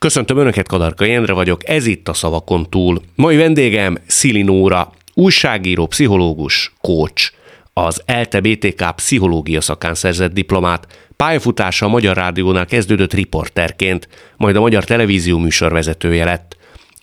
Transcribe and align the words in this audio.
Köszöntöm 0.00 0.38
Önöket, 0.38 0.68
Kadarka 0.68 1.04
Jendre 1.04 1.32
vagyok, 1.32 1.68
ez 1.68 1.86
itt 1.86 2.08
a 2.08 2.12
Szavakon 2.12 2.70
túl. 2.70 3.02
Mai 3.14 3.36
vendégem 3.36 3.98
Szili 4.06 4.42
Nóra, 4.42 4.92
újságíró, 5.14 5.86
pszichológus, 5.86 6.72
coach, 6.80 7.32
az 7.72 8.02
ELTE 8.04 8.40
BTK 8.40 8.94
pszichológia 8.94 9.60
szakán 9.60 9.94
szerzett 9.94 10.32
diplomát, 10.32 10.86
pályafutása 11.16 11.86
a 11.86 11.88
Magyar 11.88 12.16
Rádiónál 12.16 12.66
kezdődött 12.66 13.14
riporterként, 13.14 14.08
majd 14.36 14.56
a 14.56 14.60
Magyar 14.60 14.84
Televízió 14.84 15.38
műsorvezetője 15.38 16.24
lett. 16.24 16.56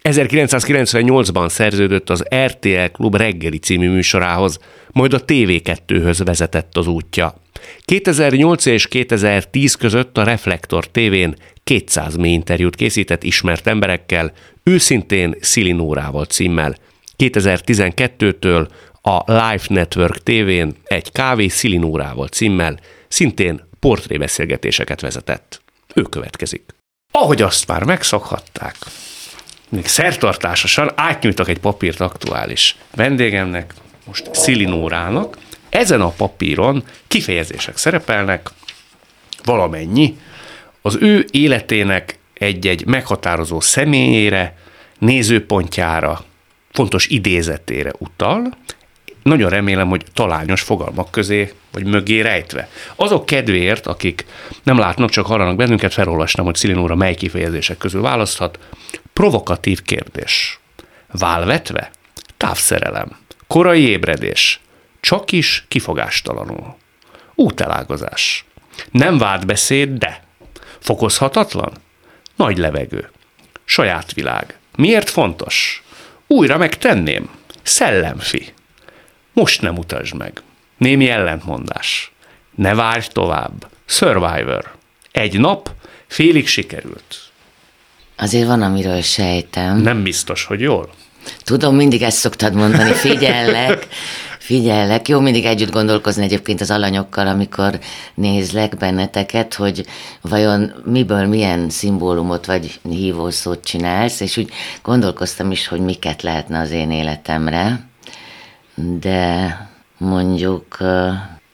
1998-ban 0.03 1.49
szerződött 1.49 2.09
az 2.09 2.23
RTL 2.45 2.85
Klub 2.91 3.15
reggeli 3.15 3.57
című 3.57 3.89
műsorához, 3.89 4.59
majd 4.91 5.13
a 5.13 5.23
TV2-höz 5.25 6.21
vezetett 6.25 6.77
az 6.77 6.87
útja. 6.87 7.41
2008 7.85 8.65
és 8.65 8.87
2010 8.87 9.75
között 9.75 10.17
a 10.17 10.23
Reflektor 10.23 10.87
TV-n 10.87 11.35
200 11.67 12.15
mély 12.15 12.31
interjút 12.31 12.75
készített 12.75 13.23
ismert 13.23 13.67
emberekkel, 13.67 14.31
őszintén 14.63 15.35
Szilinórával 15.39 16.25
címmel. 16.25 16.75
2012-től 17.17 18.67
a 19.01 19.33
Life 19.33 19.73
Network 19.73 20.23
TV-n 20.23 20.69
egy 20.83 21.11
kávé 21.11 21.47
Szilinórával 21.47 22.27
címmel, 22.27 22.79
szintén 23.07 23.67
portrébeszélgetéseket 23.79 25.01
vezetett. 25.01 25.61
Ő 25.93 26.01
következik. 26.01 26.63
Ahogy 27.11 27.41
azt 27.41 27.67
már 27.67 27.83
megszokhatták, 27.83 28.75
még 29.69 29.87
szertartásosan 29.87 30.91
átnyújtak 30.95 31.49
egy 31.49 31.59
papírt 31.59 31.99
aktuális 31.99 32.77
vendégemnek, 32.95 33.73
most 34.05 34.29
Szilinórának. 34.33 35.37
Ezen 35.69 36.01
a 36.01 36.09
papíron 36.09 36.83
kifejezések 37.07 37.77
szerepelnek, 37.77 38.49
valamennyi, 39.43 40.17
az 40.87 40.97
ő 41.01 41.25
életének 41.31 42.19
egy-egy 42.33 42.85
meghatározó 42.85 43.59
személyére, 43.59 44.57
nézőpontjára, 44.99 46.23
fontos 46.71 47.07
idézetére 47.07 47.91
utal, 47.97 48.57
nagyon 49.23 49.49
remélem, 49.49 49.89
hogy 49.89 50.03
talányos 50.13 50.61
fogalmak 50.61 51.11
közé, 51.11 51.53
vagy 51.71 51.85
mögé 51.85 52.19
rejtve. 52.19 52.69
Azok 52.95 53.25
kedvéért, 53.25 53.87
akik 53.87 54.25
nem 54.63 54.77
látnak, 54.77 55.09
csak 55.09 55.25
hallanak 55.25 55.55
bennünket, 55.55 55.93
felolvasnám, 55.93 56.45
hogy 56.45 56.55
Szilinóra 56.55 56.95
mely 56.95 57.15
kifejezések 57.15 57.77
közül 57.77 58.01
választhat. 58.01 58.59
Provokatív 59.13 59.81
kérdés. 59.81 60.59
Válvetve? 61.11 61.91
Távszerelem. 62.37 63.17
Korai 63.47 63.87
ébredés. 63.87 64.61
Csak 64.99 65.31
is 65.31 65.65
kifogástalanul. 65.67 66.75
Útelágazás. 67.35 68.45
Nem 68.91 69.17
beszéd, 69.45 69.89
de. 69.89 70.26
Fokozhatatlan? 70.79 71.71
Nagy 72.35 72.57
levegő. 72.57 73.09
Saját 73.65 74.13
világ. 74.13 74.57
Miért 74.75 75.09
fontos? 75.09 75.83
Újra 76.27 76.57
megtenném. 76.57 77.29
Szellemfi. 77.63 78.53
Most 79.33 79.61
nem 79.61 79.77
utasd 79.77 80.15
meg. 80.15 80.41
Némi 80.77 81.09
ellentmondás. 81.09 82.11
Ne 82.55 82.75
várj 82.75 83.07
tovább. 83.11 83.67
Survivor. 83.85 84.75
Egy 85.11 85.39
nap, 85.39 85.69
félig 86.07 86.47
sikerült. 86.47 87.31
Azért 88.15 88.47
van, 88.47 88.61
amiről 88.61 89.01
sejtem. 89.01 89.77
Nem 89.77 90.03
biztos, 90.03 90.45
hogy 90.45 90.61
jól. 90.61 90.89
Tudom, 91.43 91.75
mindig 91.75 92.01
ezt 92.01 92.17
szoktad 92.17 92.53
mondani, 92.53 92.91
figyellek, 92.93 93.87
figyellek. 94.47 95.07
Jó 95.07 95.19
mindig 95.19 95.45
együtt 95.45 95.71
gondolkozni 95.71 96.23
egyébként 96.23 96.61
az 96.61 96.71
alanyokkal, 96.71 97.27
amikor 97.27 97.79
nézlek 98.13 98.77
benneteket, 98.77 99.53
hogy 99.53 99.85
vajon 100.21 100.73
miből 100.85 101.25
milyen 101.25 101.69
szimbólumot 101.69 102.45
vagy 102.45 102.79
hívószót 102.89 103.63
csinálsz, 103.63 104.19
és 104.19 104.37
úgy 104.37 104.49
gondolkoztam 104.83 105.51
is, 105.51 105.67
hogy 105.67 105.79
miket 105.79 106.21
lehetne 106.21 106.59
az 106.59 106.71
én 106.71 106.91
életemre 106.91 107.85
de 108.99 109.57
mondjuk 109.97 110.77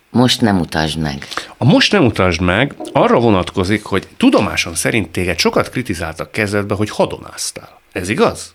most 0.09 0.41
nem 0.41 0.59
utasd 0.59 0.99
meg. 0.99 1.27
A 1.57 1.65
most 1.65 1.91
nem 1.91 2.05
utasd 2.05 2.41
meg 2.41 2.75
arra 2.91 3.19
vonatkozik, 3.19 3.83
hogy 3.83 4.07
tudomásom 4.17 4.73
szerint 4.73 5.09
téged 5.09 5.39
sokat 5.39 5.69
kritizáltak 5.69 6.31
kezdetben, 6.31 6.77
hogy 6.77 6.89
hadonáztál. 6.89 7.81
Ez 7.91 8.09
igaz? 8.09 8.53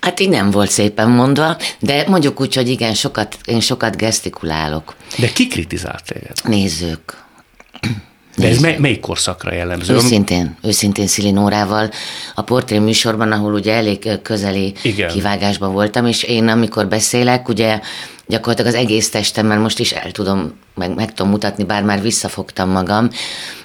Hát 0.00 0.20
így 0.20 0.28
nem 0.28 0.50
volt 0.50 0.70
szépen 0.70 1.08
mondva, 1.08 1.56
de 1.78 2.04
mondjuk 2.08 2.40
úgy, 2.40 2.54
hogy 2.54 2.68
igen, 2.68 2.94
sokat, 2.94 3.36
én 3.44 3.60
sokat 3.60 3.96
gesztikulálok. 3.96 4.94
De 5.18 5.32
ki 5.32 5.46
kritizált 5.46 6.04
téged? 6.04 6.36
Nézők. 6.44 7.20
De 8.36 8.48
ez 8.48 8.58
mely, 8.58 8.76
melyik 8.78 9.00
korszakra 9.00 9.52
jellemző? 9.52 9.94
Őszintén, 9.94 10.56
őszintén 10.62 11.06
Szilinórával. 11.06 11.90
A 12.34 12.42
portré 12.42 12.78
műsorban, 12.78 13.32
ahol 13.32 13.52
ugye 13.52 13.72
elég 13.72 14.08
közeli 14.22 14.74
Igen. 14.82 15.08
kivágásban 15.08 15.72
voltam, 15.72 16.06
és 16.06 16.22
én 16.22 16.48
amikor 16.48 16.88
beszélek, 16.88 17.48
ugye 17.48 17.80
gyakorlatilag 18.26 18.74
az 18.74 18.80
egész 18.80 19.10
testemmel 19.10 19.58
most 19.58 19.78
is 19.78 19.92
el 19.92 20.10
tudom, 20.10 20.58
meg, 20.74 20.94
meg 20.94 21.12
tudom 21.12 21.30
mutatni, 21.30 21.64
bár 21.64 21.82
már 21.82 22.02
visszafogtam 22.02 22.70
magam, 22.70 23.08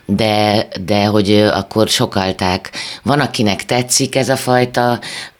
de, 0.05 0.67
de 0.85 1.05
hogy 1.05 1.31
akkor 1.31 1.87
sokalták. 1.87 2.71
Van, 3.03 3.19
akinek 3.19 3.65
tetszik 3.65 4.15
ez 4.15 4.29
a 4.29 4.35
fajta 4.35 4.99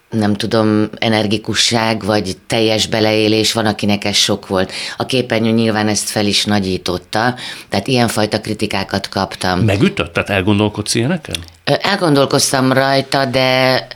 nem 0.10 0.34
tudom, 0.34 0.90
energikusság, 1.00 2.04
vagy 2.04 2.38
teljes 2.48 2.88
beleélés, 2.88 3.54
van, 3.54 3.66
akinek 3.66 4.06
ez 4.06 4.16
sok 4.16 4.48
volt. 4.48 4.72
A 4.98 5.06
képernyő 5.06 5.52
nyilván 5.52 5.88
ezt 5.88 6.10
fel 6.10 6.26
is 6.26 6.46
nagyította, 6.46 7.36
tehát 7.70 7.88
ilyenfajta 7.88 8.42
kritikákat 8.42 9.10
kaptam. 9.10 9.60
Megütött? 9.60 10.14
Tehát 10.14 10.30
elgondolkodsz 10.30 10.96
ilyeneken? 10.96 11.36
Elgondolkoztam 11.64 12.72
rajta, 12.72 13.26
de 13.26 13.88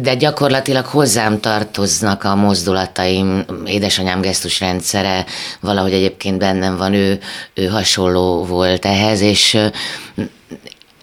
de 0.00 0.14
gyakorlatilag 0.14 0.84
hozzám 0.84 1.40
tartoznak 1.40 2.24
a 2.24 2.34
mozdulataim, 2.34 3.44
édesanyám 3.66 4.20
gesztusrendszere, 4.20 5.24
valahogy 5.60 5.92
egyébként 5.92 6.38
bennem 6.38 6.76
van, 6.76 6.92
ő, 6.92 7.18
ő 7.54 7.66
hasonló 7.66 8.44
volt 8.44 8.84
ehhez, 8.84 9.20
és 9.20 9.58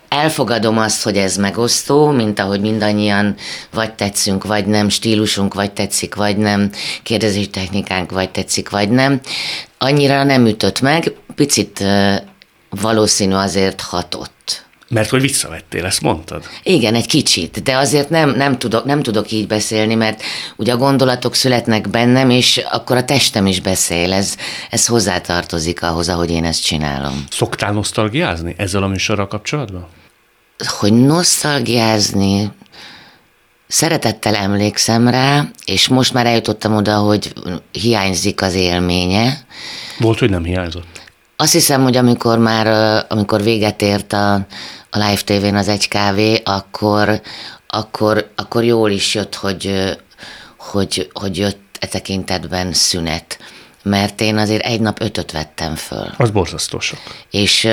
elfogadom 0.09 0.77
azt, 0.77 1.03
hogy 1.03 1.17
ez 1.17 1.37
megosztó, 1.37 2.07
mint 2.07 2.39
ahogy 2.39 2.61
mindannyian 2.61 3.35
vagy 3.73 3.93
tetszünk, 3.93 4.43
vagy 4.43 4.65
nem, 4.65 4.89
stílusunk 4.89 5.53
vagy 5.53 5.71
tetszik, 5.71 6.15
vagy 6.15 6.37
nem, 6.37 6.71
kérdezési 7.03 7.49
technikánk 7.49 8.11
vagy 8.11 8.29
tetszik, 8.29 8.69
vagy 8.69 8.89
nem. 8.89 9.19
Annyira 9.77 10.23
nem 10.23 10.45
ütött 10.45 10.81
meg, 10.81 11.13
picit 11.35 11.83
valószínű 12.69 13.33
azért 13.33 13.81
hatott. 13.81 14.67
Mert 14.89 15.09
hogy 15.09 15.21
visszavettél, 15.21 15.85
ezt 15.85 16.01
mondtad? 16.01 16.43
Igen, 16.63 16.95
egy 16.95 17.07
kicsit, 17.07 17.63
de 17.63 17.77
azért 17.77 18.09
nem, 18.09 18.29
nem, 18.29 18.57
tudok, 18.57 18.85
nem 18.85 19.01
tudok 19.01 19.31
így 19.31 19.47
beszélni, 19.47 19.95
mert 19.95 20.21
ugye 20.55 20.73
a 20.73 20.77
gondolatok 20.77 21.35
születnek 21.35 21.89
bennem, 21.89 22.29
és 22.29 22.61
akkor 22.71 22.97
a 22.97 23.05
testem 23.05 23.45
is 23.45 23.61
beszél, 23.61 24.13
ez, 24.13 24.35
ez 24.69 24.85
hozzátartozik 24.85 25.83
ahhoz, 25.83 26.09
ahogy 26.09 26.29
én 26.29 26.45
ezt 26.45 26.65
csinálom. 26.65 27.23
Szoktál 27.29 27.71
nosztalgiázni 27.71 28.53
ezzel 28.57 28.83
a 28.83 28.87
műsorral 28.87 29.27
kapcsolatban? 29.27 29.87
Hogy 30.67 30.93
nosztalgiázni, 30.93 32.51
szeretettel 33.67 34.35
emlékszem 34.35 35.07
rá, 35.07 35.43
és 35.65 35.87
most 35.87 36.13
már 36.13 36.25
eljutottam 36.25 36.75
oda, 36.75 36.97
hogy 36.97 37.33
hiányzik 37.71 38.41
az 38.41 38.53
élménye. 38.53 39.45
Volt, 39.99 40.19
hogy 40.19 40.29
nem 40.29 40.43
hiányzott? 40.43 41.01
Azt 41.35 41.51
hiszem, 41.51 41.83
hogy 41.83 41.97
amikor 41.97 42.37
már, 42.37 42.67
amikor 43.09 43.43
véget 43.43 43.81
ért 43.81 44.13
a, 44.13 44.33
a 44.89 44.97
Live 44.97 45.21
TV-n 45.25 45.55
az 45.55 45.67
egy 45.67 45.87
kávé, 45.87 46.41
akkor, 46.45 47.21
akkor, 47.67 48.31
akkor 48.35 48.63
jól 48.63 48.89
is 48.89 49.15
jött, 49.15 49.35
hogy, 49.35 49.97
hogy, 50.57 51.09
hogy 51.13 51.37
jött 51.37 51.77
e 51.79 51.87
tekintetben 51.87 52.73
szünet. 52.73 53.39
Mert 53.83 54.21
én 54.21 54.37
azért 54.37 54.65
egy 54.65 54.81
nap 54.81 55.01
ötöt 55.01 55.31
vettem 55.31 55.75
föl. 55.75 56.13
Az 56.17 56.29
borzasztó 56.29 56.79
sok. 56.79 56.99
És 57.31 57.67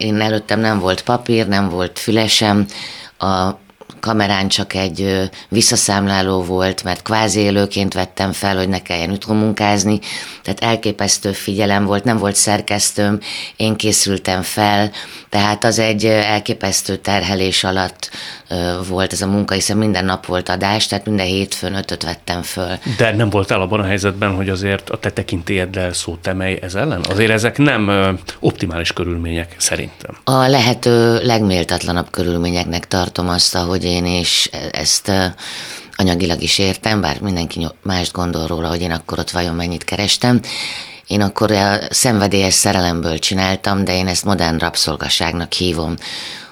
én 0.00 0.20
előttem 0.20 0.60
nem 0.60 0.78
volt 0.78 1.02
papír, 1.02 1.48
nem 1.48 1.68
volt 1.68 1.98
fülesem, 1.98 2.66
a 3.18 3.50
kamerán 4.00 4.48
csak 4.48 4.74
egy 4.74 5.30
visszaszámláló 5.48 6.42
volt, 6.42 6.82
mert 6.82 7.02
kvázi 7.02 7.40
élőként 7.40 7.94
vettem 7.94 8.32
fel, 8.32 8.56
hogy 8.56 8.68
ne 8.68 8.82
kelljen 8.82 9.10
utómunkázni, 9.10 9.98
tehát 10.42 10.60
elképesztő 10.60 11.32
figyelem 11.32 11.84
volt, 11.84 12.04
nem 12.04 12.18
volt 12.18 12.34
szerkesztőm, 12.34 13.20
én 13.56 13.76
készültem 13.76 14.42
fel, 14.42 14.90
tehát 15.30 15.64
az 15.64 15.78
egy 15.78 16.04
elképesztő 16.04 16.96
terhelés 16.96 17.64
alatt 17.64 18.10
volt 18.88 19.12
ez 19.12 19.22
a 19.22 19.26
munka, 19.26 19.54
hiszen 19.54 19.76
minden 19.76 20.04
nap 20.04 20.26
volt 20.26 20.48
adás, 20.48 20.86
tehát 20.86 21.06
minden 21.06 21.26
hétfőn 21.26 21.74
ötöt 21.74 22.02
vettem 22.02 22.42
föl. 22.42 22.78
De 22.96 23.14
nem 23.14 23.30
voltál 23.30 23.60
abban 23.60 23.80
a 23.80 23.84
helyzetben, 23.84 24.34
hogy 24.34 24.48
azért 24.48 24.90
a 24.90 24.98
te 24.98 25.10
tekintélyeddel 25.10 25.92
szót 25.92 26.26
emelj 26.26 26.58
ez 26.62 26.74
ellen? 26.74 27.04
Azért 27.08 27.30
ezek 27.30 27.58
nem 27.58 28.18
optimális 28.40 28.92
körülmények 28.92 29.54
szerintem. 29.58 30.16
A 30.24 30.46
lehető 30.46 31.24
legméltatlanabb 31.24 32.10
körülményeknek 32.10 32.88
tartom 32.88 33.28
azt, 33.28 33.54
ahogy 33.54 33.84
én 33.84 34.06
is 34.06 34.50
ezt 34.70 35.12
anyagilag 35.96 36.42
is 36.42 36.58
értem, 36.58 37.00
bár 37.00 37.20
mindenki 37.20 37.66
mást 37.82 38.12
gondol 38.12 38.46
róla, 38.46 38.68
hogy 38.68 38.80
én 38.80 38.90
akkor 38.90 39.18
ott 39.18 39.30
vajon 39.30 39.54
mennyit 39.54 39.84
kerestem. 39.84 40.40
Én 41.10 41.20
akkor 41.20 41.50
a 41.50 41.78
szenvedélyes 41.90 42.54
szerelemből 42.54 43.18
csináltam, 43.18 43.84
de 43.84 43.96
én 43.96 44.06
ezt 44.06 44.24
modern 44.24 44.58
rabszolgaságnak 44.58 45.52
hívom, 45.52 45.94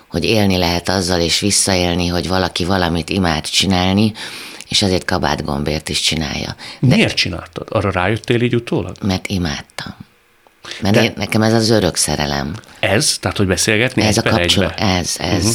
hogy 0.08 0.24
élni 0.24 0.56
lehet 0.56 0.88
azzal, 0.88 1.20
és 1.20 1.40
visszaélni, 1.40 2.06
hogy 2.06 2.28
valaki 2.28 2.64
valamit 2.64 3.10
imád 3.10 3.44
csinálni, 3.44 4.12
és 4.68 4.82
azért 4.82 5.04
kabátgombért 5.04 5.88
is 5.88 6.00
csinálja. 6.00 6.56
De 6.80 6.94
Miért 6.94 7.14
csináltad? 7.14 7.66
Arra 7.70 7.90
rájöttél 7.90 8.42
így 8.42 8.54
utólag? 8.54 8.96
Mert 9.02 9.26
imádtam. 9.26 9.94
Mert 10.80 10.94
De 10.94 11.02
én, 11.02 11.12
nekem 11.16 11.42
ez 11.42 11.52
az 11.52 11.70
örök 11.70 11.96
szerelem. 11.96 12.54
Ez? 12.80 13.16
Tehát, 13.20 13.36
hogy 13.36 13.46
beszélgetni 13.46 14.02
Ez 14.02 14.18
a 14.18 14.22
kapcsolat, 14.22 14.80
ez, 14.80 15.16
ez. 15.18 15.44
Uh-huh. 15.44 15.54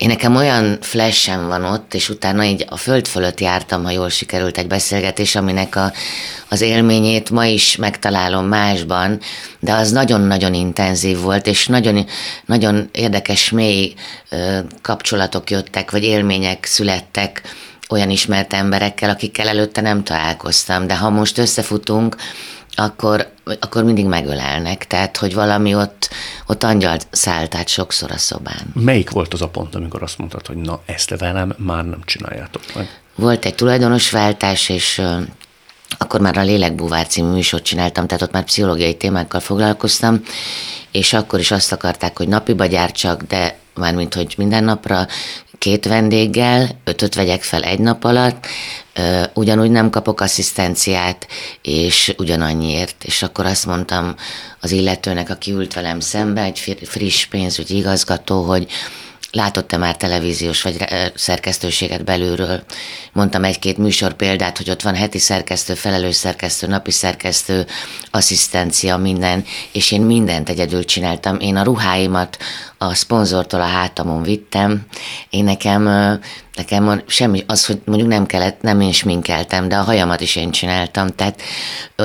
Én 0.00 0.08
nekem 0.08 0.36
olyan 0.36 0.78
flashem 0.80 1.46
van 1.46 1.64
ott, 1.64 1.94
és 1.94 2.08
utána 2.08 2.44
így 2.44 2.64
a 2.68 2.76
föld 2.76 3.06
fölött 3.06 3.40
jártam, 3.40 3.84
ha 3.84 3.90
jól 3.90 4.08
sikerült 4.08 4.58
egy 4.58 4.66
beszélgetés, 4.66 5.36
aminek 5.36 5.76
a, 5.76 5.92
az 6.48 6.60
élményét 6.60 7.30
ma 7.30 7.44
is 7.44 7.76
megtalálom 7.76 8.46
másban, 8.46 9.20
de 9.58 9.72
az 9.72 9.90
nagyon-nagyon 9.90 10.54
intenzív 10.54 11.20
volt, 11.20 11.46
és 11.46 11.66
nagyon, 11.66 12.06
nagyon 12.46 12.88
érdekes, 12.92 13.50
mély 13.50 13.94
kapcsolatok 14.82 15.50
jöttek, 15.50 15.90
vagy 15.90 16.02
élmények 16.04 16.64
születtek 16.64 17.42
olyan 17.88 18.10
ismert 18.10 18.52
emberekkel, 18.52 19.10
akikkel 19.10 19.48
előtte 19.48 19.80
nem 19.80 20.04
találkoztam, 20.04 20.86
de 20.86 20.96
ha 20.96 21.10
most 21.10 21.38
összefutunk, 21.38 22.16
akkor, 22.80 23.28
akkor 23.60 23.84
mindig 23.84 24.06
megölelnek. 24.06 24.86
Tehát, 24.86 25.16
hogy 25.16 25.34
valami 25.34 25.74
ott, 25.74 26.10
ott 26.46 26.62
angyal 26.62 26.96
szállt 27.10 27.54
át 27.54 27.68
sokszor 27.68 28.10
a 28.10 28.18
szobán. 28.18 28.72
Melyik 28.74 29.10
volt 29.10 29.32
az 29.32 29.42
a 29.42 29.48
pont, 29.48 29.74
amikor 29.74 30.02
azt 30.02 30.18
mondtad, 30.18 30.46
hogy 30.46 30.56
na, 30.56 30.80
ezt 30.86 31.18
velem 31.18 31.54
már 31.58 31.84
nem 31.84 32.00
csináljátok 32.04 32.62
meg? 32.74 33.00
Volt 33.14 33.44
egy 33.44 33.54
tulajdonosváltás, 33.54 34.68
és 34.68 35.02
akkor 35.98 36.20
már 36.20 36.38
a 36.38 36.42
Lélekbúvár 36.42 37.06
című 37.06 37.30
műsort 37.30 37.64
csináltam, 37.64 38.06
tehát 38.06 38.22
ott 38.22 38.32
már 38.32 38.44
pszichológiai 38.44 38.96
témákkal 38.96 39.40
foglalkoztam, 39.40 40.22
és 40.92 41.12
akkor 41.12 41.38
is 41.38 41.50
azt 41.50 41.72
akarták, 41.72 42.16
hogy 42.18 42.28
napiba 42.28 42.66
gyártsak, 42.66 43.22
de 43.22 43.58
mármint, 43.74 44.14
hogy 44.14 44.34
minden 44.36 44.64
napra 44.64 45.06
két 45.58 45.84
vendéggel, 45.84 46.68
ötöt 46.84 47.14
vegyek 47.14 47.42
fel 47.42 47.62
egy 47.62 47.78
nap 47.78 48.04
alatt, 48.04 48.46
ugyanúgy 49.34 49.70
nem 49.70 49.90
kapok 49.90 50.20
asszisztenciát, 50.20 51.26
és 51.62 52.14
ugyanannyiért. 52.18 53.04
És 53.04 53.22
akkor 53.22 53.46
azt 53.46 53.66
mondtam 53.66 54.14
az 54.60 54.70
illetőnek, 54.70 55.30
aki 55.30 55.52
ült 55.52 55.74
velem 55.74 56.00
szembe, 56.00 56.42
egy 56.42 56.78
friss 56.82 57.24
pénzügyi 57.26 57.76
igazgató, 57.76 58.42
hogy 58.42 58.66
látott-e 59.32 59.76
már 59.76 59.96
televíziós 59.96 60.62
vagy 60.62 60.84
szerkesztőséget 61.14 62.04
belülről. 62.04 62.62
Mondtam 63.12 63.44
egy-két 63.44 63.76
műsor 63.78 64.12
példát, 64.12 64.56
hogy 64.56 64.70
ott 64.70 64.82
van 64.82 64.94
heti 64.94 65.18
szerkesztő, 65.18 65.74
felelős 65.74 66.14
szerkesztő, 66.14 66.66
napi 66.66 66.90
szerkesztő, 66.90 67.66
asszisztencia, 68.10 68.96
minden, 68.96 69.44
és 69.72 69.92
én 69.92 70.00
mindent 70.00 70.48
egyedül 70.48 70.84
csináltam. 70.84 71.38
Én 71.40 71.56
a 71.56 71.62
ruháimat 71.62 72.38
a 72.78 72.94
szponzortól 72.94 73.60
a 73.60 73.64
hátamon 73.64 74.22
vittem. 74.22 74.86
Én 75.30 75.44
nekem, 75.44 75.82
nekem 76.54 77.02
semmi, 77.06 77.44
az, 77.46 77.66
hogy 77.66 77.80
mondjuk 77.84 78.08
nem 78.08 78.26
kellett, 78.26 78.62
nem 78.62 78.80
én 78.80 78.92
sminkeltem, 78.92 79.68
de 79.68 79.76
a 79.76 79.82
hajamat 79.82 80.20
is 80.20 80.36
én 80.36 80.50
csináltam. 80.50 81.08
Tehát 81.08 81.42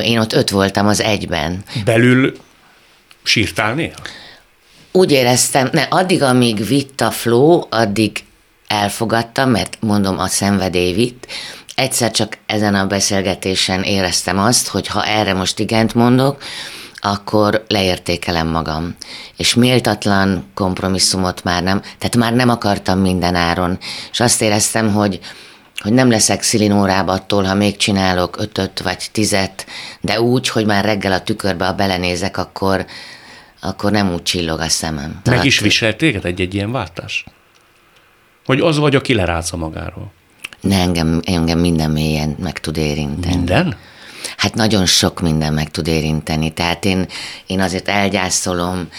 én 0.02 0.20
ott 0.20 0.34
öt 0.34 0.50
voltam 0.50 0.88
az 0.88 1.02
egyben. 1.02 1.64
Belül 1.86 2.38
sírtál 3.24 3.74
néha? 3.74 3.98
Úgy 4.96 5.12
éreztem, 5.12 5.70
ne, 5.72 5.82
addig, 5.82 6.24
amíg 6.24 6.66
vitt 6.66 7.02
a 7.02 7.12
flow, 7.12 7.62
addig 7.70 8.24
elfogadtam, 8.68 9.50
mert 9.50 9.78
mondom, 9.80 10.20
a 10.20 10.28
szenvedély 10.28 10.94
vitt. 10.94 11.28
Egyszer 11.76 12.12
csak 12.12 12.38
ezen 12.46 12.76
a 12.76 12.88
beszélgetésen 12.88 13.84
éreztem 13.84 14.40
azt, 14.40 14.68
hogy 14.68 14.88
ha 14.88 15.06
erre 15.06 15.34
most 15.34 15.60
igent 15.60 15.94
mondok, 15.94 16.44
akkor 17.00 17.66
leértékelem 17.68 18.48
magam. 18.48 18.96
És 19.38 19.54
méltatlan 19.54 20.52
kompromisszumot 20.54 21.44
már 21.44 21.64
nem, 21.64 21.82
tehát 21.82 22.16
már 22.16 22.34
nem 22.34 22.50
akartam 22.50 23.00
minden 23.00 23.36
áron. 23.36 23.78
És 24.12 24.20
azt 24.20 24.42
éreztem, 24.42 24.94
hogy, 24.94 25.20
hogy 25.78 25.94
nem 25.94 26.10
leszek 26.10 26.42
szilinórába 26.42 27.12
attól, 27.12 27.44
ha 27.44 27.54
még 27.54 27.78
csinálok 27.78 28.38
ötöt 28.40 28.80
vagy 28.80 29.10
tizet, 29.12 29.66
de 30.02 30.22
úgy, 30.22 30.50
hogy 30.50 30.66
már 30.66 30.86
reggel 30.86 31.12
a 31.12 31.22
tükörbe, 31.22 31.66
ha 31.66 31.74
belenézek, 31.74 32.38
akkor, 32.38 32.86
akkor 33.66 33.92
nem 33.92 34.14
úgy 34.14 34.24
csillog 34.24 34.60
a 34.60 34.70
szemem. 34.70 35.22
Meg 35.24 35.46
is 35.46 35.60
viselt 35.60 35.98
téged 35.98 36.26
egy-egy 36.26 36.54
ilyen 36.54 36.72
váltás? 36.72 37.24
Hogy 38.46 38.60
az 38.60 38.78
vagy, 38.78 38.96
aki 38.96 39.14
lerázza 39.14 39.58
magáról? 39.58 40.12
Ne, 40.62 40.80
engem, 40.80 41.22
engem 41.26 41.60
minden 41.60 41.92
mélyen 41.92 42.36
meg 42.40 42.60
tud 42.60 42.78
érinteni. 42.78 43.36
Minden? 43.36 43.78
Hát 44.38 44.54
nagyon 44.54 44.86
sok 44.86 45.22
minden 45.22 45.54
meg 45.54 45.72
tud 45.72 45.88
érinteni. 45.88 46.54
Tehát 46.54 46.86
én, 46.86 47.08
én 47.48 47.60
azért 47.60 47.88
elgyászolom, 47.88 48.90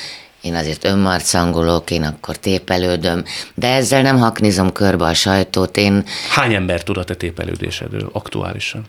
én 0.41 0.55
azért 0.55 0.85
önmarcangolok, 0.85 1.91
én 1.91 2.03
akkor 2.03 2.37
tépelődöm, 2.37 3.25
de 3.55 3.73
ezzel 3.75 4.03
nem 4.03 4.19
haknizom 4.19 4.73
körbe 4.73 5.05
a 5.05 5.15
sajtót. 5.15 5.77
Én... 5.77 6.05
Hány 6.31 6.55
ember 6.55 6.83
tud 6.83 6.97
a 6.97 7.05
te 7.05 7.15
tépelődésedről 7.15 8.09
aktuálisan? 8.13 8.85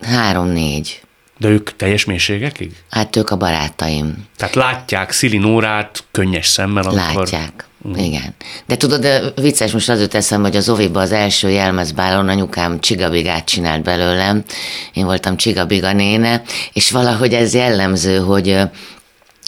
Három-négy. 0.00 1.02
De 1.40 1.48
ők 1.48 1.76
teljes 1.76 2.04
mélységekig? 2.04 2.72
Hát 2.90 3.16
ők 3.16 3.30
a 3.30 3.36
barátaim. 3.36 4.26
Tehát 4.36 4.54
látják 4.54 5.10
Szili 5.10 5.38
Nórát 5.38 6.04
könnyes 6.10 6.46
szemmel, 6.46 6.82
amikor... 6.82 7.14
Látják. 7.14 7.64
Mm. 7.88 7.94
Igen. 7.94 8.34
De 8.66 8.76
tudod, 8.76 9.00
de 9.00 9.22
vicces, 9.34 9.72
most 9.72 9.88
az 9.88 10.00
jut 10.00 10.14
eszembe, 10.14 10.48
hogy 10.48 10.56
az 10.56 10.68
Oviba 10.68 11.00
az 11.00 11.12
első 11.12 11.50
jelmezbálon 11.50 12.28
anyukám 12.28 12.80
csigabigát 12.80 13.44
csinált 13.44 13.82
belőlem. 13.82 14.44
Én 14.92 15.04
voltam 15.04 15.36
csigabiga 15.36 15.92
néne, 15.92 16.42
és 16.72 16.90
valahogy 16.90 17.32
ez 17.32 17.54
jellemző, 17.54 18.18
hogy 18.18 18.58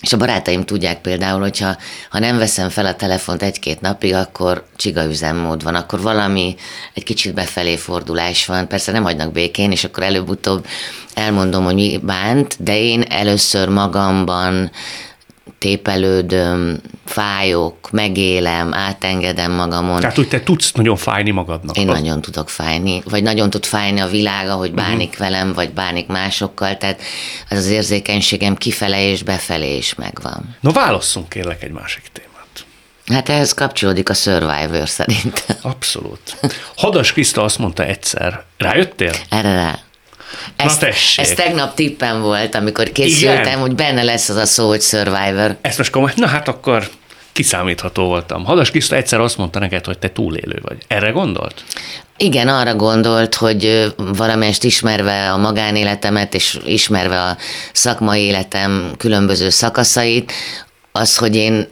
és 0.02 0.12
a 0.12 0.16
barátaim 0.16 0.64
tudják 0.64 1.00
például, 1.00 1.40
hogyha 1.40 1.76
ha 2.10 2.18
nem 2.18 2.38
veszem 2.38 2.68
fel 2.68 2.86
a 2.86 2.94
telefont 2.94 3.42
egy-két 3.42 3.80
napig, 3.80 4.14
akkor 4.14 4.64
csiga 4.76 5.04
üzemmód 5.04 5.62
van, 5.62 5.74
akkor 5.74 6.00
valami 6.00 6.56
egy 6.94 7.04
kicsit 7.04 7.34
befelé 7.34 7.76
fordulás 7.76 8.46
van. 8.46 8.68
Persze 8.68 8.92
nem 8.92 9.02
hagynak 9.02 9.32
békén, 9.32 9.70
és 9.70 9.84
akkor 9.84 10.02
előbb-utóbb 10.02 10.66
elmondom, 11.14 11.64
hogy 11.64 11.74
mi 11.74 12.00
bánt, 12.02 12.56
de 12.58 12.78
én 12.78 13.02
először 13.02 13.68
magamban 13.68 14.70
tépelődöm, 15.62 16.80
fájok, 17.04 17.90
megélem, 17.90 18.74
átengedem 18.74 19.52
magamon. 19.52 20.00
Tehát, 20.00 20.16
hogy 20.16 20.28
te 20.28 20.40
tudsz 20.40 20.72
nagyon 20.72 20.96
fájni 20.96 21.30
magadnak. 21.30 21.76
Én 21.76 21.88
az... 21.88 21.94
nagyon 21.94 22.20
tudok 22.20 22.48
fájni, 22.48 23.02
vagy 23.04 23.22
nagyon 23.22 23.50
tud 23.50 23.64
fájni 23.64 24.00
a 24.00 24.06
világ, 24.06 24.48
ahogy 24.48 24.72
bánik 24.72 25.08
uh-huh. 25.08 25.28
velem, 25.28 25.52
vagy 25.52 25.70
bánik 25.70 26.06
másokkal, 26.06 26.76
tehát 26.76 27.00
ez 27.48 27.58
az 27.58 27.66
érzékenységem 27.66 28.56
kifele 28.56 29.10
és 29.10 29.22
befelé 29.22 29.76
is 29.76 29.94
megvan. 29.94 30.56
No, 30.60 30.72
válasszunk 30.72 31.28
kérlek 31.28 31.62
egy 31.62 31.72
másik 31.72 32.02
témát. 32.12 32.64
Hát 33.06 33.28
ehhez 33.28 33.52
kapcsolódik 33.52 34.08
a 34.08 34.14
Survivor 34.14 34.88
szerint. 34.88 35.44
Abszolút. 35.62 36.36
Hadas 36.76 37.12
Kriszta 37.12 37.42
azt 37.42 37.58
mondta 37.58 37.84
egyszer, 37.84 38.44
rájöttél? 38.58 39.12
Erre 39.28 39.54
rá. 39.54 39.78
Ezt, 40.56 40.80
Na 40.80 40.86
tessék. 40.86 41.24
Ez 41.24 41.30
tegnap 41.30 41.74
tippem 41.74 42.20
volt, 42.20 42.54
amikor 42.54 42.92
készültem, 42.92 43.42
Igen. 43.42 43.58
hogy 43.58 43.74
benne 43.74 44.02
lesz 44.02 44.28
az 44.28 44.36
a 44.36 44.46
szó, 44.46 44.68
hogy 44.68 44.80
Survivor. 44.80 45.56
Ezt 45.60 45.78
most 45.78 45.90
komoly, 45.90 46.12
na 46.16 46.26
hát 46.26 46.48
akkor 46.48 46.88
kiszámítható 47.32 48.06
voltam. 48.06 48.44
Hadas 48.44 48.70
Kriszta 48.70 48.96
egyszer 48.96 49.20
azt 49.20 49.36
mondta 49.36 49.58
neked, 49.58 49.84
hogy 49.84 49.98
te 49.98 50.10
túlélő 50.10 50.58
vagy. 50.62 50.76
Erre 50.86 51.10
gondolt? 51.10 51.64
Igen, 52.16 52.48
arra 52.48 52.74
gondolt, 52.74 53.34
hogy 53.34 53.92
valamelyest 53.96 54.64
ismerve 54.64 55.32
a 55.32 55.36
magánéletemet, 55.36 56.34
és 56.34 56.58
ismerve 56.66 57.20
a 57.20 57.36
szakmai 57.72 58.20
életem 58.20 58.92
különböző 58.98 59.48
szakaszait, 59.48 60.32
az, 60.92 61.16
hogy 61.16 61.36
én 61.36 61.68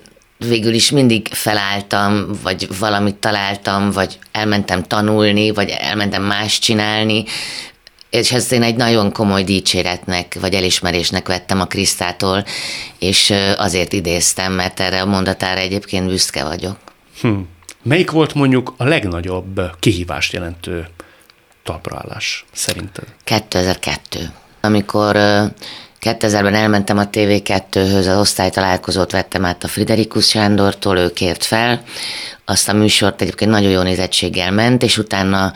végül 0.48 0.74
is 0.74 0.90
mindig 0.90 1.28
felálltam, 1.30 2.26
vagy 2.42 2.68
valamit 2.78 3.14
találtam, 3.14 3.90
vagy 3.90 4.18
elmentem 4.32 4.82
tanulni, 4.82 5.50
vagy 5.50 5.74
elmentem 5.78 6.22
más 6.22 6.58
csinálni, 6.58 7.24
és 8.10 8.32
ezt 8.32 8.52
én 8.52 8.62
egy 8.62 8.76
nagyon 8.76 9.12
komoly 9.12 9.44
dicséretnek, 9.44 10.36
vagy 10.40 10.54
elismerésnek 10.54 11.28
vettem 11.28 11.60
a 11.60 11.64
Krisztától, 11.64 12.44
és 12.98 13.34
azért 13.56 13.92
idéztem, 13.92 14.52
mert 14.52 14.80
erre 14.80 15.00
a 15.00 15.06
mondatára 15.06 15.60
egyébként 15.60 16.06
büszke 16.06 16.44
vagyok. 16.44 16.76
Hm. 17.20 17.38
Melyik 17.82 18.10
volt 18.10 18.34
mondjuk 18.34 18.74
a 18.76 18.84
legnagyobb 18.84 19.60
kihívást 19.78 20.32
jelentő 20.32 20.88
talpraállás 21.62 22.44
szerinted? 22.52 23.04
2002. 23.24 24.32
Amikor 24.60 25.16
2000-ben 26.00 26.54
elmentem 26.54 26.98
a 26.98 27.08
TV2-höz, 27.08 28.08
az 28.08 28.18
osztálytalálkozót 28.18 29.12
vettem 29.12 29.44
át 29.44 29.64
a 29.64 29.68
Friderikus 29.68 30.28
Sándortól, 30.28 30.98
ő 30.98 31.12
kért 31.12 31.44
fel, 31.44 31.82
azt 32.44 32.68
a 32.68 32.72
műsort 32.72 33.22
egyébként 33.22 33.50
nagyon 33.50 33.70
jó 33.70 33.82
nézettséggel 33.82 34.50
ment, 34.50 34.82
és 34.82 34.98
utána 34.98 35.52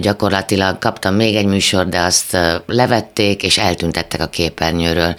gyakorlatilag 0.00 0.78
kaptam 0.78 1.14
még 1.14 1.36
egy 1.36 1.44
műsor, 1.44 1.88
de 1.88 2.00
azt 2.00 2.36
levették, 2.66 3.42
és 3.42 3.58
eltüntettek 3.58 4.20
a 4.20 4.26
képernyőről. 4.26 5.14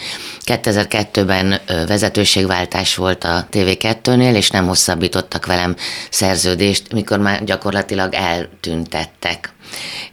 2002-ben 0.45 1.59
vezetőségváltás 1.87 2.95
volt 2.95 3.23
a 3.23 3.47
TV2-nél, 3.51 4.35
és 4.35 4.49
nem 4.49 4.67
hosszabbítottak 4.67 5.45
velem 5.45 5.75
szerződést, 6.09 6.93
mikor 6.93 7.19
már 7.19 7.43
gyakorlatilag 7.43 8.13
eltüntettek. 8.13 9.53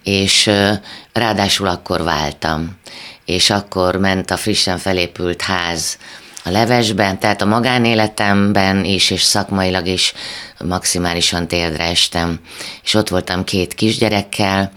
És 0.03 0.51
ráadásul 1.13 1.67
akkor 1.67 2.03
váltam, 2.03 2.79
és 3.27 3.51
akkor 3.51 3.97
ment 3.97 4.31
a 4.31 4.37
frissen 4.37 4.79
felépült 4.79 5.43
ház 5.43 5.99
a 6.47 6.51
levesben, 6.51 7.19
tehát 7.19 7.43
a 7.43 7.47
magánéletemben 7.47 8.85
is, 8.85 9.11
és 9.11 9.23
szakmailag 9.23 9.87
is 9.87 10.13
maximálisan 10.65 11.49
térdre 11.49 11.85
estem. 11.85 12.41
És 12.83 12.95
ott 12.95 13.09
voltam 13.09 13.45
két 13.45 13.75
kisgyerekkel, 13.75 14.73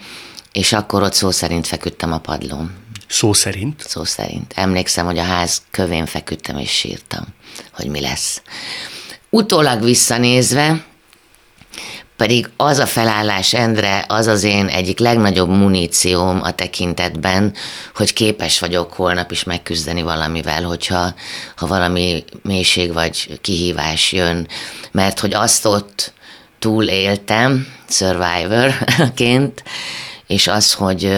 és 0.51 0.73
akkor 0.73 1.03
ott 1.03 1.13
szó 1.13 1.31
szerint 1.31 1.67
feküdtem 1.67 2.13
a 2.13 2.17
padlón. 2.17 2.71
Szó 3.07 3.33
szerint? 3.33 3.83
Szó 3.87 4.03
szerint. 4.03 4.53
Emlékszem, 4.55 5.05
hogy 5.05 5.17
a 5.17 5.23
ház 5.23 5.61
kövén 5.71 6.05
feküdtem 6.05 6.57
és 6.57 6.71
sírtam, 6.71 7.23
hogy 7.73 7.87
mi 7.87 8.01
lesz. 8.01 8.41
Utólag 9.29 9.83
visszanézve, 9.83 10.85
pedig 12.19 12.49
az 12.57 12.77
a 12.77 12.85
felállás, 12.85 13.53
Endre, 13.53 14.05
az 14.07 14.27
az 14.27 14.43
én 14.43 14.65
egyik 14.65 14.99
legnagyobb 14.99 15.49
munícióm 15.49 16.39
a 16.43 16.51
tekintetben, 16.51 17.53
hogy 17.95 18.13
képes 18.13 18.59
vagyok 18.59 18.93
holnap 18.93 19.31
is 19.31 19.43
megküzdeni 19.43 20.01
valamivel, 20.01 20.63
hogyha 20.63 21.13
ha 21.55 21.67
valami 21.67 22.23
mélység 22.41 22.93
vagy 22.93 23.39
kihívás 23.41 24.11
jön. 24.11 24.47
Mert 24.91 25.19
hogy 25.19 25.33
azt 25.33 25.65
ott 25.65 26.13
túléltem, 26.59 27.67
survivorként, 27.89 29.63
és 30.27 30.47
az, 30.47 30.73
hogy, 30.73 31.11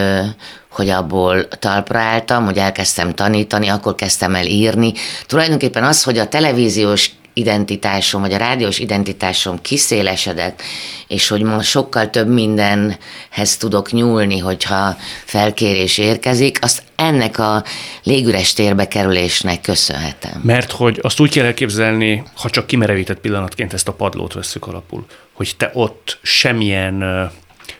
hogy 0.70 0.90
abból 0.90 1.48
talpra 1.48 2.00
álltam, 2.00 2.46
hogy 2.46 2.58
elkezdtem 2.58 3.14
tanítani, 3.14 3.68
akkor 3.68 3.96
kezdtem 3.96 4.36
el 4.36 4.46
írni. 4.46 4.94
Tulajdonképpen 5.26 5.84
az, 5.84 6.04
hogy 6.04 6.18
a 6.18 6.28
televíziós 6.28 7.12
identitásom, 7.34 8.22
vagy 8.22 8.34
a 8.34 8.38
rádiós 8.38 8.80
identitásom 8.80 9.62
kiszélesedett, 9.62 10.62
és 11.08 11.28
hogy 11.28 11.42
ma 11.42 11.62
sokkal 11.62 12.10
több 12.10 12.28
mindenhez 12.28 13.58
tudok 13.58 13.92
nyúlni, 13.92 14.38
hogyha 14.38 14.96
felkérés 15.26 15.98
érkezik, 15.98 16.58
azt 16.62 16.84
ennek 16.96 17.40
a 17.40 17.64
légüres 18.04 18.54
térbe 18.54 18.88
kerülésnek 18.88 19.62
köszönhetem. 19.62 20.42
Mert 20.44 20.72
hogy 20.72 21.00
azt 21.02 21.20
úgy 21.20 21.32
kell 21.32 21.46
elképzelni, 21.46 22.24
ha 22.36 22.50
csak 22.50 22.68
kimerevített 22.68 23.20
pillanatként 23.20 23.74
ezt 23.74 23.88
a 23.88 23.94
padlót 23.94 24.34
veszük 24.34 24.68
alapul, 24.68 25.06
hogy 25.34 25.54
te 25.58 25.72
ott 25.74 26.20
semmilyen 26.22 27.30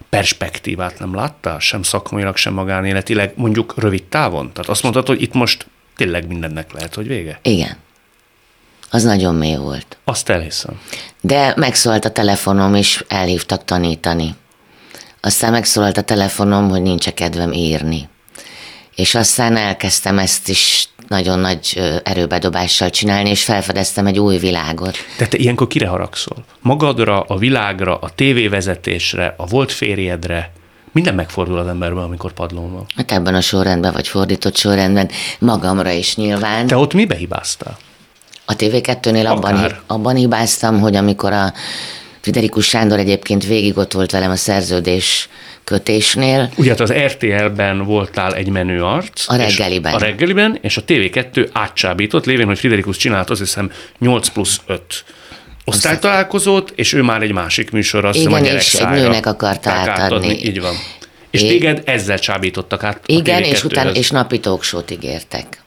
perspektívát 0.10 1.00
nem 1.00 1.16
láttál, 1.16 1.60
sem 1.60 1.84
szakmailag, 1.84 2.38
sem 2.38 2.54
magánéletileg, 2.54 3.34
mondjuk 3.36 3.74
rövid 3.78 4.04
távon? 4.04 4.52
Tehát 4.54 4.70
azt 4.70 4.84
mondtad, 4.84 5.08
hogy 5.08 5.22
itt 5.22 5.34
most 5.34 5.66
tényleg 5.96 6.28
mindennek 6.28 6.72
lehet, 6.74 6.96
hogy 6.96 7.08
vége? 7.08 7.40
Igen. 7.42 7.78
Az 8.94 9.04
nagyon 9.04 9.36
mély 9.36 9.56
volt. 9.56 9.98
Azt 10.04 10.30
elhiszem. 10.30 10.80
De 11.22 11.54
megszólalt 11.58 12.06
a 12.06 12.12
telefonom, 12.12 12.76
és 12.76 13.04
elhívtak 13.08 13.66
tanítani. 13.66 14.36
Aztán 15.22 15.52
megszólalt 15.52 15.98
a 15.98 16.02
telefonom, 16.02 16.70
hogy 16.70 16.82
nincs 16.82 17.08
-e 17.08 17.14
kedvem 17.14 17.54
írni. 17.54 18.10
És 18.96 19.16
aztán 19.16 19.56
elkezdtem 19.56 20.20
ezt 20.20 20.50
is 20.50 20.90
nagyon 21.08 21.40
nagy 21.40 21.82
erőbedobással 22.04 22.90
csinálni, 22.90 23.30
és 23.30 23.44
felfedeztem 23.44 24.06
egy 24.06 24.20
új 24.20 24.38
világot. 24.38 24.98
Tehát 25.18 25.32
te 25.32 25.38
ilyenkor 25.38 25.68
kire 25.68 25.88
haragszol? 25.88 26.38
Magadra, 26.60 27.22
a 27.22 27.38
világra, 27.38 27.98
a 27.98 28.10
tévévezetésre, 28.10 29.34
a 29.38 29.46
volt 29.46 29.72
férjedre, 29.72 30.52
minden 30.92 31.16
megfordul 31.16 31.58
az 31.58 31.68
emberben, 31.68 32.04
amikor 32.04 32.34
padlón 32.34 32.74
van. 32.74 32.86
Hát 32.96 33.12
ebben 33.12 33.36
a 33.36 33.42
sorrendben, 33.42 33.92
vagy 33.92 34.08
fordított 34.08 34.56
sorrendben, 34.56 35.10
magamra 35.40 35.92
is 35.92 36.16
nyilván. 36.16 36.68
Te 36.68 36.78
ott 36.78 36.94
mibe 36.94 37.16
hibáztál? 37.16 37.78
A 38.52 38.56
TV2-nél 38.56 39.28
abban, 39.28 39.82
abban 39.88 40.16
hibáztam, 40.16 40.80
hogy 40.80 40.96
amikor 40.96 41.32
a 41.34 41.54
Friderikus 42.22 42.68
Sándor 42.68 43.00
egyébként 43.00 43.46
végig 43.46 43.78
ott 43.78 43.92
volt 43.92 44.12
velem 44.12 44.32
a 44.32 44.36
szerződés 44.36 45.30
kötésnél. 45.64 46.50
Ugye 46.56 46.70
hát 46.70 46.80
az 46.80 46.94
RTL-ben 46.94 47.84
voltál 47.84 48.36
egy 48.36 48.50
menő 48.50 48.84
arc. 48.84 49.30
A 49.30 49.36
reggeliben. 49.36 49.94
A 49.94 49.98
reggeliben, 49.98 50.58
és 50.62 50.78
a 50.78 50.84
TV2 50.84 51.50
átcsábított, 51.52 52.26
lévén, 52.26 52.46
hogy 52.46 52.60
Friderikus 52.60 52.98
csinált 52.98 53.30
azt 53.30 53.40
hiszem 53.40 53.72
8 54.00 54.28
plusz 54.28 54.62
5 54.68 54.82
osztálytalálkozót, 55.66 56.74
és 56.76 56.94
ő 56.94 57.02
már 57.02 57.22
egy 57.22 57.34
másik 57.34 57.72
műsor, 57.72 58.06
azt 58.06 58.18
Igen, 58.18 58.46
és 58.46 58.74
egy 58.74 58.88
nőnek 58.88 59.26
akarta 59.26 59.70
átadni. 59.70 60.02
átadni. 60.02 60.46
Így 60.48 60.62
van. 60.62 60.74
És 61.30 61.42
é... 61.42 61.48
téged 61.48 61.82
ezzel 61.86 62.20
csábítottak 62.20 62.84
át 62.84 63.00
Igen, 63.06 63.44
és 63.44 63.64
utána 63.64 63.92
és 63.92 64.10
napi 64.10 64.40
talkshow 64.40 64.82
ígértek. 64.92 65.61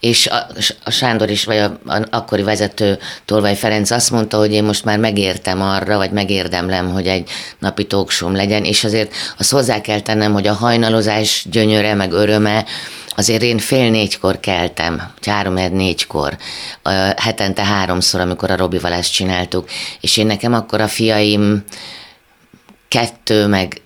És 0.00 0.26
a, 0.26 0.46
a 0.84 0.90
Sándor 0.90 1.30
is, 1.30 1.44
vagy 1.44 1.56
a, 1.56 1.78
a 1.86 2.06
akkori 2.10 2.42
vezető 2.42 2.98
Tolvaj 3.24 3.56
Ferenc 3.56 3.90
azt 3.90 4.10
mondta, 4.10 4.38
hogy 4.38 4.52
én 4.52 4.64
most 4.64 4.84
már 4.84 4.98
megértem 4.98 5.60
arra, 5.60 5.96
vagy 5.96 6.10
megérdemlem, 6.10 6.90
hogy 6.90 7.06
egy 7.06 7.30
napi 7.58 7.86
talkshow 7.86 8.30
legyen, 8.30 8.64
és 8.64 8.84
azért 8.84 9.14
azt 9.38 9.50
hozzá 9.50 9.80
kell 9.80 10.00
tennem, 10.00 10.32
hogy 10.32 10.46
a 10.46 10.52
hajnalozás 10.52 11.46
gyönyöre, 11.50 11.94
meg 11.94 12.12
öröme, 12.12 12.64
azért 13.16 13.42
én 13.42 13.58
fél 13.58 13.90
négykor 13.90 14.40
keltem, 14.40 15.12
három 15.26 15.54
négykor, 15.54 16.36
hetente 17.16 17.64
háromszor, 17.64 18.20
amikor 18.20 18.50
a 18.50 18.56
Robival 18.56 18.92
ezt 18.92 19.12
csináltuk, 19.12 19.68
és 20.00 20.16
én 20.16 20.26
nekem 20.26 20.54
akkor 20.54 20.80
a 20.80 20.88
fiaim 20.88 21.64
kettő, 22.88 23.46
meg 23.46 23.80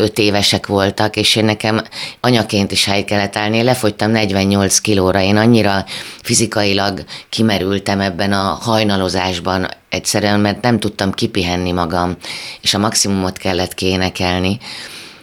öt 0.00 0.18
évesek 0.18 0.66
voltak, 0.66 1.16
és 1.16 1.36
én 1.36 1.44
nekem 1.44 1.82
anyaként 2.20 2.72
is 2.72 2.84
hely 2.84 3.04
kellett 3.04 3.36
állni. 3.36 3.56
Én 3.56 3.64
lefogytam 3.64 4.10
48 4.10 4.78
kilóra, 4.78 5.20
én 5.20 5.36
annyira 5.36 5.84
fizikailag 6.22 7.04
kimerültem 7.28 8.00
ebben 8.00 8.32
a 8.32 8.58
hajnalozásban 8.60 9.68
egyszerűen, 9.88 10.40
mert 10.40 10.62
nem 10.62 10.78
tudtam 10.78 11.12
kipihenni 11.12 11.72
magam, 11.72 12.16
és 12.60 12.74
a 12.74 12.78
maximumot 12.78 13.36
kellett 13.36 13.74
kénekelni, 13.74 14.58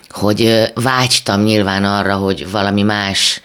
hogy 0.10 0.72
vágytam 0.74 1.44
nyilván 1.44 1.84
arra, 1.84 2.16
hogy 2.16 2.52
valami 2.52 2.82
más 2.82 3.42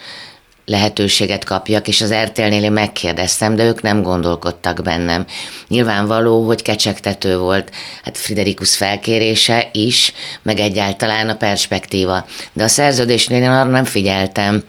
lehetőséget 0.65 1.45
kapjak, 1.45 1.89
és 1.89 2.01
az 2.01 2.15
RTL-nél 2.15 2.63
én 2.63 2.73
megkérdeztem, 2.73 3.57
de 3.57 3.65
ők 3.65 3.83
nem 3.83 4.03
gondolkodtak 4.03 4.83
bennem. 4.83 5.27
Nyilvánvaló, 5.69 6.47
hogy 6.47 6.63
kecsegtető 6.63 7.39
volt 7.39 7.71
hát 8.05 8.19
Friderikus 8.19 8.77
felkérése 8.77 9.69
is, 9.73 10.13
meg 10.43 10.59
egyáltalán 10.59 11.29
a 11.29 11.37
perspektíva. 11.37 12.27
De 12.53 12.65
a 12.65 12.69
szerződésnél 12.69 13.43
én 13.43 13.51
arra 13.51 13.71
nem 13.71 13.85
figyeltem, 13.85 14.65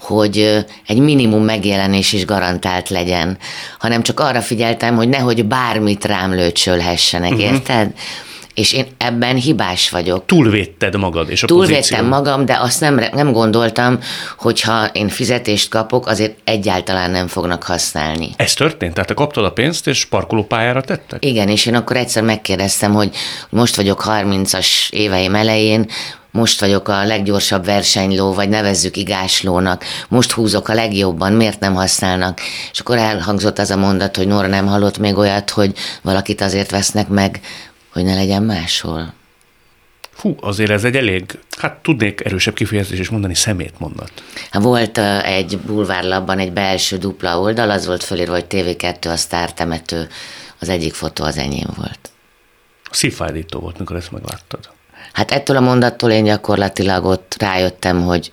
hogy 0.00 0.64
egy 0.86 0.98
minimum 0.98 1.44
megjelenés 1.44 2.12
is 2.12 2.24
garantált 2.24 2.88
legyen, 2.88 3.38
hanem 3.78 4.02
csak 4.02 4.20
arra 4.20 4.40
figyeltem, 4.40 4.96
hogy 4.96 5.08
nehogy 5.08 5.44
bármit 5.44 6.04
rám 6.04 6.34
lőcsölhessenek, 6.34 7.32
uh-huh. 7.32 7.52
érted? 7.52 7.92
És 8.58 8.72
én 8.72 8.86
ebben 8.96 9.36
hibás 9.36 9.90
vagyok. 9.90 10.26
Túlvédted 10.26 10.96
magad 10.96 11.30
és 11.30 11.42
a 11.42 11.46
Túlvédtem 11.46 11.78
pozíció. 11.80 12.06
magam, 12.06 12.44
de 12.44 12.58
azt 12.60 12.80
nem, 12.80 13.00
nem 13.12 13.32
gondoltam, 13.32 13.98
hogy 14.38 14.60
ha 14.60 14.86
én 14.86 15.08
fizetést 15.08 15.68
kapok, 15.68 16.06
azért 16.06 16.36
egyáltalán 16.44 17.10
nem 17.10 17.26
fognak 17.26 17.62
használni. 17.62 18.30
Ez 18.36 18.54
történt? 18.54 18.92
Tehát 18.92 19.08
te 19.08 19.14
kaptad 19.14 19.44
a 19.44 19.52
pénzt, 19.52 19.86
és 19.86 20.04
parkolópályára 20.04 20.80
tettek? 20.80 21.24
Igen, 21.24 21.48
és 21.48 21.66
én 21.66 21.74
akkor 21.74 21.96
egyszer 21.96 22.22
megkérdeztem, 22.22 22.92
hogy 22.92 23.10
most 23.50 23.76
vagyok 23.76 24.02
30-as 24.06 24.90
éveim 24.90 25.34
elején, 25.34 25.86
most 26.30 26.60
vagyok 26.60 26.88
a 26.88 27.04
leggyorsabb 27.04 27.64
versenyló, 27.64 28.32
vagy 28.32 28.48
nevezzük 28.48 28.96
igáslónak, 28.96 29.84
most 30.08 30.30
húzok 30.30 30.68
a 30.68 30.74
legjobban, 30.74 31.32
miért 31.32 31.60
nem 31.60 31.74
használnak? 31.74 32.40
És 32.72 32.80
akkor 32.80 32.98
elhangzott 32.98 33.58
az 33.58 33.70
a 33.70 33.76
mondat, 33.76 34.16
hogy 34.16 34.26
Nora 34.26 34.46
nem 34.46 34.66
hallott 34.66 34.98
még 34.98 35.16
olyat, 35.16 35.50
hogy 35.50 35.72
valakit 36.02 36.40
azért 36.40 36.70
vesznek 36.70 37.08
meg, 37.08 37.40
hogy 37.98 38.06
ne 38.06 38.14
legyen 38.14 38.42
máshol. 38.42 39.12
Fú, 40.10 40.36
azért 40.40 40.70
ez 40.70 40.84
egy 40.84 40.96
elég, 40.96 41.38
hát 41.58 41.74
tudnék 41.74 42.24
erősebb 42.24 42.54
kifejezés 42.54 42.98
is 42.98 43.08
mondani, 43.08 43.34
szemét 43.34 43.78
mondat. 43.78 44.12
Hát 44.50 44.62
volt 44.62 44.98
egy 45.22 45.58
bulvárlapban 45.58 46.38
egy 46.38 46.52
belső 46.52 46.96
dupla 46.96 47.40
oldal, 47.40 47.70
az 47.70 47.86
volt 47.86 48.02
fölírva, 48.02 48.32
hogy 48.32 48.46
TV2 48.48 49.12
a 49.12 49.16
sztártemető, 49.16 50.08
az 50.58 50.68
egyik 50.68 50.94
fotó 50.94 51.24
az 51.24 51.38
enyém 51.38 51.68
volt. 51.76 52.10
Szívfájdító 52.90 53.60
volt, 53.60 53.78
mikor 53.78 53.96
ezt 53.96 54.12
megláttad. 54.12 54.68
Hát 55.12 55.30
ettől 55.30 55.56
a 55.56 55.60
mondattól 55.60 56.10
én 56.10 56.24
gyakorlatilag 56.24 57.04
ott 57.04 57.34
rájöttem, 57.38 58.02
hogy 58.02 58.32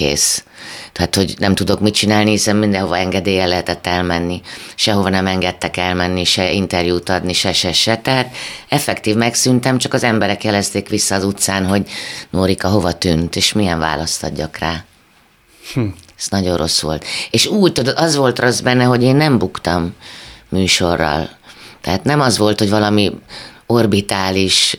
kész. 0.00 0.44
Tehát, 0.92 1.14
hogy 1.14 1.34
nem 1.38 1.54
tudok 1.54 1.80
mit 1.80 1.94
csinálni, 1.94 2.30
hiszen 2.30 2.56
mindenhova 2.56 2.98
engedélye 2.98 3.46
lehetett 3.46 3.86
elmenni. 3.86 4.40
Sehova 4.74 5.08
nem 5.08 5.26
engedtek 5.26 5.76
elmenni, 5.76 6.24
se 6.24 6.52
interjút 6.52 7.08
adni, 7.08 7.32
se, 7.32 7.52
se, 7.52 7.72
se. 7.72 7.96
Tehát 7.96 8.34
effektív 8.68 9.14
megszűntem, 9.14 9.78
csak 9.78 9.94
az 9.94 10.02
emberek 10.04 10.44
jelezték 10.44 10.88
vissza 10.88 11.14
az 11.14 11.24
utcán, 11.24 11.66
hogy 11.66 11.88
Nórika 12.30 12.68
hova 12.68 12.92
tűnt, 12.92 13.36
és 13.36 13.52
milyen 13.52 13.78
választ 13.78 14.24
adjak 14.24 14.58
rá. 14.58 14.84
Hm. 15.74 15.86
Ez 16.18 16.26
nagyon 16.28 16.56
rossz 16.56 16.80
volt. 16.80 17.04
És 17.30 17.46
úgy, 17.46 17.72
tudod, 17.72 17.94
az 17.96 18.16
volt 18.16 18.38
rossz 18.38 18.60
benne, 18.60 18.84
hogy 18.84 19.02
én 19.02 19.16
nem 19.16 19.38
buktam 19.38 19.94
műsorral. 20.48 21.30
Tehát 21.80 22.04
nem 22.04 22.20
az 22.20 22.38
volt, 22.38 22.58
hogy 22.58 22.70
valami 22.70 23.12
orbitális 23.66 24.78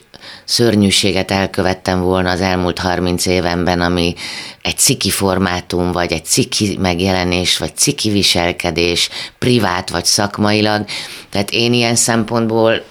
szörnyűséget 0.51 1.31
elkövettem 1.31 2.01
volna 2.01 2.29
az 2.29 2.41
elmúlt 2.41 2.79
30 2.79 3.25
évemben, 3.25 3.81
ami 3.81 4.13
egy 4.61 4.77
ciki 4.77 5.09
formátum, 5.09 5.91
vagy 5.91 6.11
egy 6.11 6.25
ciki 6.25 6.77
megjelenés, 6.81 7.57
vagy 7.57 7.75
ciki 7.75 8.09
viselkedés, 8.09 9.09
privát 9.39 9.89
vagy 9.89 10.05
szakmailag. 10.05 10.85
Tehát 11.29 11.51
én 11.51 11.73
ilyen 11.73 11.95
szempontból 11.95 12.83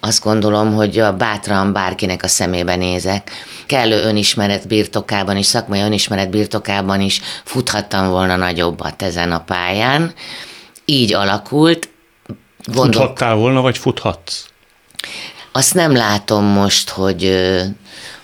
azt 0.00 0.22
gondolom, 0.22 0.74
hogy 0.74 0.98
a 0.98 1.16
bátran 1.16 1.72
bárkinek 1.72 2.22
a 2.22 2.28
szemébe 2.28 2.76
nézek. 2.76 3.30
Kellő 3.66 4.02
önismeret 4.02 4.68
birtokában 4.68 5.36
is, 5.36 5.46
szakmai 5.46 5.80
önismeret 5.80 6.30
birtokában 6.30 7.00
is 7.00 7.20
futhattam 7.44 8.08
volna 8.08 8.36
nagyobbat 8.36 9.02
ezen 9.02 9.32
a 9.32 9.40
pályán. 9.40 10.12
Így 10.84 11.14
alakult. 11.14 11.88
Gondol... 12.64 13.00
Futhattál 13.00 13.34
volna, 13.34 13.60
vagy 13.60 13.78
futhatsz? 13.78 14.44
Azt 15.58 15.74
nem 15.74 15.92
látom 15.92 16.44
most, 16.44 16.88
hogy 16.88 17.34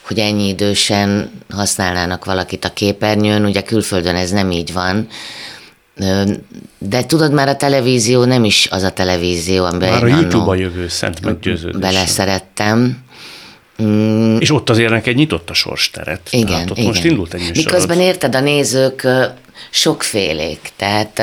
hogy 0.00 0.18
ennyi 0.18 0.48
idősen 0.48 1.30
használnának 1.50 2.24
valakit 2.24 2.64
a 2.64 2.72
képernyőn, 2.72 3.44
ugye 3.44 3.62
külföldön 3.62 4.14
ez 4.14 4.30
nem 4.30 4.50
így 4.50 4.72
van, 4.72 5.08
de 6.78 7.04
tudod, 7.06 7.32
már 7.32 7.48
a 7.48 7.56
televízió 7.56 8.24
nem 8.24 8.44
is 8.44 8.68
az 8.70 8.82
a 8.82 8.90
televízió, 8.90 9.64
amiben 9.64 9.90
Már 9.90 10.04
a 10.04 10.06
YouTube 10.06 10.50
a 10.50 10.54
jövő 10.54 10.88
szent 10.88 11.20
meggyőződés. 11.20 11.80
Beleszerettem. 11.80 13.04
Mm. 13.82 14.36
És 14.38 14.50
ott 14.50 14.70
azért 14.70 14.90
neked 14.90 15.14
nyitott 15.14 15.50
a 15.50 15.54
sorsteret. 15.54 16.28
Igen, 16.30 16.46
tehát 16.46 16.70
ott 16.70 16.76
igen. 16.76 16.88
most 16.88 17.04
indult 17.04 17.34
egy 17.34 17.50
Miközben 17.54 18.00
érted, 18.00 18.34
a 18.34 18.40
nézők 18.40 19.06
sokfélék, 19.70 20.60
tehát 20.76 21.22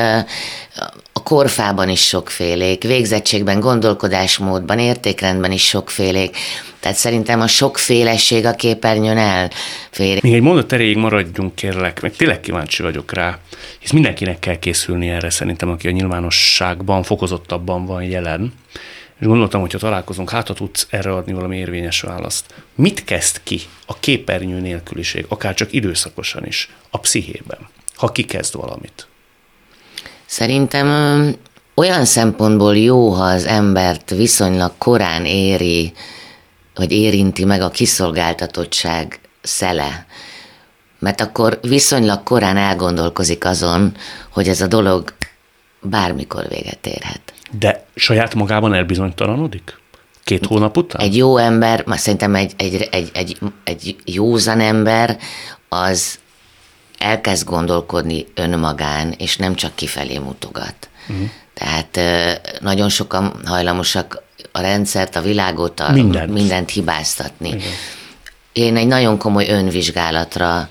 a 1.22 1.24
korfában 1.24 1.90
is 1.90 2.08
sokfélék, 2.08 2.84
végzettségben, 2.84 3.60
gondolkodásmódban, 3.60 4.80
értékrendben 4.80 5.52
is 5.52 5.68
sokfélék. 5.68 6.38
Tehát 6.80 6.98
szerintem 6.98 7.42
a 7.42 7.48
sokféleség 7.48 8.46
a 8.46 8.52
képernyőn 8.52 9.18
elfér. 9.18 10.24
Még 10.24 10.34
egy 10.34 10.42
mondat 10.42 10.72
erejéig 10.72 10.98
maradjunk, 10.98 11.56
kérlek, 11.56 12.02
meg 12.02 12.16
tényleg 12.16 12.40
kíváncsi 12.40 12.82
vagyok 12.82 13.14
rá, 13.14 13.40
hisz 13.80 13.92
mindenkinek 13.92 14.40
kell 14.40 14.60
készülni 14.60 15.10
erre 15.10 15.30
szerintem, 15.30 15.70
aki 15.70 15.88
a 15.88 15.92
nyilvánosságban 15.92 17.04
fokozottabban 17.04 17.86
van 17.86 18.04
jelen. 18.04 18.54
És 19.20 19.28
gondoltam, 19.28 19.62
hogy 19.62 19.72
ha 19.72 19.78
találkozunk, 19.78 20.30
hát 20.30 20.48
ha 20.48 20.54
tudsz 20.54 20.88
erre 20.90 21.14
adni 21.14 21.34
valami 21.34 21.58
érvényes 21.58 22.02
választ. 22.02 22.46
Mit 22.76 23.04
kezd 23.04 23.42
ki 23.44 23.60
a 23.86 24.00
képernyő 24.00 24.60
nélküliség, 24.60 25.26
akár 25.28 25.54
csak 25.54 25.74
időszakosan 25.74 26.46
is, 26.46 26.70
a 26.90 26.98
pszichében, 26.98 27.60
ha 27.96 28.12
kikezd 28.12 28.56
valamit? 28.56 29.06
Szerintem 30.32 30.88
olyan 31.76 32.06
szempontból 32.06 32.78
jó, 32.78 33.10
ha 33.10 33.24
az 33.24 33.46
embert 33.46 34.10
viszonylag 34.10 34.72
korán 34.78 35.26
éri, 35.26 35.94
vagy 36.76 36.92
érinti 36.92 37.46
meg 37.46 37.62
a 37.62 37.70
kiszolgáltatottság 37.70 39.20
szele, 39.42 40.06
mert 41.00 41.22
akkor 41.22 41.60
viszonylag 41.62 42.24
korán 42.24 42.58
elgondolkozik 42.58 43.46
azon, 43.46 43.96
hogy 44.30 44.48
ez 44.48 44.62
a 44.62 44.68
dolog 44.68 45.14
bármikor 45.82 46.48
véget 46.48 46.88
érhet. 46.88 47.34
De 47.60 47.86
saját 47.96 48.36
magában 48.36 48.74
elbizonytalanodik? 48.74 49.80
Két 50.24 50.46
hónap 50.46 50.78
után? 50.78 51.02
Egy 51.02 51.18
jó 51.18 51.38
ember, 51.38 51.86
már 51.86 52.00
szerintem 52.00 52.36
egy, 52.36 52.54
egy, 52.58 52.88
egy, 52.92 53.10
egy, 53.14 53.38
egy 53.64 53.96
józan 54.06 54.60
ember, 54.60 55.18
az 55.70 56.20
elkezd 57.02 57.48
gondolkodni 57.48 58.26
önmagán, 58.34 59.14
és 59.18 59.38
nem 59.38 59.56
csak 59.56 59.76
kifelé 59.76 60.18
mutogat. 60.18 60.76
Uh-huh. 61.10 61.30
Tehát 61.54 62.00
nagyon 62.60 62.90
sokan 62.90 63.42
hajlamosak 63.46 64.24
a 64.52 64.62
rendszert, 64.62 65.16
a 65.16 65.22
világot, 65.22 65.80
a 65.80 65.92
mindent, 65.92 66.34
mindent 66.34 66.70
hibáztatni. 66.70 67.48
Igen. 67.48 67.62
Én 68.54 68.78
egy 68.78 68.88
nagyon 68.88 69.18
komoly 69.18 69.48
önvizsgálatra 69.50 70.70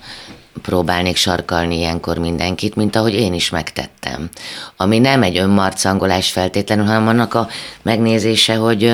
próbálnék 0.61 1.15
sarkalni 1.15 1.77
ilyenkor 1.77 2.17
mindenkit, 2.17 2.75
mint 2.75 2.95
ahogy 2.95 3.13
én 3.13 3.33
is 3.33 3.49
megtettem. 3.49 4.29
Ami 4.77 4.99
nem 4.99 5.23
egy 5.23 5.37
önmarcangolás 5.37 6.31
feltétlenül, 6.31 6.85
hanem 6.85 7.07
annak 7.07 7.33
a 7.33 7.47
megnézése, 7.81 8.55
hogy 8.55 8.93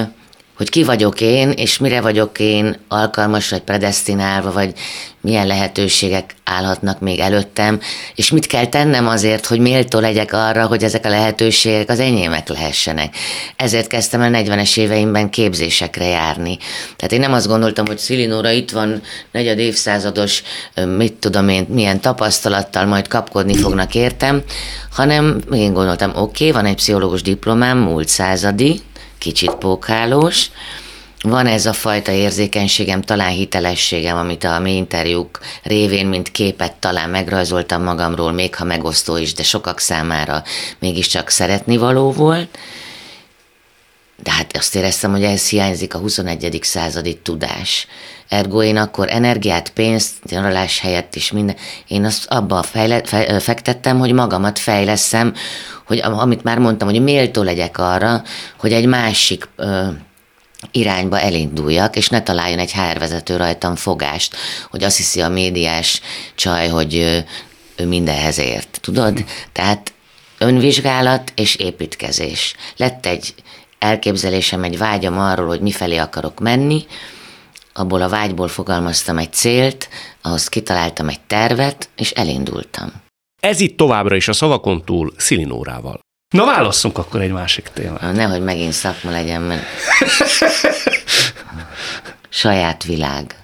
hogy 0.57 0.69
ki 0.69 0.83
vagyok 0.83 1.21
én, 1.21 1.51
és 1.51 1.77
mire 1.77 2.01
vagyok 2.01 2.39
én 2.39 2.77
alkalmas, 2.87 3.49
vagy 3.49 3.61
predestinálva, 3.61 4.51
vagy 4.51 4.73
milyen 5.21 5.47
lehetőségek 5.47 6.35
állhatnak 6.43 6.99
még 6.99 7.19
előttem, 7.19 7.79
és 8.15 8.31
mit 8.31 8.47
kell 8.47 8.65
tennem 8.65 9.07
azért, 9.07 9.45
hogy 9.45 9.59
méltó 9.59 9.99
legyek 9.99 10.33
arra, 10.33 10.65
hogy 10.65 10.83
ezek 10.83 11.05
a 11.05 11.09
lehetőségek 11.09 11.89
az 11.89 11.99
enyémek 11.99 12.47
lehessenek. 12.47 13.15
Ezért 13.55 13.87
kezdtem 13.87 14.21
el 14.21 14.31
40-es 14.33 14.77
éveimben 14.77 15.29
képzésekre 15.29 16.05
járni. 16.05 16.57
Tehát 16.95 17.11
én 17.11 17.19
nem 17.19 17.33
azt 17.33 17.47
gondoltam, 17.47 17.85
hogy 17.85 17.97
Szilinóra 17.97 18.49
itt 18.49 18.71
van 18.71 19.01
negyed 19.31 19.59
évszázados, 19.59 20.43
mit 20.97 21.13
tudom 21.13 21.49
én, 21.49 21.65
milyen 21.69 22.01
tapasztalattal 22.01 22.85
majd 22.85 23.07
kapkodni 23.07 23.55
fognak 23.55 23.95
értem, 23.95 24.43
hanem 24.91 25.41
én 25.51 25.73
gondoltam, 25.73 26.09
oké, 26.09 26.19
okay, 26.19 26.51
van 26.51 26.65
egy 26.65 26.75
pszichológus 26.75 27.21
diplomám, 27.21 27.77
múlt 27.77 28.07
századi, 28.07 28.81
kicsit 29.17 29.55
pókhálós. 29.55 30.49
Van 31.21 31.47
ez 31.47 31.65
a 31.65 31.73
fajta 31.73 32.11
érzékenységem, 32.11 33.01
talán 33.01 33.31
hitelességem, 33.31 34.17
amit 34.17 34.43
a 34.43 34.59
mi 34.59 34.75
interjúk 34.75 35.39
révén, 35.63 36.05
mint 36.05 36.31
képet 36.31 36.75
talán 36.75 37.09
megrajzoltam 37.09 37.83
magamról, 37.83 38.31
még 38.31 38.55
ha 38.55 38.63
megosztó 38.63 39.17
is, 39.17 39.33
de 39.33 39.43
sokak 39.43 39.79
számára 39.79 40.43
mégiscsak 40.79 41.29
szeretni 41.29 41.77
való 41.77 42.11
volt. 42.11 42.57
De 44.23 44.31
hát 44.31 44.57
azt 44.57 44.75
éreztem, 44.75 45.11
hogy 45.11 45.23
ez 45.23 45.49
hiányzik 45.49 45.93
a 45.93 45.97
21. 45.97 46.59
századi 46.61 47.17
tudás. 47.17 47.87
Ergo 48.29 48.63
én 48.63 48.77
akkor 48.77 49.07
energiát, 49.09 49.69
pénzt, 49.69 50.13
nyaralás 50.29 50.79
helyett 50.79 51.15
is 51.15 51.31
minden, 51.31 51.55
én 51.87 52.05
azt 52.05 52.25
abba 52.25 52.63
fejle, 52.63 53.01
fe, 53.03 53.39
fektettem, 53.39 53.99
hogy 53.99 54.11
magamat 54.11 54.59
fejleszem, 54.59 55.33
hogy 55.85 55.99
amit 55.99 56.43
már 56.43 56.59
mondtam, 56.59 56.89
hogy 56.89 57.01
méltó 57.01 57.43
legyek 57.43 57.77
arra, 57.77 58.23
hogy 58.57 58.73
egy 58.73 58.85
másik 58.85 59.49
ö, 59.55 59.87
irányba 60.71 61.19
elinduljak, 61.19 61.95
és 61.95 62.09
ne 62.09 62.21
találjon 62.21 62.59
egy 62.59 62.73
HR 62.73 62.99
vezető 62.99 63.35
rajtam 63.35 63.75
fogást, 63.75 64.35
hogy 64.69 64.83
azt 64.83 64.97
hiszi 64.97 65.21
a 65.21 65.29
médiás 65.29 66.01
csaj, 66.35 66.67
hogy 66.67 66.95
ő, 66.95 67.25
ő 67.75 67.85
mindenhez 67.85 68.37
ért. 68.37 68.79
Tudod? 68.81 69.25
Tehát 69.51 69.93
önvizsgálat 70.37 71.31
és 71.35 71.55
építkezés. 71.55 72.55
Lett 72.77 73.05
egy 73.05 73.33
elképzelésem, 73.79 74.63
egy 74.63 74.77
vágyam 74.77 75.19
arról, 75.19 75.47
hogy 75.47 75.61
mifelé 75.61 75.97
akarok 75.97 76.39
menni, 76.39 76.85
abból 77.77 78.01
a 78.01 78.09
vágyból 78.09 78.47
fogalmaztam 78.47 79.17
egy 79.17 79.33
célt, 79.33 79.89
ahhoz 80.21 80.47
kitaláltam 80.47 81.09
egy 81.09 81.19
tervet, 81.27 81.89
és 81.95 82.11
elindultam. 82.11 82.91
Ez 83.41 83.59
itt 83.59 83.77
továbbra 83.77 84.15
is 84.15 84.27
a 84.27 84.33
szavakon 84.33 84.83
túl 84.85 85.13
Szilinórával. 85.17 85.99
Na 86.35 86.45
válasszunk 86.45 86.97
akkor 86.97 87.21
egy 87.21 87.31
másik 87.31 87.67
témát. 87.73 88.13
Nehogy 88.13 88.41
megint 88.41 88.73
szakma 88.73 89.11
legyen, 89.11 89.41
mert 89.41 89.63
saját 92.29 92.83
világ. 92.83 93.35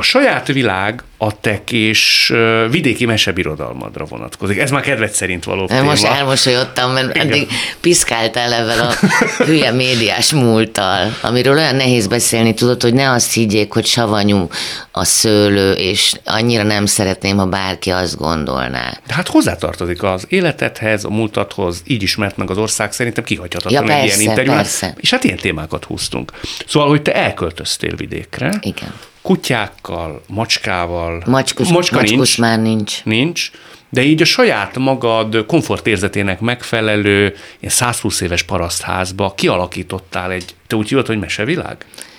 A 0.00 0.02
saját 0.02 0.46
világ 0.46 1.02
a 1.18 1.40
tek 1.40 1.72
és 1.72 2.32
vidéki 2.70 3.04
mesebirodalmadra 3.04 4.04
vonatkozik. 4.04 4.58
Ez 4.58 4.70
már 4.70 4.82
kedved 4.82 5.10
szerint 5.10 5.44
való 5.44 5.66
téma. 5.66 5.82
Most 5.82 6.04
elmosolyodtam, 6.04 6.92
mert 6.92 7.14
Igen. 7.14 7.26
eddig 7.26 7.48
piszkáltál 7.80 8.52
ebben 8.52 8.78
a 8.78 8.92
hülye 9.46 9.70
médiás 9.70 10.32
múlttal, 10.32 11.16
amiről 11.20 11.56
olyan 11.56 11.76
nehéz 11.76 12.06
beszélni, 12.06 12.54
tudod, 12.54 12.82
hogy 12.82 12.94
ne 12.94 13.10
azt 13.10 13.32
higgyék, 13.32 13.72
hogy 13.72 13.86
savanyú 13.86 14.48
a 14.92 15.04
szőlő, 15.04 15.72
és 15.72 16.12
annyira 16.24 16.62
nem 16.62 16.86
szeretném, 16.86 17.36
ha 17.36 17.46
bárki 17.46 17.90
azt 17.90 18.16
gondolná. 18.16 19.00
De 19.06 19.14
hát 19.14 19.28
hozzátartozik 19.28 20.02
az 20.02 20.24
életedhez, 20.28 21.04
a 21.04 21.10
múltadhoz, 21.10 21.82
így 21.86 22.02
ismert 22.02 22.36
meg 22.36 22.50
az 22.50 22.58
ország, 22.58 22.92
szerintem 22.92 23.24
kihagyhatatlan 23.24 23.86
ja, 23.86 23.94
egy 23.94 24.00
persze, 24.00 24.20
ilyen 24.20 24.30
interjú. 24.30 24.64
És 24.96 25.10
hát 25.10 25.24
ilyen 25.24 25.38
témákat 25.38 25.84
húztunk. 25.84 26.32
Szóval, 26.66 26.88
hogy 26.88 27.02
te 27.02 27.14
elköltöztél 27.14 27.96
vidékre. 27.96 28.58
Igen 28.60 28.92
kutyákkal, 29.22 30.22
macskával. 30.28 31.22
Macskus, 31.26 31.68
Macska 31.68 31.96
macskos 31.96 32.16
nincs, 32.16 32.38
már 32.38 32.58
nincs. 32.58 33.04
Nincs, 33.04 33.50
de 33.88 34.02
így 34.02 34.22
a 34.22 34.24
saját 34.24 34.78
magad 34.78 35.46
komfortérzetének 35.46 36.40
megfelelő 36.40 37.34
ilyen 37.60 37.72
120 37.72 38.20
éves 38.20 38.42
parasztházba 38.42 39.34
kialakítottál 39.34 40.30
egy, 40.30 40.54
te 40.66 40.76
úgy 40.76 40.88
hívod, 40.88 41.06
hogy 41.06 41.18
mesevilág? 41.18 41.76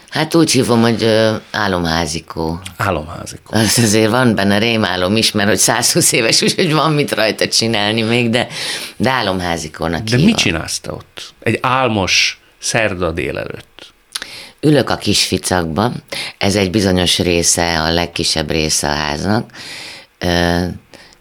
Hát 0.09 0.35
úgy 0.35 0.51
hívom, 0.51 0.81
hogy 0.81 1.07
álomházikó. 1.51 2.59
Álomházikó. 2.77 3.57
Az 3.57 3.79
azért 3.83 4.09
van 4.09 4.35
benne 4.35 4.57
rémálom 4.57 5.15
is, 5.15 5.31
mert 5.31 5.49
hogy 5.49 5.57
120 5.57 6.11
éves, 6.11 6.41
úgyhogy 6.41 6.73
van 6.73 6.93
mit 6.93 7.11
rajta 7.11 7.47
csinálni 7.47 8.01
még, 8.01 8.29
de, 8.29 8.47
de 8.97 9.09
álomházikónak 9.09 10.01
De 10.01 10.09
hívom. 10.09 10.25
mit 10.25 10.35
csinálsz 10.35 10.79
te 10.79 10.91
ott? 10.91 11.33
Egy 11.39 11.57
álmos 11.61 12.39
szerda 12.59 13.11
délelőtt. 13.11 13.93
Ülök 14.63 14.89
a 14.89 14.95
kis 14.95 15.25
ficakba, 15.25 15.91
ez 16.37 16.55
egy 16.55 16.71
bizonyos 16.71 17.19
része, 17.19 17.81
a 17.81 17.91
legkisebb 17.91 18.49
része 18.49 18.89
a 18.89 18.93
háznak, 18.93 19.51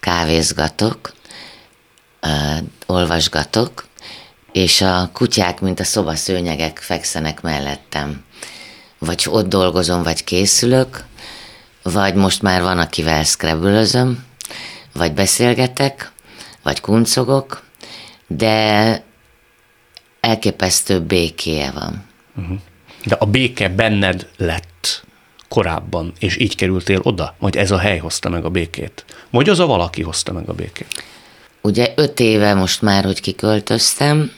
kávézgatok, 0.00 1.12
olvasgatok, 2.87 3.87
és 4.53 4.81
a 4.81 5.11
kutyák, 5.12 5.61
mint 5.61 5.81
a 5.81 5.85
szobaszőnyegek 5.85 6.79
fekszenek 6.79 7.40
mellettem. 7.40 8.24
Vagy 8.98 9.26
ott 9.29 9.48
dolgozom, 9.48 10.03
vagy 10.03 10.24
készülök, 10.24 11.05
vagy 11.83 12.14
most 12.14 12.42
már 12.42 12.62
van, 12.62 12.79
akivel 12.79 13.24
scrabble 13.24 14.07
vagy 14.92 15.12
beszélgetek, 15.12 16.12
vagy 16.62 16.81
kuncogok, 16.81 17.62
de 18.26 19.05
elképesztő 20.20 21.00
békéje 21.00 21.70
van. 21.70 22.05
Uh-huh. 22.37 22.59
De 23.05 23.15
a 23.15 23.25
béke 23.25 23.69
benned 23.69 24.29
lett 24.37 25.05
korábban, 25.49 26.13
és 26.19 26.37
így 26.37 26.57
kerültél 26.57 27.01
oda? 27.03 27.35
Vagy 27.39 27.57
ez 27.57 27.71
a 27.71 27.79
hely 27.79 27.99
hozta 27.99 28.29
meg 28.29 28.45
a 28.45 28.49
békét? 28.49 29.05
Vagy 29.31 29.49
az 29.49 29.59
a 29.59 29.67
valaki 29.67 30.03
hozta 30.03 30.33
meg 30.33 30.49
a 30.49 30.53
békét? 30.53 31.05
Ugye 31.61 31.93
öt 31.97 32.21
éve 32.21 32.55
most 32.55 32.83
már, 32.83 33.05
hogy 33.05 33.21
kiköltöztem, 33.21 34.33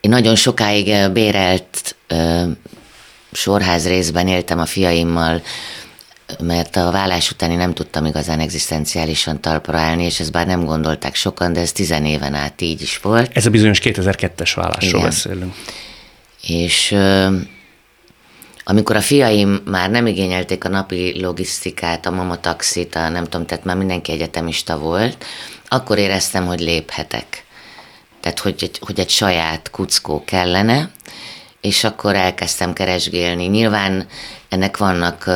én 0.00 0.10
nagyon 0.10 0.34
sokáig 0.34 1.12
bérelt 1.12 1.96
ö, 2.06 2.42
sorház 3.32 3.88
részben 3.88 4.28
éltem 4.28 4.58
a 4.58 4.66
fiaimmal, 4.66 5.42
mert 6.40 6.76
a 6.76 6.90
vállás 6.90 7.30
utáni 7.30 7.54
nem 7.54 7.74
tudtam 7.74 8.04
igazán 8.04 8.40
egzisztenciálisan 8.40 9.40
talpra 9.40 9.78
állni, 9.78 10.04
és 10.04 10.20
ezt 10.20 10.32
bár 10.32 10.46
nem 10.46 10.64
gondolták 10.64 11.14
sokan, 11.14 11.52
de 11.52 11.60
ez 11.60 11.72
tizen 11.72 12.04
éven 12.04 12.34
át 12.34 12.60
így 12.60 12.82
is 12.82 12.98
volt. 12.98 13.36
Ez 13.36 13.46
a 13.46 13.50
bizonyos 13.50 13.80
2002-es 13.82 14.52
vállásról 14.54 14.88
Igen. 14.88 15.02
beszélünk. 15.02 15.54
És 16.46 16.96
amikor 18.64 18.96
a 18.96 19.00
fiaim 19.00 19.60
már 19.64 19.90
nem 19.90 20.06
igényelték 20.06 20.64
a 20.64 20.68
napi 20.68 21.20
logisztikát, 21.20 22.06
a 22.06 22.10
mama 22.10 22.40
taxit, 22.40 22.94
a 22.94 23.08
nem 23.08 23.24
tudom, 23.24 23.46
tehát 23.46 23.64
már 23.64 23.76
mindenki 23.76 24.12
egyetemista 24.12 24.78
volt, 24.78 25.24
akkor 25.68 25.98
éreztem, 25.98 26.46
hogy 26.46 26.60
léphetek. 26.60 27.44
Tehát, 28.20 28.38
hogy, 28.38 28.70
hogy 28.80 29.00
egy 29.00 29.10
saját 29.10 29.70
kuckó 29.70 30.24
kellene, 30.24 30.90
és 31.60 31.84
akkor 31.84 32.14
elkezdtem 32.14 32.72
keresgélni. 32.72 33.44
Nyilván 33.46 34.06
ennek 34.48 34.76
vannak 34.76 35.30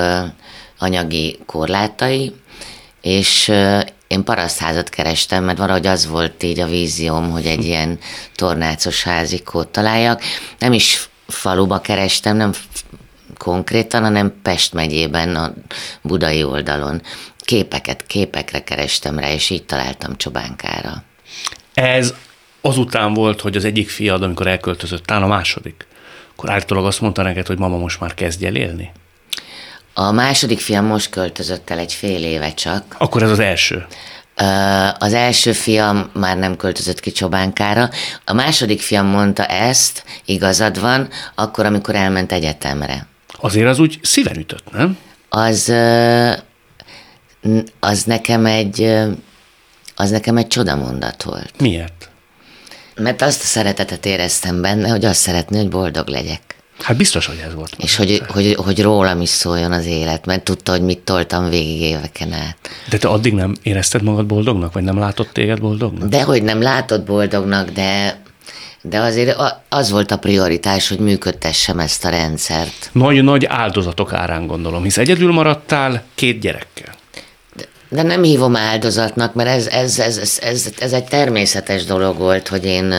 anyagi 0.79 1.39
korlátai, 1.47 2.35
és 3.01 3.53
én 4.11 4.25
parasztházat 4.25 4.89
kerestem, 4.89 5.45
mert 5.45 5.59
valahogy 5.59 5.87
az 5.87 6.07
volt 6.07 6.43
így 6.43 6.61
a 6.61 6.67
vízióm, 6.67 7.31
hogy 7.31 7.47
egy 7.47 7.65
ilyen 7.65 7.99
tornácos 8.35 9.03
házikót 9.03 9.69
találjak. 9.69 10.23
Nem 10.59 10.73
is 10.73 11.09
faluba 11.27 11.81
kerestem, 11.81 12.37
nem 12.37 12.53
konkrétan, 13.39 14.03
hanem 14.03 14.35
Pest 14.43 14.73
megyében, 14.73 15.37
a 15.37 15.53
budai 16.03 16.45
oldalon. 16.45 17.03
Képeket, 17.39 18.07
képekre 18.07 18.65
kerestem 18.65 19.19
rá, 19.19 19.33
és 19.33 19.51
így 19.51 19.65
találtam 19.65 20.17
Csobánkára. 20.17 21.03
Ez 21.75 22.15
azután 22.61 23.15
volt, 23.15 23.41
hogy 23.41 23.57
az 23.57 23.65
egyik 23.65 23.89
fiad, 23.89 24.23
amikor 24.23 24.47
elköltözött, 24.47 25.05
talán 25.05 25.23
a 25.23 25.27
második, 25.27 25.87
akkor 26.33 26.51
állítólag 26.51 26.87
azt 26.87 27.01
mondta 27.01 27.23
neked, 27.23 27.47
hogy 27.47 27.59
mama 27.59 27.77
most 27.77 28.01
már 28.01 28.15
kezdj 28.15 28.47
el 28.47 28.55
élni? 28.55 28.93
A 29.95 30.11
második 30.11 30.61
fiam 30.61 30.85
most 30.85 31.11
költözött 31.11 31.71
el 31.71 31.79
egy 31.79 31.93
fél 31.93 32.25
éve 32.25 32.55
csak. 32.55 32.85
Akkor 32.99 33.23
ez 33.23 33.31
az 33.31 33.39
első? 33.39 33.87
Az 34.99 35.13
első 35.13 35.53
fiam 35.53 36.11
már 36.15 36.39
nem 36.39 36.57
költözött 36.57 37.01
ki 37.01 37.11
Csobánkára. 37.13 37.91
A 38.25 38.33
második 38.33 38.81
fiam 38.81 39.07
mondta 39.07 39.47
ezt, 39.47 40.05
igazad 40.25 40.81
van, 40.81 41.09
akkor, 41.35 41.67
amikor 41.67 41.95
elment 41.95 42.33
egyetemre. 42.33 43.07
Azért 43.41 43.69
az 43.69 43.79
úgy 43.79 43.99
szíven 44.03 44.37
ütött, 44.39 44.73
nem? 44.73 44.99
Az, 45.29 45.73
az 47.81 48.03
nekem 48.03 48.47
egy, 48.47 48.83
az 49.97 50.11
nekem 50.11 50.37
egy 50.37 50.47
csodamondat 50.47 51.23
volt. 51.23 51.61
Miért? 51.61 52.09
Mert 52.95 53.23
azt 53.23 53.43
a 53.43 53.47
szeretetet 53.47 54.07
éreztem 54.07 54.61
benne, 54.61 54.89
hogy 54.89 55.05
azt 55.05 55.21
szeretné, 55.21 55.59
hogy 55.59 55.69
boldog 55.69 56.09
legyek. 56.09 56.60
Hát 56.83 56.97
biztos, 56.97 57.27
hogy 57.27 57.43
ez 57.47 57.55
volt. 57.55 57.77
És 57.79 57.97
hogy, 57.97 58.23
hogy, 58.29 58.55
hogy 58.55 58.83
rólam 58.83 59.21
is 59.21 59.29
szóljon 59.29 59.73
az 59.73 59.87
élet, 59.87 60.27
mert 60.27 60.43
tudta, 60.43 60.73
hogy 60.73 60.83
mit 60.83 60.99
toltam 60.99 61.49
végig 61.49 61.81
éveken 61.81 62.33
át. 62.33 62.57
De 62.91 62.99
te 62.99 63.09
addig 63.09 63.33
nem 63.33 63.57
érezted 63.63 64.03
magad 64.03 64.27
boldognak, 64.27 64.73
vagy 64.73 64.83
nem 64.83 64.99
látott 64.99 65.33
téged 65.33 65.61
boldognak? 65.61 66.09
De 66.09 66.23
hogy 66.23 66.43
nem 66.43 66.63
látott 66.63 67.05
boldognak, 67.05 67.71
de 67.71 68.21
de 68.83 68.99
azért 68.99 69.37
az 69.69 69.91
volt 69.91 70.11
a 70.11 70.19
prioritás, 70.19 70.89
hogy 70.89 70.99
működtessem 70.99 71.79
ezt 71.79 72.05
a 72.05 72.09
rendszert. 72.09 72.91
Nagy-nagy 72.93 73.45
áldozatok 73.45 74.13
árán 74.13 74.47
gondolom, 74.47 74.83
hisz 74.83 74.99
egyedül 74.99 75.33
maradtál 75.33 76.03
két 76.15 76.41
gyerekkel. 76.41 76.95
De, 77.57 77.65
de 77.89 78.03
nem 78.03 78.23
hívom 78.23 78.57
áldozatnak, 78.57 79.35
mert 79.35 79.49
ez, 79.49 79.67
ez, 79.67 79.99
ez, 79.99 80.19
ez, 80.19 80.39
ez, 80.43 80.73
ez 80.79 80.93
egy 80.93 81.05
természetes 81.05 81.85
dolog 81.85 82.17
volt, 82.17 82.49
hogy 82.49 82.65
én 82.65 82.95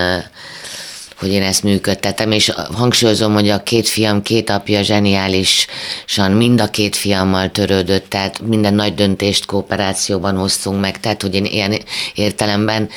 hogy 1.22 1.32
én 1.32 1.42
ezt 1.42 1.64
működtetem, 1.64 2.32
és 2.32 2.52
hangsúlyozom, 2.74 3.34
hogy 3.34 3.50
a 3.50 3.64
két 3.64 3.88
fiam, 3.88 4.22
két 4.22 4.50
apja 4.50 4.82
zseniálisan 4.82 6.32
mind 6.32 6.62
a 6.62 6.70
két 6.70 6.96
fiammal 6.96 7.52
törődött, 7.52 8.10
tehát 8.10 8.42
minden 8.42 8.74
nagy 8.74 8.94
döntést 8.94 9.46
kooperációban 9.46 10.38
hoztunk 10.38 10.80
meg, 10.80 11.00
tehát 11.00 11.22
hogy 11.22 11.36
én 11.36 11.46
ilyen 11.46 11.76
értelemben 12.16 12.90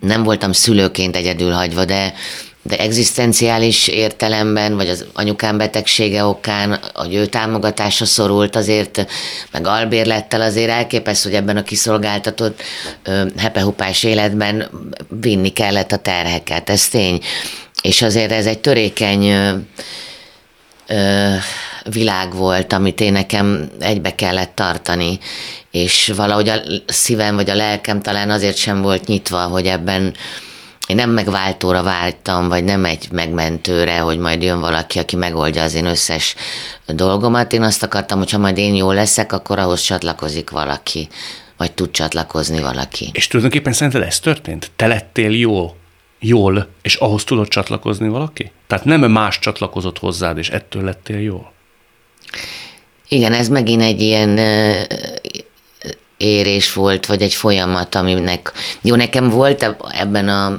nem 0.00 0.22
voltam 0.22 0.52
szülőként 0.52 1.16
egyedül 1.16 1.52
hagyva, 1.52 1.84
de, 1.84 2.14
de 2.62 2.78
egzisztenciális 2.78 3.88
értelemben, 3.88 4.76
vagy 4.76 4.88
az 4.88 5.04
anyukám 5.12 5.58
betegsége 5.58 6.24
okán, 6.24 6.80
hogy 6.94 7.14
ő 7.14 7.26
támogatásra 7.26 8.06
szorult 8.06 8.56
azért, 8.56 9.06
meg 9.50 9.66
albérlettel 9.66 10.40
azért 10.40 10.70
elképesztő, 10.70 11.28
hogy 11.28 11.38
ebben 11.38 11.56
a 11.56 11.62
kiszolgáltatott 11.62 12.62
hepehupás 13.36 14.02
életben 14.02 14.70
vinni 15.20 15.48
kellett 15.48 15.92
a 15.92 15.96
terheket, 15.96 16.70
ez 16.70 16.88
tény. 16.88 17.20
És 17.82 18.02
azért 18.02 18.32
ez 18.32 18.46
egy 18.46 18.58
törékeny 18.58 19.34
világ 21.84 22.34
volt, 22.34 22.72
amit 22.72 23.00
én 23.00 23.12
nekem 23.12 23.70
egybe 23.78 24.14
kellett 24.14 24.54
tartani, 24.54 25.18
és 25.70 26.12
valahogy 26.16 26.48
a 26.48 26.62
szívem 26.86 27.34
vagy 27.34 27.50
a 27.50 27.54
lelkem 27.54 28.02
talán 28.02 28.30
azért 28.30 28.56
sem 28.56 28.82
volt 28.82 29.06
nyitva, 29.06 29.42
hogy 29.42 29.66
ebben 29.66 30.14
én 30.90 30.96
nem 30.96 31.10
megváltóra 31.10 31.82
váltam, 31.82 32.48
vagy 32.48 32.64
nem 32.64 32.84
egy 32.84 33.08
megmentőre, 33.12 33.98
hogy 33.98 34.18
majd 34.18 34.42
jön 34.42 34.60
valaki, 34.60 34.98
aki 34.98 35.16
megoldja 35.16 35.62
az 35.62 35.74
én 35.74 35.86
összes 35.86 36.34
dolgomat. 36.86 37.52
Én 37.52 37.62
azt 37.62 37.82
akartam, 37.82 38.18
hogy 38.18 38.30
ha 38.30 38.38
majd 38.38 38.58
én 38.58 38.74
jó 38.74 38.92
leszek, 38.92 39.32
akkor 39.32 39.58
ahhoz 39.58 39.80
csatlakozik 39.80 40.50
valaki, 40.50 41.08
vagy 41.56 41.72
tud 41.72 41.90
csatlakozni 41.90 42.60
valaki. 42.60 43.10
És 43.12 43.26
tulajdonképpen 43.26 43.72
szerinted 43.72 44.02
ez 44.02 44.20
történt? 44.20 44.70
Te 44.76 44.86
lettél 44.86 45.30
jó, 45.30 45.76
jól, 46.18 46.68
és 46.82 46.94
ahhoz 46.94 47.24
tudod 47.24 47.48
csatlakozni 47.48 48.08
valaki? 48.08 48.52
Tehát 48.66 48.84
nem 48.84 49.00
más 49.00 49.38
csatlakozott 49.38 49.98
hozzád, 49.98 50.38
és 50.38 50.48
ettől 50.48 50.84
lettél 50.84 51.20
jól? 51.20 51.52
Igen, 53.08 53.32
ez 53.32 53.48
megint 53.48 53.82
egy 53.82 54.00
ilyen 54.00 54.38
érés 56.20 56.72
volt, 56.72 57.06
vagy 57.06 57.22
egy 57.22 57.34
folyamat, 57.34 57.94
aminek, 57.94 58.52
jó, 58.80 58.94
nekem 58.94 59.28
volt 59.28 59.76
ebben 59.92 60.28
a 60.28 60.58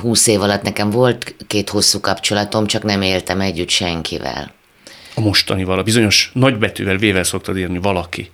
húsz 0.00 0.26
év 0.26 0.40
alatt, 0.42 0.62
nekem 0.62 0.90
volt 0.90 1.34
két 1.46 1.70
hosszú 1.70 2.00
kapcsolatom, 2.00 2.66
csak 2.66 2.82
nem 2.82 3.02
éltem 3.02 3.40
együtt 3.40 3.68
senkivel. 3.68 4.52
A 5.14 5.20
mostanival, 5.20 5.78
a 5.78 5.82
bizonyos 5.82 6.30
nagybetűvel 6.34 6.96
vével 6.96 7.24
szoktad 7.24 7.56
írni 7.56 7.78
valaki. 7.78 8.30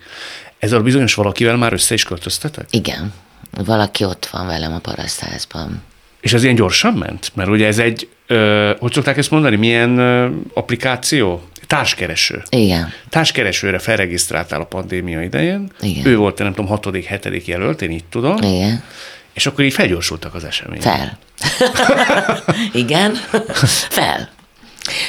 Ezzel 0.59 0.79
a 0.79 0.83
bizonyos 0.83 1.13
valakivel 1.13 1.57
már 1.57 1.73
össze 1.73 1.93
is 1.93 2.03
költöztetek? 2.03 2.65
Igen. 2.69 3.13
Valaki 3.65 4.03
ott 4.03 4.25
van 4.31 4.47
velem 4.47 4.73
a 4.73 4.79
parasztházban. 4.79 5.81
És 6.19 6.33
ez 6.33 6.43
ilyen 6.43 6.55
gyorsan 6.55 6.93
ment? 6.93 7.31
Mert 7.35 7.49
ugye 7.49 7.67
ez 7.67 7.79
egy, 7.79 8.09
ö, 8.27 8.71
hogy 8.79 8.93
szokták 8.93 9.17
ezt 9.17 9.31
mondani, 9.31 9.55
milyen 9.55 9.97
ö, 9.97 10.29
applikáció? 10.53 11.43
Társkereső. 11.71 12.43
Igen. 12.49 12.93
Társkeresőre 13.09 13.79
felregisztráltál 13.79 14.61
a 14.61 14.65
pandémia 14.65 15.21
idején. 15.21 15.71
Igen. 15.81 16.05
Ő 16.05 16.17
volt, 16.17 16.37
nem 16.37 16.53
tudom, 16.53 16.67
hatodik, 16.67 17.05
hetedik 17.05 17.47
jelölt, 17.47 17.81
én 17.81 17.91
így 17.91 18.05
tudom. 18.05 18.37
Igen. 18.37 18.83
És 19.33 19.45
akkor 19.45 19.63
így 19.63 19.73
felgyorsultak 19.73 20.33
az 20.33 20.43
események. 20.43 20.81
Fel. 20.83 21.17
Igen. 22.83 23.13
fel. 23.89 24.29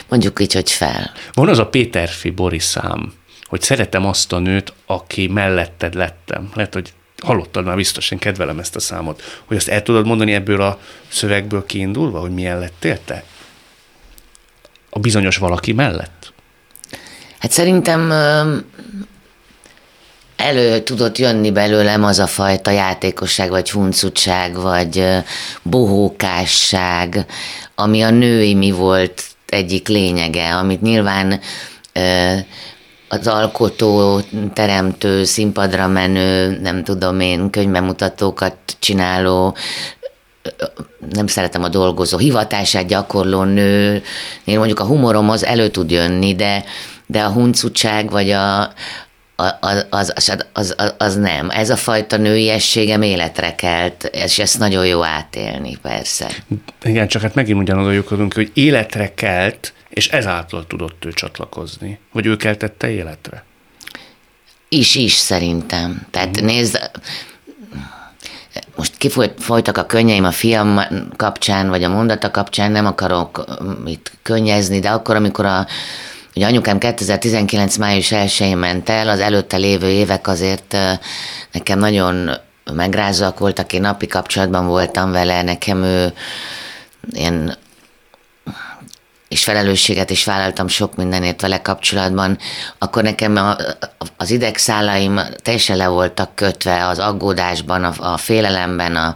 Mondjuk 0.09 0.40
így, 0.40 0.53
hogy 0.53 0.70
fel. 0.70 1.12
Van 1.33 1.48
az 1.48 1.59
a 1.59 1.66
Péterfi 1.66 2.31
Boris 2.31 2.62
szám, 2.62 3.12
hogy 3.44 3.61
szeretem 3.62 4.07
azt 4.07 4.33
a 4.33 4.38
nőt, 4.38 4.72
aki 4.87 5.27
melletted 5.27 5.94
lettem. 5.94 6.51
Lehet, 6.55 6.75
hogy 6.75 6.92
hallottad 7.22 7.64
már 7.64 7.77
biztos, 7.77 8.11
én 8.11 8.18
kedvelem 8.18 8.59
ezt 8.59 8.77
a 8.77 8.81
számot. 8.81 9.42
Hogy 9.44 9.57
azt 9.57 9.68
el 9.68 9.83
tudod 9.83 10.07
mondani 10.07 10.33
ebből 10.33 10.61
a 10.61 10.79
szövegből 11.09 11.66
kiindulva, 11.66 12.20
hogy 12.20 12.35
milyen 12.35 12.59
lettél 12.59 13.05
te? 13.05 13.25
A 14.90 14.98
bizonyos 14.98 15.37
valaki 15.37 15.72
mellett? 15.72 16.21
Hát 17.42 17.50
szerintem 17.50 18.12
elő 20.37 20.81
tudott 20.81 21.18
jönni 21.18 21.50
belőlem 21.50 22.05
az 22.05 22.18
a 22.18 22.26
fajta 22.26 22.70
játékosság, 22.70 23.50
vagy 23.50 23.70
huncutság, 23.70 24.55
vagy 24.57 25.05
bohókásság, 25.62 27.26
ami 27.74 28.02
a 28.02 28.11
női 28.11 28.55
mi 28.55 28.70
volt 28.70 29.22
egyik 29.46 29.88
lényege, 29.88 30.55
amit 30.55 30.83
nyilván 30.83 31.40
az 33.09 33.26
alkotó, 33.26 34.20
teremtő, 34.52 35.24
színpadra 35.24 35.87
menő, 35.87 36.59
nem 36.61 36.85
tudom 36.85 37.20
én, 37.20 37.50
könyvemutatókat 37.50 38.57
csináló, 38.78 39.57
nem 41.12 41.26
szeretem 41.26 41.62
a 41.62 41.68
dolgozó, 41.68 42.18
hivatását 42.18 42.87
gyakorló 42.87 43.42
nő, 43.42 44.02
én 44.44 44.59
mondjuk 44.59 44.81
a 44.81 44.87
humorom 44.87 45.31
az 45.31 45.44
elő 45.44 45.68
tud 45.68 45.90
jönni, 45.90 46.35
de 46.35 46.64
de 47.12 47.22
a 47.22 47.31
huncutság, 47.31 48.11
vagy 48.11 48.31
a, 48.31 48.72
az, 49.61 49.87
az, 49.90 50.37
az, 50.53 50.75
az, 50.98 51.16
nem. 51.16 51.51
Ez 51.51 51.70
a 51.70 51.77
fajta 51.77 52.16
nőiességem 52.16 53.03
életre 53.03 53.55
kelt, 53.55 54.05
és 54.05 54.38
ezt 54.38 54.59
nagyon 54.59 54.87
jó 54.87 55.05
átélni, 55.05 55.77
persze. 55.83 56.31
Igen, 56.83 57.09
csak 57.09 57.22
hát 57.22 57.35
megint 57.35 57.59
ugyanaz 57.59 57.87
a 57.87 58.14
hogy 58.35 58.51
életre 58.55 59.14
kelt, 59.14 59.72
és 59.88 60.09
ezáltal 60.09 60.66
tudott 60.66 61.05
ő 61.05 61.12
csatlakozni. 61.12 61.98
Vagy 62.12 62.27
ő 62.27 62.37
keltette 62.37 62.90
életre? 62.90 63.44
Is, 64.68 64.94
is 64.94 65.12
szerintem. 65.12 66.07
Tehát 66.11 66.42
mm. 66.42 66.44
nézd, 66.44 66.90
most 68.77 68.96
kifolytak 68.96 69.77
a 69.77 69.87
könnyeim 69.87 70.25
a 70.25 70.31
fiam 70.31 70.81
kapcsán, 71.16 71.68
vagy 71.68 71.83
a 71.83 71.88
mondata 71.88 72.31
kapcsán, 72.31 72.70
nem 72.70 72.87
akarok 72.87 73.44
itt 73.87 74.12
könnyezni, 74.22 74.79
de 74.79 74.90
akkor, 74.90 75.16
amikor 75.16 75.46
a 75.46 75.66
Ugye 76.35 76.47
anyukám 76.47 76.79
2019. 76.79 77.77
május 77.77 78.09
1-én 78.11 78.57
ment 78.57 78.88
el, 78.88 79.09
az 79.09 79.21
előtte 79.21 79.57
lévő 79.57 79.88
évek 79.88 80.29
azért 80.29 80.77
nekem 81.53 81.79
nagyon 81.79 82.31
megrázóak 82.73 83.38
voltak, 83.38 83.73
én 83.73 83.81
napi 83.81 84.07
kapcsolatban 84.07 84.66
voltam 84.66 85.11
vele, 85.11 85.42
nekem 85.42 85.83
ő 85.83 86.12
én 87.12 87.55
és 89.29 89.45
felelősséget 89.45 90.11
is 90.11 90.25
vállaltam 90.25 90.68
sok 90.68 90.97
mindenért 90.97 91.40
vele 91.40 91.62
kapcsolatban, 91.62 92.38
akkor 92.79 93.03
nekem 93.03 93.37
a, 93.37 93.57
az 94.16 94.31
idegszálaim 94.31 95.21
teljesen 95.42 95.77
le 95.77 95.87
voltak 95.87 96.35
kötve 96.35 96.87
az 96.87 96.99
aggódásban, 96.99 97.85
a, 97.85 98.12
a 98.12 98.16
félelemben, 98.16 98.97
a, 98.97 99.14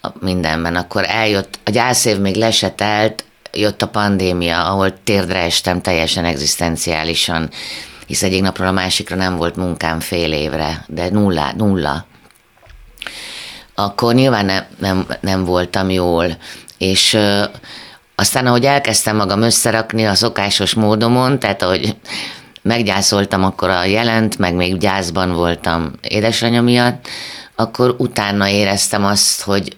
a 0.00 0.08
mindenben. 0.20 0.76
Akkor 0.76 1.04
eljött, 1.06 1.58
a 1.64 1.70
gyászév 1.70 2.18
még 2.18 2.36
lesetelt, 2.36 3.24
jött 3.52 3.82
a 3.82 3.88
pandémia, 3.88 4.64
ahol 4.64 5.02
térdre 5.04 5.38
estem 5.38 5.80
teljesen 5.80 6.24
egzisztenciálisan, 6.24 7.50
hisz 8.06 8.22
egyik 8.22 8.42
napról 8.42 8.66
a 8.66 8.72
másikra 8.72 9.16
nem 9.16 9.36
volt 9.36 9.56
munkám 9.56 10.00
fél 10.00 10.32
évre, 10.32 10.84
de 10.86 11.10
nulla, 11.10 11.52
nulla. 11.56 12.06
Akkor 13.74 14.14
nyilván 14.14 14.44
nem, 14.44 14.64
nem, 14.78 15.06
nem 15.20 15.44
voltam 15.44 15.90
jól, 15.90 16.36
és 16.78 17.14
ö, 17.14 17.44
aztán, 18.14 18.46
ahogy 18.46 18.64
elkezdtem 18.64 19.16
magam 19.16 19.42
összerakni 19.42 20.06
a 20.06 20.14
szokásos 20.14 20.74
módomon, 20.74 21.38
tehát 21.38 21.62
ahogy 21.62 21.96
meggyászoltam 22.62 23.44
akkor 23.44 23.70
a 23.70 23.84
jelent, 23.84 24.38
meg 24.38 24.54
még 24.54 24.78
gyászban 24.78 25.32
voltam 25.32 25.92
édesanyja 26.00 26.62
miatt, 26.62 27.08
akkor 27.54 27.94
utána 27.98 28.48
éreztem 28.48 29.04
azt, 29.04 29.42
hogy 29.42 29.76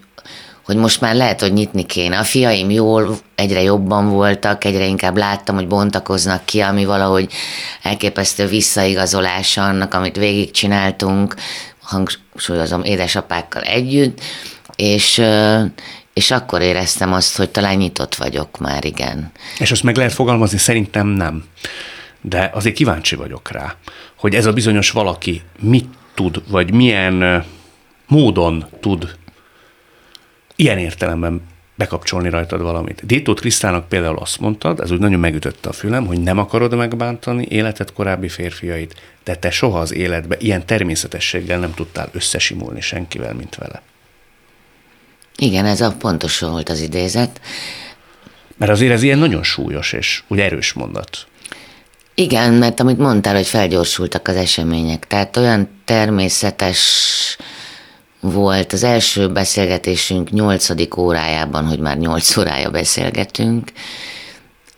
hogy 0.65 0.75
most 0.75 1.01
már 1.01 1.15
lehet, 1.15 1.41
hogy 1.41 1.53
nyitni 1.53 1.85
kéne. 1.85 2.17
A 2.17 2.23
fiaim 2.23 2.69
jól, 2.69 3.17
egyre 3.35 3.61
jobban 3.61 4.09
voltak, 4.09 4.63
egyre 4.63 4.85
inkább 4.85 5.17
láttam, 5.17 5.55
hogy 5.55 5.67
bontakoznak 5.67 6.45
ki, 6.45 6.59
ami 6.59 6.85
valahogy 6.85 7.31
elképesztő 7.81 8.45
visszaigazolása 8.45 9.63
annak, 9.63 9.93
amit 9.93 10.15
végigcsináltunk, 10.15 11.35
hangsúlyozom, 11.81 12.83
édesapákkal 12.83 13.61
együtt, 13.61 14.19
és, 14.75 15.21
és 16.13 16.31
akkor 16.31 16.61
éreztem 16.61 17.13
azt, 17.13 17.37
hogy 17.37 17.49
talán 17.49 17.75
nyitott 17.75 18.15
vagyok 18.15 18.57
már, 18.57 18.85
igen. 18.85 19.31
És 19.59 19.71
azt 19.71 19.83
meg 19.83 19.95
lehet 19.95 20.13
fogalmazni? 20.13 20.57
Szerintem 20.57 21.07
nem. 21.07 21.43
De 22.21 22.49
azért 22.53 22.75
kíváncsi 22.75 23.15
vagyok 23.15 23.51
rá, 23.51 23.75
hogy 24.17 24.35
ez 24.35 24.45
a 24.45 24.53
bizonyos 24.53 24.91
valaki 24.91 25.41
mit 25.59 25.87
tud, 26.13 26.41
vagy 26.49 26.73
milyen 26.73 27.45
módon 28.07 28.65
tud 28.79 29.15
ilyen 30.61 30.77
értelemben 30.77 31.41
bekapcsolni 31.75 32.29
rajtad 32.29 32.61
valamit. 32.61 33.05
Détót 33.05 33.39
Krisztának 33.39 33.87
például 33.87 34.17
azt 34.17 34.39
mondtad, 34.39 34.79
ez 34.79 34.91
úgy 34.91 34.99
nagyon 34.99 35.19
megütötte 35.19 35.69
a 35.69 35.73
fülem, 35.73 36.05
hogy 36.05 36.19
nem 36.19 36.37
akarod 36.37 36.75
megbántani 36.75 37.45
életed 37.49 37.93
korábbi 37.93 38.29
férfiait, 38.29 39.01
de 39.23 39.35
te 39.35 39.51
soha 39.51 39.79
az 39.79 39.93
életbe 39.93 40.35
ilyen 40.39 40.65
természetességgel 40.65 41.59
nem 41.59 41.73
tudtál 41.73 42.09
összesimulni 42.11 42.81
senkivel, 42.81 43.33
mint 43.33 43.55
vele. 43.55 43.81
Igen, 45.37 45.65
ez 45.65 45.81
a 45.81 45.95
pontos 45.99 46.39
volt 46.39 46.69
az 46.69 46.79
idézet. 46.79 47.41
Mert 48.57 48.71
azért 48.71 48.93
ez 48.93 49.03
ilyen 49.03 49.17
nagyon 49.17 49.43
súlyos 49.43 49.93
és 49.93 50.23
úgy 50.27 50.39
erős 50.39 50.73
mondat. 50.73 51.27
Igen, 52.15 52.53
mert 52.53 52.79
amit 52.79 52.97
mondtál, 52.97 53.35
hogy 53.35 53.47
felgyorsultak 53.47 54.27
az 54.27 54.35
események. 54.35 55.07
Tehát 55.07 55.37
olyan 55.37 55.69
természetes 55.85 56.79
volt 58.21 58.73
az 58.73 58.83
első 58.83 59.29
beszélgetésünk 59.29 60.29
nyolcadik 60.29 60.97
órájában, 60.97 61.65
hogy 61.65 61.79
már 61.79 61.97
nyolc 61.97 62.37
órája 62.37 62.69
beszélgetünk, 62.69 63.71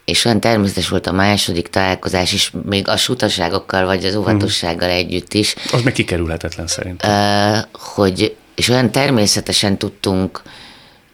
és 0.06 0.26
olyan 0.26 0.40
természetes 0.40 0.90
volt 0.90 1.08
a 1.08 1.12
második 1.12 1.68
találkozás 1.68 2.34
is, 2.34 2.52
még 2.66 2.88
a 2.88 2.98
sutaságokkal 2.98 3.86
vagy 3.86 4.06
az 4.06 4.16
óvatossággal 4.16 4.90
hmm. 4.90 4.98
együtt 4.98 5.34
is. 5.34 5.56
Az 5.72 5.82
meg 5.82 5.94
kikerülhetetlen 5.94 6.68
szerintem. 6.68 7.66
Hogy, 7.74 8.36
és 8.56 8.70
olyan 8.70 8.92
természetesen 8.92 9.78
tudtunk 9.78 10.42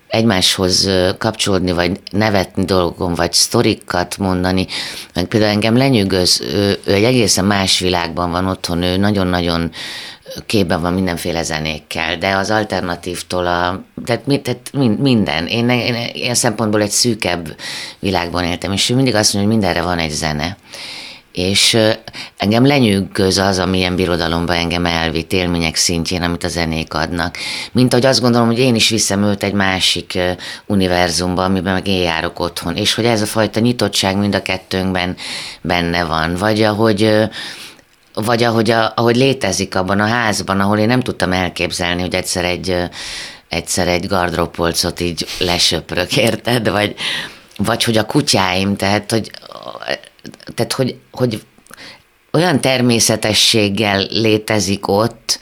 egymáshoz 0.08 0.89
kapcsolódni, 1.18 1.72
vagy 1.72 2.00
nevetni 2.12 2.65
dolgon, 2.65 3.13
vagy 3.13 3.34
sztorikat 3.34 4.18
mondani. 4.18 4.68
Meg 5.13 5.26
például 5.26 5.52
engem 5.52 5.78
lenyűgöz, 5.78 6.42
ő, 6.42 6.80
ő 6.86 6.94
egy 6.94 7.04
egészen 7.04 7.46
más 7.46 7.80
világban 7.80 8.32
van 8.32 8.48
otthon, 8.48 8.82
ő 8.82 8.98
nagyon-nagyon 8.98 9.72
képben 10.46 10.82
van 10.82 10.94
mindenféle 10.94 11.44
zenékkel, 11.44 12.18
de 12.18 12.36
az 12.36 12.52
alternatívtól 12.52 13.48
a, 13.48 13.84
tehát, 14.06 14.24
tehát 14.42 14.72
minden. 15.00 15.48
Én, 15.48 15.70
én 15.70 15.96
ilyen 16.13 16.36
szempontból 16.36 16.82
egy 16.82 16.89
szűkebb 16.89 17.56
világban 18.00 18.44
éltem, 18.44 18.72
és 18.72 18.88
mindig 18.88 19.15
azt 19.15 19.34
mondja, 19.34 19.52
hogy 19.52 19.60
mindenre 19.60 19.88
van 19.88 19.98
egy 19.98 20.12
zene. 20.12 20.58
És 21.32 21.78
engem 22.38 22.65
lenyűgöz 22.65 23.38
az, 23.38 23.60
amilyen 23.60 23.96
birodalomba 23.96 24.56
engem 24.56 24.86
elvitt 24.86 25.34
élmények 25.34 25.76
szintjén, 25.76 26.22
amit 26.22 26.44
a 26.44 26.48
zenék 26.48 26.94
adnak. 26.94 27.38
Mint 27.72 27.94
ahogy 27.94 28.06
azt 28.06 28.22
gondolom, 28.22 28.48
hogy 28.48 28.60
én 28.60 28.76
is 28.76 28.89
viszem 28.89 29.24
őt 29.24 29.44
egy 29.44 29.54
másik 29.54 30.20
univerzumba, 30.65 31.44
amiben 31.44 31.74
meg 31.74 31.88
én 31.88 32.02
járok 32.02 32.39
otthon, 32.39 32.76
és 32.76 32.94
hogy 32.94 33.06
ez 33.06 33.22
a 33.22 33.26
fajta 33.26 33.60
nyitottság 33.60 34.18
mind 34.18 34.36
a 34.36 34.42
kettőnkben 34.42 35.15
benne 35.62 36.04
van. 36.04 36.36
Vagy 36.36 36.62
ahogy 36.62 37.30
vagy 38.24 38.44
ahogy, 38.44 38.72
a, 38.72 38.94
ahogy 38.96 39.16
létezik 39.16 39.76
abban 39.76 40.00
a 40.00 40.08
házban, 40.08 40.60
ahol 40.60 40.78
én 40.78 40.88
nem 40.88 41.00
tudtam 41.00 41.32
elképzelni, 41.32 42.02
hogy 42.02 42.16
egyszer 42.16 42.44
egy, 42.44 42.76
egyszer 43.50 43.88
egy 43.88 44.08
gardrópolcot 44.08 45.00
így 45.00 45.26
lesöprök, 45.40 46.18
érted? 46.18 46.70
Vagy, 46.70 46.96
vagy 47.58 47.84
hogy 47.84 47.98
a 47.98 48.06
kutyáim, 48.06 48.76
tehát 48.76 49.12
hogy, 49.12 49.32
tehát, 50.56 50.74
hogy, 50.74 50.96
hogy 51.12 51.42
olyan 52.32 52.62
természetességgel 52.62 54.06
létezik 54.10 54.88
ott, 54.88 55.40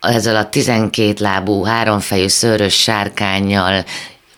ezzel 0.00 0.36
a 0.36 0.48
tizenkét 0.48 1.20
lábú, 1.20 1.64
háromfejű 1.64 2.26
szőrös 2.26 2.74
sárkányjal 2.74 3.84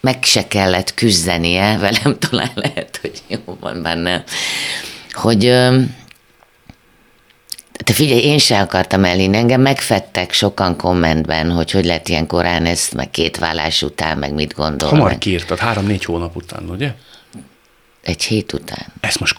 meg 0.00 0.24
se 0.24 0.48
kellett 0.48 0.94
küzdenie, 0.94 1.78
velem 1.78 2.18
talán 2.18 2.52
lehet, 2.54 2.98
hogy 3.00 3.22
jó 3.26 3.56
van 3.60 3.82
benne, 3.82 4.24
hogy, 5.12 5.58
te 7.90 7.96
figyelj, 7.96 8.20
én 8.20 8.38
se 8.38 8.60
akartam 8.60 9.04
elhinni, 9.04 9.36
engem 9.36 9.60
megfettek 9.60 10.32
sokan 10.32 10.76
kommentben, 10.76 11.50
hogy 11.50 11.70
hogy 11.70 11.84
lett 11.84 12.08
ilyen 12.08 12.26
korán 12.26 12.66
ezt, 12.66 12.94
meg 12.94 13.10
két 13.10 13.36
vállás 13.36 13.82
után, 13.82 14.18
meg 14.18 14.32
mit 14.32 14.54
gondol. 14.54 14.88
Hamar 14.88 15.18
kiírtad, 15.18 15.58
három-négy 15.58 16.04
hónap 16.04 16.36
után, 16.36 16.68
ugye? 16.68 16.94
Egy 18.02 18.22
hét 18.22 18.52
után. 18.52 18.86
Ezt 19.00 19.20
most 19.20 19.36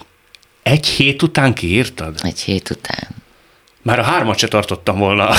egy 0.63 0.85
hét 0.85 1.21
után 1.21 1.53
kiírtad? 1.53 2.19
Egy 2.23 2.39
hét 2.39 2.69
után. 2.69 3.07
Már 3.81 3.99
a 3.99 4.03
hármat 4.03 4.37
se 4.37 4.47
tartottam 4.47 4.97
volna. 4.97 5.29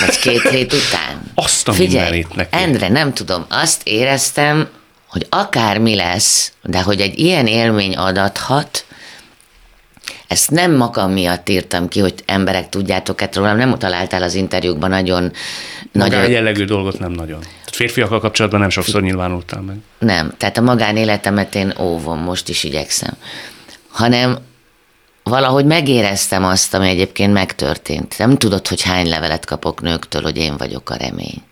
Vagy 0.00 0.18
két 0.18 0.48
hét 0.48 0.72
után. 0.72 1.30
Azt 1.34 1.68
a 1.68 1.72
Figyelj, 1.72 2.26
neki. 2.34 2.56
Endre, 2.56 2.88
nem 2.88 3.14
tudom, 3.14 3.44
azt 3.48 3.82
éreztem, 3.84 4.68
hogy 5.06 5.26
akár 5.28 5.78
mi 5.78 5.94
lesz, 5.94 6.52
de 6.62 6.82
hogy 6.82 7.00
egy 7.00 7.18
ilyen 7.18 7.46
élmény 7.46 7.96
adathat, 7.96 8.84
ezt 10.32 10.50
nem 10.50 10.72
magam 10.72 11.12
miatt 11.12 11.48
írtam 11.48 11.88
ki, 11.88 12.00
hogy 12.00 12.14
emberek 12.26 12.68
tudjátok 12.68 13.20
ezt 13.20 13.36
rólam, 13.36 13.56
nem 13.56 13.78
találtál 13.78 14.22
az 14.22 14.34
interjúkban 14.34 14.90
nagyon... 14.90 15.32
Magán 15.92 16.10
nagyon... 16.18 16.30
jellegű 16.30 16.64
dolgot 16.64 16.98
nem 16.98 17.12
nagyon. 17.12 17.40
Férfiakkal 17.72 18.20
kapcsolatban 18.20 18.60
nem 18.60 18.68
sokszor 18.68 19.02
nyilvánultál 19.02 19.60
meg. 19.60 19.76
Nem, 19.98 20.32
tehát 20.36 20.58
a 20.58 20.60
magánéletemet 20.60 21.54
én 21.54 21.74
óvom, 21.80 22.18
most 22.18 22.48
is 22.48 22.64
igyekszem. 22.64 23.16
Hanem 23.88 24.38
valahogy 25.22 25.64
megéreztem 25.64 26.44
azt, 26.44 26.74
ami 26.74 26.88
egyébként 26.88 27.32
megtörtént. 27.32 28.18
Nem 28.18 28.36
tudod, 28.36 28.68
hogy 28.68 28.82
hány 28.82 29.08
levelet 29.08 29.44
kapok 29.44 29.80
nőktől, 29.80 30.22
hogy 30.22 30.36
én 30.36 30.56
vagyok 30.56 30.90
a 30.90 30.94
remény. 30.94 31.42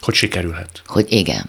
Hogy 0.00 0.14
sikerülhet. 0.14 0.82
Hogy 0.86 1.12
igen. 1.12 1.44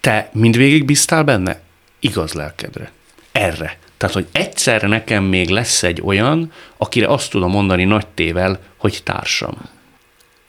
Te 0.00 0.30
mindvégig 0.32 0.84
bíztál 0.84 1.22
benne? 1.22 1.60
Igaz 2.00 2.32
lelkedre. 2.32 2.92
Erre. 3.32 3.78
Tehát, 3.98 4.14
hogy 4.14 4.26
egyszer 4.32 4.82
nekem 4.82 5.24
még 5.24 5.48
lesz 5.48 5.82
egy 5.82 6.00
olyan, 6.04 6.52
akire 6.76 7.06
azt 7.06 7.30
tudom 7.30 7.50
mondani 7.50 7.84
nagy 7.84 8.06
tével, 8.06 8.60
hogy 8.76 9.00
társam. 9.04 9.54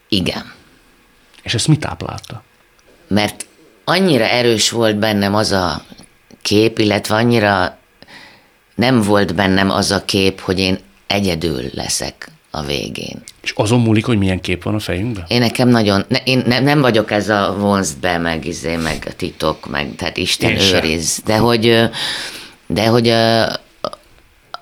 Igen. 0.10 0.52
És 1.44 1.54
ezt 1.54 1.68
mit 1.68 1.80
táplálta? 1.80 2.44
Mert 3.08 3.46
annyira 3.84 4.26
erős 4.26 4.70
volt 4.70 4.98
bennem 4.98 5.36
az 5.36 5.52
a 5.52 5.84
kép, 6.42 6.80
illetve 6.80 7.16
annyira 7.16 7.78
nem 8.76 9.02
volt 9.02 9.36
bennem 9.36 9.70
az 9.70 9.92
a 9.92 10.06
kép, 10.06 10.40
hogy 10.40 10.60
én 10.60 10.80
egyedül 11.08 11.64
leszek 11.74 12.32
a 12.52 12.62
végén. 12.62 13.24
És 13.42 13.54
azon 13.56 13.80
múlik, 13.80 14.06
hogy 14.06 14.18
milyen 14.18 14.42
kép 14.42 14.64
van 14.64 14.76
a 14.76 14.80
fejünkben? 14.80 15.26
Én 15.28 15.40
nekem 15.40 15.70
nagyon, 15.70 16.06
ne, 16.08 16.18
én 16.18 16.44
nem, 16.46 16.64
nem 16.64 16.82
vagyok 16.82 17.12
ez 17.12 17.30
a 17.30 17.56
vonzd 17.60 18.00
be, 18.00 18.18
meg 18.18 18.46
izé, 18.46 18.76
meg 18.76 19.04
a 19.10 19.14
titok, 19.16 19.70
meg 19.70 19.96
tehát 19.96 20.18
Isten 20.18 20.50
én 20.50 20.74
őriz. 20.76 21.14
Sem. 21.14 21.24
De 21.26 21.38
hogy, 21.38 21.90
de 22.72 22.88
hogy 22.88 23.14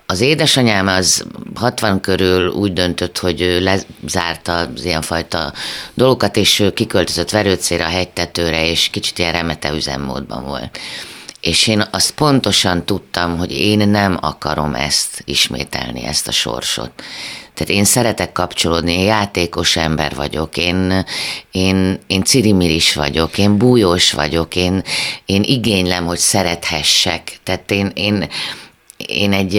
az 0.06 0.20
édesanyám 0.20 0.86
az 0.86 1.24
60 1.54 2.00
körül 2.00 2.48
úgy 2.48 2.72
döntött, 2.72 3.18
hogy 3.18 3.40
lezárta 3.60 4.56
az 4.56 4.84
ilyenfajta 4.84 5.52
dolgokat, 5.94 6.36
és 6.36 6.64
kiköltözött 6.74 7.30
verőcére 7.30 7.84
a 7.84 7.88
hegytetőre, 7.88 8.66
és 8.66 8.88
kicsit 8.88 9.18
ilyen 9.18 9.32
remete 9.32 9.72
üzemmódban 9.72 10.44
volt. 10.44 10.78
És 11.40 11.66
én 11.66 11.84
azt 11.90 12.10
pontosan 12.10 12.84
tudtam, 12.84 13.38
hogy 13.38 13.52
én 13.52 13.88
nem 13.88 14.18
akarom 14.20 14.74
ezt 14.74 15.22
ismételni, 15.24 16.04
ezt 16.04 16.28
a 16.28 16.32
sorsot. 16.32 16.90
Tehát 17.58 17.74
én 17.74 17.84
szeretek 17.84 18.32
kapcsolódni, 18.32 18.92
én 18.92 19.04
játékos 19.04 19.76
ember 19.76 20.14
vagyok, 20.14 20.56
én, 20.56 21.04
én, 21.50 21.98
én 22.06 22.22
cirimiris 22.22 22.94
vagyok, 22.94 23.38
én 23.38 23.58
bújós 23.58 24.12
vagyok, 24.12 24.56
én, 24.56 24.82
én 25.26 25.42
igénylem, 25.42 26.06
hogy 26.06 26.18
szerethessek. 26.18 27.38
Tehát 27.42 27.70
én, 27.70 27.90
én, 27.94 28.28
én 28.96 29.32
egy 29.32 29.54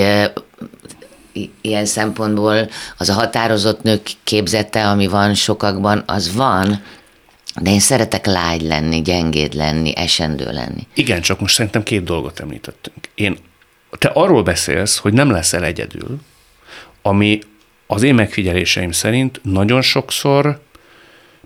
ilyen 1.62 1.86
szempontból 1.86 2.70
az 2.98 3.10
a 3.10 3.14
határozott 3.14 3.82
nők 3.82 4.10
képzete, 4.24 4.90
ami 4.90 5.08
van 5.08 5.34
sokakban, 5.34 6.04
az 6.06 6.36
van, 6.36 6.84
de 7.62 7.70
én 7.70 7.80
szeretek 7.80 8.26
lágy 8.26 8.62
lenni, 8.62 9.02
gyengéd 9.02 9.54
lenni, 9.54 9.96
esendő 9.96 10.52
lenni. 10.52 10.88
Igen, 10.94 11.22
csak 11.22 11.40
most 11.40 11.56
szerintem 11.56 11.84
két 11.84 12.04
dolgot 12.04 12.40
említettünk. 12.40 13.10
Én, 13.16 13.38
te 13.98 14.08
arról 14.08 14.44
beszélsz, 14.44 14.98
hogy 14.98 15.14
nem 15.14 15.32
leszel 15.32 15.64
egyedül, 15.64 16.18
ami 17.02 17.40
az 17.92 18.04
én 18.04 18.16
megfigyeléseim 18.16 18.92
szerint 18.92 19.40
nagyon 19.44 19.82
sokszor 19.82 20.60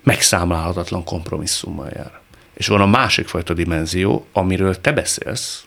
megszámlálhatatlan 0.02 1.04
kompromisszummal 1.04 1.90
jár. 1.94 2.10
És 2.54 2.66
van 2.66 2.80
a 2.80 2.86
másik 2.86 3.26
fajta 3.26 3.54
dimenzió, 3.54 4.26
amiről 4.32 4.80
te 4.80 4.92
beszélsz, 4.92 5.64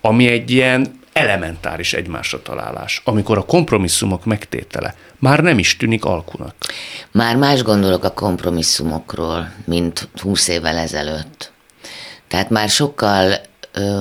ami 0.00 0.26
egy 0.26 0.50
ilyen 0.50 1.00
elementáris 1.12 1.92
egymásra 1.92 2.42
találás, 2.42 3.02
amikor 3.04 3.38
a 3.38 3.44
kompromisszumok 3.44 4.24
megtétele 4.24 4.94
már 5.18 5.40
nem 5.40 5.58
is 5.58 5.76
tűnik 5.76 6.04
alkunak. 6.04 6.54
Már 7.10 7.36
más 7.36 7.62
gondolok 7.62 8.04
a 8.04 8.12
kompromisszumokról, 8.12 9.52
mint 9.64 10.08
20 10.20 10.48
évvel 10.48 10.76
ezelőtt. 10.76 11.52
Tehát 12.28 12.50
már 12.50 12.68
sokkal 12.68 13.34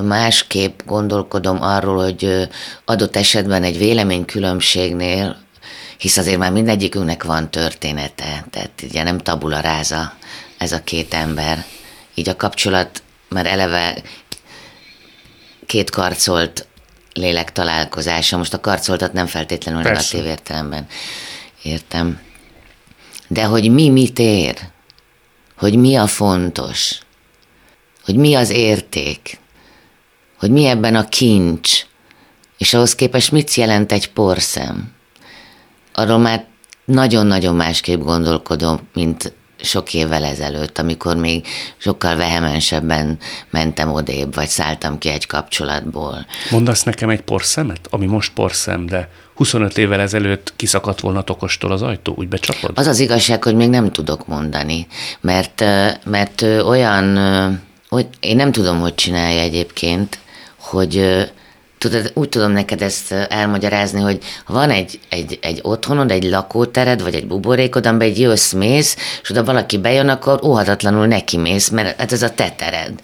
másképp 0.04 0.80
gondolkodom 0.86 1.62
arról, 1.62 2.04
hogy 2.04 2.48
adott 2.86 3.16
esetben 3.16 3.64
egy 3.64 3.78
véleménykülönbségnél, 3.78 5.41
hisz 6.02 6.18
azért 6.18 6.38
már 6.38 6.52
mindegyikünknek 6.52 7.24
van 7.24 7.52
története, 7.52 8.46
tehát 8.50 8.82
ugye 8.84 9.04
nem 9.04 9.18
tabula 9.18 9.60
ráza 9.60 10.14
ez 10.58 10.72
a 10.72 10.84
két 10.84 11.14
ember. 11.14 11.66
Így 12.14 12.30
a 12.30 12.36
kapcsolat 12.36 13.04
már 13.30 13.46
eleve 13.46 14.02
két 15.66 15.90
karcolt 15.90 16.68
lélek 17.14 17.52
találkozása. 17.52 18.38
Most 18.38 18.54
a 18.54 18.60
karcoltat 18.60 19.14
nem 19.14 19.26
feltétlenül 19.26 19.82
Persze. 19.82 20.16
negatív 20.18 20.32
értelemben 20.32 20.88
értem. 21.62 22.22
De 23.28 23.44
hogy 23.44 23.72
mi 23.72 23.90
mit 23.90 24.20
ér, 24.20 24.58
hogy 25.58 25.76
mi 25.76 25.96
a 25.96 26.08
fontos, 26.08 27.00
hogy 28.04 28.16
mi 28.16 28.36
az 28.36 28.50
érték, 28.50 29.40
hogy 30.38 30.52
mi 30.52 30.66
ebben 30.66 30.96
a 30.96 31.10
kincs, 31.10 31.86
és 32.58 32.74
ahhoz 32.74 32.96
képest 32.96 33.32
mit 33.32 33.54
jelent 33.54 33.92
egy 33.92 34.12
porszem. 34.12 35.00
Arról 35.94 36.18
már 36.18 36.46
nagyon-nagyon 36.86 37.56
másképp 37.56 38.02
gondolkodom, 38.02 38.80
mint 38.94 39.34
sok 39.64 39.94
évvel 39.94 40.24
ezelőtt, 40.24 40.78
amikor 40.78 41.16
még 41.16 41.48
sokkal 41.78 42.16
vehemensebben 42.16 43.18
mentem 43.50 43.92
odébb, 43.92 44.36
vagy 44.36 44.48
szálltam 44.48 44.98
ki 44.98 45.10
egy 45.10 45.28
kapcsolatból. 45.28 46.26
Mondasz 46.52 46.84
nekem 46.84 47.10
egy 47.10 47.22
porszemet, 47.22 47.88
ami 47.90 48.06
most 48.06 48.34
porszem, 48.34 48.86
de 48.86 49.10
25 49.36 49.78
évvel 49.78 50.00
ezelőtt 50.00 50.54
kiszakadt 50.56 51.00
volna 51.00 51.22
tokostól 51.22 51.72
az 51.72 51.82
ajtó, 51.82 52.14
úgy 52.18 52.28
becsapod? 52.28 52.72
Az 52.78 52.88
az 52.88 53.00
igazság, 53.00 53.44
hogy 53.44 53.56
még 53.56 53.70
nem 53.70 53.92
tudok 53.92 54.28
mondani, 54.28 54.88
mert, 55.22 55.64
mert 56.06 56.42
olyan, 56.42 57.18
hogy 57.90 58.08
én 58.20 58.36
nem 58.36 58.52
tudom, 58.52 58.80
hogy 58.80 58.96
csinálja 58.96 59.42
egyébként, 59.42 60.20
hogy 60.60 61.26
tudod, 61.82 62.12
úgy 62.14 62.30
tudom 62.30 62.52
neked 62.52 62.82
ezt 62.82 63.12
elmagyarázni, 63.12 64.02
hogy 64.02 64.20
van 64.48 64.70
egy, 64.70 65.00
egy, 65.10 65.40
egy 65.42 65.60
otthonod, 65.62 66.12
egy 66.12 66.24
lakótered, 66.24 67.02
vagy 67.02 67.16
egy 67.16 67.28
buborékod, 67.28 67.86
amiben 67.86 68.08
egy 68.08 68.20
jössz, 68.20 68.52
mész, 68.52 68.98
és 69.22 69.30
oda 69.30 69.44
valaki 69.44 69.78
bejön, 69.78 70.10
akkor 70.10 70.40
óhatatlanul 70.44 71.08
neki 71.08 71.38
mész, 71.38 71.70
mert 71.70 72.00
hát 72.00 72.12
ez 72.12 72.22
a 72.22 72.30
te 72.30 72.50
tered. 72.50 73.00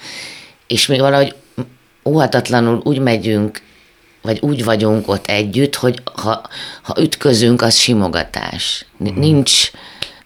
És 0.67 0.87
még 0.87 0.99
valahogy 0.99 1.35
óhatatlanul 2.05 2.81
úgy 2.83 2.99
megyünk, 2.99 3.61
vagy 4.21 4.39
úgy 4.41 4.63
vagyunk 4.63 5.07
ott 5.07 5.27
együtt, 5.27 5.75
hogy 5.75 6.01
ha, 6.15 6.41
ha 6.81 6.95
ütközünk, 6.99 7.61
az 7.61 7.75
simogatás. 7.75 8.85
Mm. 9.03 9.41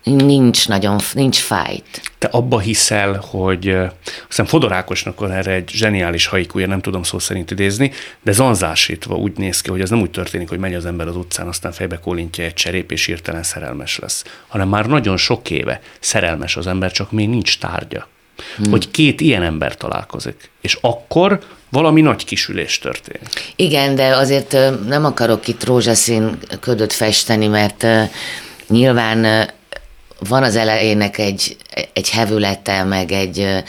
Nincs, 0.03 0.67
nagyon, 0.67 0.99
nincs 1.13 1.37
fájt. 1.37 2.11
Te 2.17 2.27
abba 2.27 2.59
hiszel, 2.59 3.23
hogy 3.29 3.69
azt 3.69 3.93
hiszem 4.27 4.45
Fodor 4.45 4.71
Ákosnak 4.71 5.19
van 5.19 5.31
erre 5.31 5.51
egy 5.51 5.69
zseniális 5.69 6.25
haikúja, 6.25 6.67
nem 6.67 6.81
tudom 6.81 7.03
szó 7.03 7.19
szerint 7.19 7.51
idézni, 7.51 7.91
de 8.23 8.31
zanzásítva 8.31 9.15
úgy 9.15 9.37
néz 9.37 9.61
ki, 9.61 9.69
hogy 9.69 9.81
ez 9.81 9.89
nem 9.89 10.01
úgy 10.01 10.11
történik, 10.11 10.49
hogy 10.49 10.59
megy 10.59 10.73
az 10.73 10.85
ember 10.85 11.07
az 11.07 11.15
utcán, 11.15 11.47
aztán 11.47 11.71
fejbe 11.71 11.99
kólintja 11.99 12.43
egy 12.43 12.53
cserép, 12.53 12.91
és 12.91 13.05
hirtelen 13.05 13.43
szerelmes 13.43 13.99
lesz, 13.99 14.23
hanem 14.47 14.67
már 14.67 14.85
nagyon 14.85 15.17
sok 15.17 15.49
éve 15.49 15.81
szerelmes 15.99 16.55
az 16.55 16.67
ember, 16.67 16.91
csak 16.91 17.11
még 17.11 17.29
nincs 17.29 17.59
tárgya. 17.59 18.07
Hmm. 18.55 18.71
Hogy 18.71 18.91
két 18.91 19.21
ilyen 19.21 19.43
ember 19.43 19.77
találkozik, 19.77 20.49
és 20.61 20.77
akkor 20.81 21.39
valami 21.69 22.01
nagy 22.01 22.25
kisülés 22.25 22.79
történik. 22.79 23.53
Igen, 23.55 23.95
de 23.95 24.15
azért 24.15 24.57
nem 24.87 25.05
akarok 25.05 25.47
itt 25.47 25.63
rózsaszín 25.63 26.37
ködöt 26.59 26.93
festeni, 26.93 27.47
mert 27.47 27.85
nyilván 28.67 29.49
van 30.27 30.43
az 30.43 30.55
elejének 30.55 31.17
egy, 31.17 31.57
egy 31.93 32.09
hevülete, 32.09 32.83
meg 32.83 33.11
egy 33.11 33.63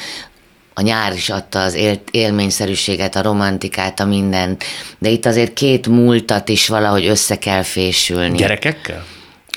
a 0.74 0.82
nyár 0.82 1.12
is 1.12 1.30
adta 1.30 1.62
az 1.62 1.74
él, 1.74 2.00
élményszerűséget, 2.10 3.16
a 3.16 3.22
romantikát, 3.22 4.00
a 4.00 4.04
mindent, 4.04 4.64
de 4.98 5.08
itt 5.08 5.26
azért 5.26 5.52
két 5.52 5.86
múltat 5.86 6.48
is 6.48 6.68
valahogy 6.68 7.06
össze 7.06 7.38
kell 7.38 7.62
fésülni. 7.62 8.36
Gyerekekkel? 8.36 9.04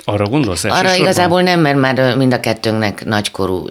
Arra 0.07 0.27
gondolsz 0.27 0.63
Arra 0.63 0.95
igazából 0.95 1.41
nem, 1.41 1.59
mert 1.59 1.77
már 1.77 2.15
mind 2.15 2.33
a 2.33 2.39
kettőnknek 2.39 3.05
nagykorú, 3.05 3.67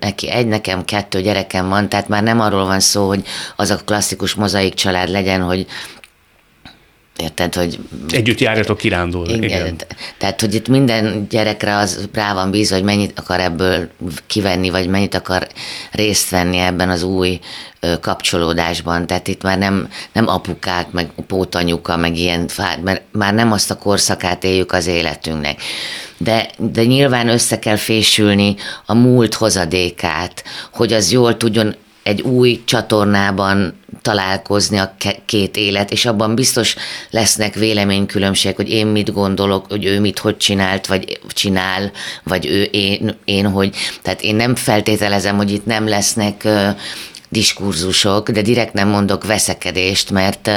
neki 0.00 0.30
egy, 0.30 0.46
nekem 0.46 0.84
kettő 0.84 1.20
gyerekem 1.20 1.68
van, 1.68 1.88
tehát 1.88 2.08
már 2.08 2.22
nem 2.22 2.40
arról 2.40 2.66
van 2.66 2.80
szó, 2.80 3.06
hogy 3.06 3.22
az 3.56 3.70
a 3.70 3.76
klasszikus 3.84 4.34
mozaik 4.34 4.74
család 4.74 5.08
legyen, 5.08 5.42
hogy 5.42 5.66
Érted, 7.16 7.54
hogy... 7.54 7.78
Együtt 8.10 8.38
járjatok 8.38 8.78
kirándulni. 8.78 9.32
Igen, 9.32 9.44
igen. 9.44 9.76
Tehát, 10.18 10.40
hogy 10.40 10.54
itt 10.54 10.68
minden 10.68 11.26
gyerekre 11.28 11.76
az 11.76 12.08
rá 12.12 12.34
van 12.34 12.50
bízva, 12.50 12.74
hogy 12.74 12.84
mennyit 12.84 13.18
akar 13.18 13.40
ebből 13.40 13.88
kivenni, 14.26 14.70
vagy 14.70 14.88
mennyit 14.88 15.14
akar 15.14 15.48
részt 15.92 16.30
venni 16.30 16.58
ebben 16.58 16.90
az 16.90 17.02
új 17.02 17.40
kapcsolódásban. 18.00 19.06
Tehát 19.06 19.28
itt 19.28 19.42
már 19.42 19.58
nem, 19.58 19.88
nem 20.12 20.28
apukák, 20.28 20.90
meg 20.90 21.10
pótanyuka, 21.26 21.96
meg 21.96 22.16
ilyen, 22.16 22.48
mert 22.82 23.02
már 23.12 23.34
nem 23.34 23.52
azt 23.52 23.70
a 23.70 23.78
korszakát 23.78 24.44
éljük 24.44 24.72
az 24.72 24.86
életünknek. 24.86 25.62
De, 26.18 26.50
de 26.56 26.84
nyilván 26.84 27.28
össze 27.28 27.58
kell 27.58 27.76
fésülni 27.76 28.56
a 28.86 28.94
múlt 28.94 29.34
hozadékát, 29.34 30.44
hogy 30.72 30.92
az 30.92 31.12
jól 31.12 31.36
tudjon 31.36 31.74
egy 32.04 32.20
új 32.20 32.62
csatornában 32.64 33.74
találkozni 34.02 34.78
a 34.78 34.94
két 35.26 35.56
élet, 35.56 35.90
és 35.90 36.06
abban 36.06 36.34
biztos 36.34 36.76
lesznek 37.10 37.54
véleménykülönbségek, 37.54 38.56
hogy 38.56 38.70
én 38.70 38.86
mit 38.86 39.12
gondolok, 39.12 39.66
hogy 39.68 39.84
ő 39.84 40.00
mit 40.00 40.18
hogy 40.18 40.36
csinált, 40.36 40.86
vagy 40.86 41.20
csinál, 41.28 41.92
vagy 42.22 42.46
ő 42.46 42.62
én, 42.62 43.16
én 43.24 43.50
hogy. 43.50 43.76
Tehát 44.02 44.22
én 44.22 44.34
nem 44.34 44.54
feltételezem, 44.54 45.36
hogy 45.36 45.52
itt 45.52 45.66
nem 45.66 45.88
lesznek 45.88 46.48
diskurzusok, 47.28 48.30
de 48.30 48.42
direkt 48.42 48.72
nem 48.72 48.88
mondok 48.88 49.26
veszekedést, 49.26 50.10
mert, 50.10 50.50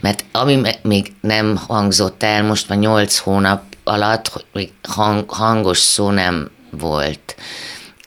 mert 0.00 0.24
ami 0.32 0.60
még 0.82 1.12
nem 1.20 1.56
hangzott 1.56 2.22
el 2.22 2.42
most 2.42 2.68
már 2.68 2.78
nyolc 2.78 3.16
hónap 3.16 3.62
alatt, 3.84 4.44
hogy 4.52 4.70
hang, 4.88 5.30
hangos 5.30 5.78
szó 5.78 6.10
nem 6.10 6.50
volt. 6.70 7.36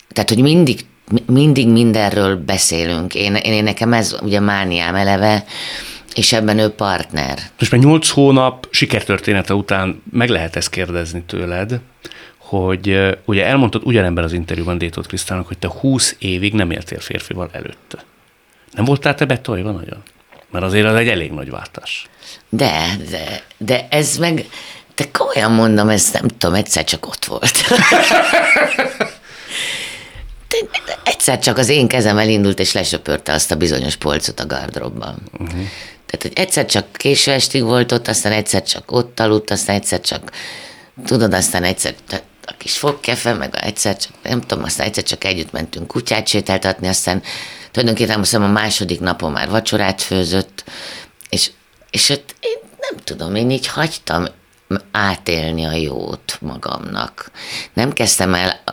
Tehát, 0.09 0.29
hogy 0.29 0.41
mindig 0.41 0.85
mindig 1.25 1.67
mindenről 1.67 2.35
beszélünk. 2.35 3.15
Én, 3.15 3.35
én 3.35 3.63
nekem 3.63 3.93
ez 3.93 4.15
ugye 4.21 4.39
mániám 4.39 4.95
eleve, 4.95 5.45
és 6.15 6.33
ebben 6.33 6.59
ő 6.59 6.69
partner. 6.69 7.39
Most 7.59 7.71
már 7.71 7.81
nyolc 7.81 8.09
hónap 8.09 8.67
sikertörténete 8.71 9.53
után 9.53 10.01
meg 10.11 10.29
lehet 10.29 10.55
ezt 10.55 10.69
kérdezni 10.69 11.23
tőled, 11.23 11.79
hogy 12.37 12.99
ugye 13.25 13.45
elmondtad 13.45 13.81
ugyanebben 13.85 14.23
az 14.23 14.33
interjúban 14.33 14.77
Détot 14.77 15.07
Krisztának, 15.07 15.47
hogy 15.47 15.57
te 15.57 15.67
20 15.79 16.15
évig 16.19 16.53
nem 16.53 16.71
éltél 16.71 16.99
férfival 16.99 17.49
előtte. 17.51 18.03
Nem 18.71 18.85
voltál 18.85 19.15
te 19.15 19.25
betolva 19.25 19.71
nagyon? 19.71 20.03
Mert 20.51 20.65
azért 20.65 20.85
az 20.85 20.95
egy 20.95 21.07
elég 21.07 21.31
nagy 21.31 21.49
váltás. 21.49 22.07
De, 22.49 22.85
de, 23.09 23.43
de 23.57 23.87
ez 23.89 24.17
meg 24.17 24.45
De 24.95 25.05
komolyan 25.11 25.51
mondom, 25.51 25.89
ez 25.89 26.11
nem 26.11 26.27
tudom, 26.27 26.55
egyszer 26.55 26.83
csak 26.83 27.05
ott 27.05 27.25
volt. 27.25 27.51
Egyszer 31.03 31.39
csak 31.39 31.57
az 31.57 31.69
én 31.69 31.87
kezem 31.87 32.17
elindult, 32.17 32.59
és 32.59 32.71
lesöpörte 32.71 33.33
azt 33.33 33.51
a 33.51 33.55
bizonyos 33.55 33.95
polcot 33.95 34.39
a 34.39 34.45
gardróbban. 34.45 35.21
Uh-huh. 35.31 35.67
Tehát, 36.05 36.21
hogy 36.21 36.31
egyszer 36.35 36.65
csak 36.65 36.91
késő 36.91 37.31
estig 37.31 37.63
volt 37.63 37.91
ott, 37.91 38.07
aztán 38.07 38.31
egyszer 38.31 38.63
csak 38.63 38.91
ott 38.91 39.19
aludt, 39.19 39.51
aztán 39.51 39.75
egyszer 39.75 40.01
csak, 40.01 40.31
tudod, 41.05 41.33
aztán 41.33 41.63
egyszer 41.63 41.95
a 42.45 42.53
kis 42.57 42.77
fogkefe, 42.77 43.33
meg 43.33 43.55
egyszer 43.61 43.97
csak, 43.97 44.11
nem 44.23 44.41
tudom, 44.41 44.63
aztán 44.63 44.87
egyszer 44.87 45.03
csak 45.03 45.23
együtt 45.23 45.51
mentünk 45.51 45.87
kutyát 45.87 46.27
sétáltatni, 46.27 46.87
aztán 46.87 47.23
tulajdonképpen 47.71 48.17
most 48.17 48.33
a 48.33 48.39
második 48.39 48.99
napon 48.99 49.31
már 49.31 49.49
vacsorát 49.49 50.01
főzött, 50.01 50.63
és, 51.29 51.51
és 51.89 52.09
ott 52.09 52.35
én 52.39 52.57
nem 52.79 53.03
tudom, 53.03 53.35
én 53.35 53.51
így 53.51 53.67
hagytam 53.67 54.25
átélni 54.91 55.65
a 55.65 55.71
jót 55.71 56.37
magamnak. 56.41 57.31
Nem 57.73 57.93
kezdtem 57.93 58.33
el 58.33 58.63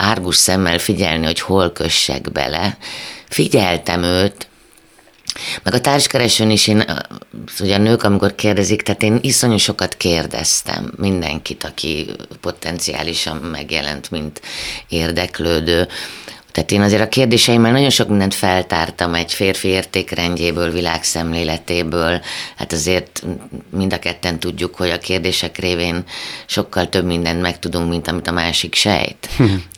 árgus 0.00 0.36
szemmel 0.36 0.78
figyelni, 0.78 1.24
hogy 1.24 1.40
hol 1.40 1.72
kössek 1.72 2.32
bele. 2.32 2.76
Figyeltem 3.28 4.02
őt, 4.02 4.48
meg 5.62 5.74
a 5.74 5.80
társkeresőn 5.80 6.50
is 6.50 6.66
én, 6.66 6.84
ugye 7.60 7.74
a 7.74 7.78
nők, 7.78 8.02
amikor 8.02 8.34
kérdezik, 8.34 8.82
tehát 8.82 9.02
én 9.02 9.18
iszonyú 9.20 9.56
sokat 9.56 9.96
kérdeztem 9.96 10.92
mindenkit, 10.96 11.64
aki 11.64 12.06
potenciálisan 12.40 13.36
megjelent, 13.36 14.10
mint 14.10 14.40
érdeklődő. 14.88 15.88
Tehát 16.52 16.70
én 16.70 16.80
azért 16.80 17.02
a 17.02 17.08
kérdéseimmel 17.08 17.72
nagyon 17.72 17.90
sok 17.90 18.08
mindent 18.08 18.34
feltártam 18.34 19.14
egy 19.14 19.32
férfi 19.32 19.68
értékrendjéből, 19.68 20.70
világszemléletéből. 20.70 22.20
Hát 22.56 22.72
azért 22.72 23.24
mind 23.70 23.92
a 23.92 23.98
ketten 23.98 24.38
tudjuk, 24.38 24.76
hogy 24.76 24.90
a 24.90 24.98
kérdések 24.98 25.58
révén 25.58 26.04
sokkal 26.46 26.88
több 26.88 27.04
mindent 27.04 27.40
megtudunk, 27.40 27.88
mint 27.88 28.08
amit 28.08 28.26
a 28.26 28.32
másik 28.32 28.74
sejt 28.74 29.28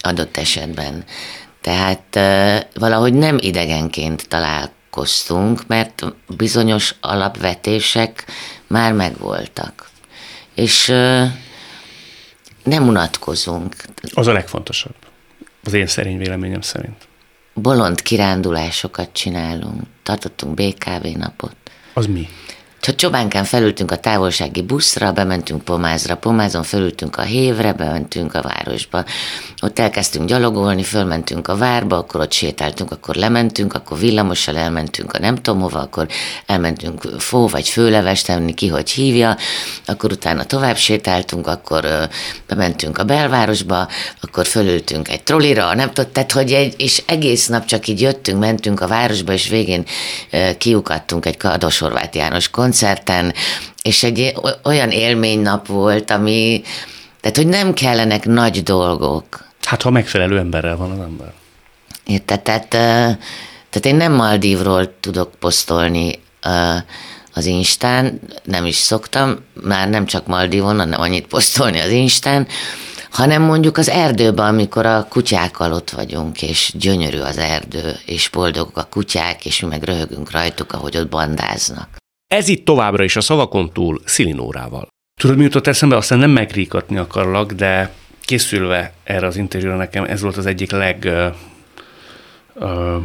adott 0.01 0.37
esetben. 0.37 1.05
Tehát 1.61 2.19
valahogy 2.75 3.13
nem 3.13 3.39
idegenként 3.41 4.29
találkoztunk, 4.29 5.67
mert 5.67 6.05
bizonyos 6.37 6.95
alapvetések 7.01 8.25
már 8.67 8.93
megvoltak. 8.93 9.91
És 10.55 10.87
nem 12.63 12.89
unatkozunk. 12.89 13.77
Az 14.15 14.27
a 14.27 14.33
legfontosabb. 14.33 14.95
Az 15.65 15.73
én 15.73 15.87
szerény 15.87 16.19
véleményem 16.19 16.61
szerint. 16.61 17.09
Bolond 17.55 18.03
kirándulásokat 18.03 19.13
csinálunk. 19.13 19.83
Tartottunk 20.03 20.55
BKV 20.55 21.07
napot. 21.19 21.57
Az 21.95 22.07
mi? 22.07 22.29
Csak 22.83 22.95
Csobánkán 22.95 23.45
felültünk 23.45 23.91
a 23.91 23.97
távolsági 23.97 24.63
buszra, 24.63 25.13
bementünk 25.13 25.65
Pomázra, 25.65 26.17
Pomázon 26.17 26.63
felültünk 26.63 27.17
a 27.17 27.23
Hévre, 27.23 27.73
bementünk 27.73 28.35
a 28.35 28.43
városba. 28.43 29.05
Ott 29.61 29.79
elkezdtünk 29.79 30.29
gyalogolni, 30.29 30.83
fölmentünk 30.83 31.49
a 31.49 31.57
várba, 31.57 31.97
akkor 31.97 32.21
ott 32.21 32.33
sétáltunk, 32.33 32.91
akkor 32.91 33.15
lementünk, 33.15 33.75
akkor 33.75 33.99
villamossal 33.99 34.57
elmentünk 34.57 35.13
a 35.13 35.19
nem 35.19 35.35
tudom 35.35 35.61
hova, 35.61 35.79
akkor 35.79 36.07
elmentünk 36.47 37.01
fó 37.19 37.47
vagy 37.47 37.69
főlevest 37.69 38.27
tenni, 38.27 38.55
ki 38.55 38.69
hogy 38.69 38.91
hívja, 38.91 39.37
akkor 39.87 40.13
utána 40.13 40.45
tovább 40.45 40.77
sétáltunk, 40.77 41.47
akkor 41.47 41.85
ö, 41.85 42.03
bementünk 42.49 42.99
a 42.99 43.05
belvárosba, 43.05 43.89
akkor 44.21 44.47
fölültünk 44.47 45.09
egy 45.09 45.23
trollira, 45.23 45.75
nem 45.75 45.93
tudod, 45.93 46.11
tehát 46.11 46.33
hogy 46.33 46.53
egy, 46.53 46.75
és 46.77 47.03
egész 47.07 47.47
nap 47.47 47.65
csak 47.65 47.87
így 47.89 48.01
jöttünk, 48.01 48.39
mentünk 48.39 48.81
a 48.81 48.87
városba, 48.87 49.33
és 49.33 49.49
végén 49.49 49.85
ö, 50.31 50.51
kiukadtunk 50.59 51.27
egy 51.27 51.37
Kardos 51.37 51.79
Horváth 51.79 52.17
János 52.17 52.49
koncert, 52.51 52.71
koncerten, 52.73 53.35
és 53.83 54.03
egy 54.03 54.35
olyan 54.65 54.91
élménynap 54.91 55.67
volt, 55.67 56.11
ami, 56.11 56.63
tehát 57.21 57.37
hogy 57.37 57.47
nem 57.47 57.73
kellenek 57.73 58.25
nagy 58.25 58.63
dolgok. 58.63 59.45
Hát, 59.63 59.83
ha 59.83 59.91
megfelelő 59.91 60.39
emberrel 60.39 60.77
van 60.77 60.91
az 60.91 60.99
ember. 60.99 61.33
Érted? 62.07 62.41
Tehát, 62.41 62.69
tehát 62.69 63.87
én 63.87 63.97
nem 63.97 64.13
Maldívról 64.13 64.95
tudok 65.01 65.35
posztolni 65.39 66.19
az 67.33 67.47
Instán, 67.47 68.21
nem 68.45 68.67
is 68.67 68.77
szoktam, 68.77 69.39
már 69.63 69.89
nem 69.89 70.07
csak 70.07 70.27
Maldívon, 70.27 70.79
hanem 70.79 71.01
annyit 71.01 71.27
posztolni 71.27 71.81
az 71.81 71.91
Instán, 71.91 72.47
hanem 73.11 73.43
mondjuk 73.43 73.77
az 73.77 73.89
erdőben, 73.89 74.47
amikor 74.47 74.87
a 74.87 75.07
kutyákkal 75.09 75.73
ott 75.73 75.91
vagyunk, 75.91 76.43
és 76.43 76.73
gyönyörű 76.79 77.19
az 77.19 77.39
erdő, 77.39 77.97
és 78.07 78.29
boldogok 78.29 78.77
a 78.77 78.87
kutyák, 78.91 79.47
és 79.47 79.61
mi 79.61 79.69
meg 79.69 79.83
röhögünk 79.83 80.31
rajtuk, 80.31 80.73
ahogy 80.73 80.97
ott 80.97 81.09
bandáznak. 81.09 82.02
Ez 82.33 82.49
itt 82.49 82.65
továbbra 82.65 83.05
is 83.05 83.17
a 83.17 83.21
szavakon 83.21 83.73
túl 83.73 84.01
Szilinórával. 84.05 84.87
Tudod, 85.21 85.37
mi 85.37 85.43
jutott 85.43 85.67
eszembe? 85.67 85.97
Aztán 85.97 86.19
nem 86.19 86.31
megríkatni 86.31 86.97
akarlak, 86.97 87.53
de 87.53 87.93
készülve 88.21 88.93
erre 89.05 89.27
az 89.27 89.37
interjúra 89.37 89.77
nekem 89.77 90.05
ez 90.05 90.21
volt 90.21 90.37
az 90.37 90.47
egyik 90.47 90.71
leg 90.71 91.03
uh, 91.05 91.35
uh, 92.55 93.03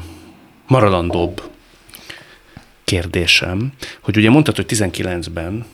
maradandóbb 0.67 1.41
kérdésem, 2.83 3.73
hogy 4.01 4.17
ugye 4.17 4.29
mondtad, 4.29 4.55
hogy 4.55 4.65
19-ben 4.69 5.65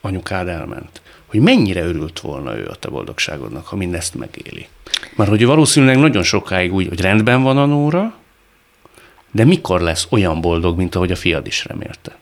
anyukád 0.00 0.48
elment, 0.48 1.02
hogy 1.26 1.40
mennyire 1.40 1.82
örült 1.84 2.20
volna 2.20 2.56
ő 2.56 2.66
a 2.66 2.74
te 2.74 2.88
boldogságodnak, 2.88 3.66
ha 3.66 3.76
mindezt 3.76 4.14
megéli. 4.14 4.66
Mert 5.16 5.30
hogy 5.30 5.44
valószínűleg 5.44 5.98
nagyon 5.98 6.22
sokáig 6.22 6.72
úgy, 6.72 6.88
hogy 6.88 7.00
rendben 7.00 7.42
van 7.42 7.58
a 7.58 7.66
Nóra, 7.66 8.14
de 9.30 9.44
mikor 9.44 9.80
lesz 9.80 10.06
olyan 10.10 10.40
boldog, 10.40 10.76
mint 10.76 10.94
ahogy 10.94 11.10
a 11.10 11.16
fiad 11.16 11.46
is 11.46 11.64
remélte? 11.64 12.20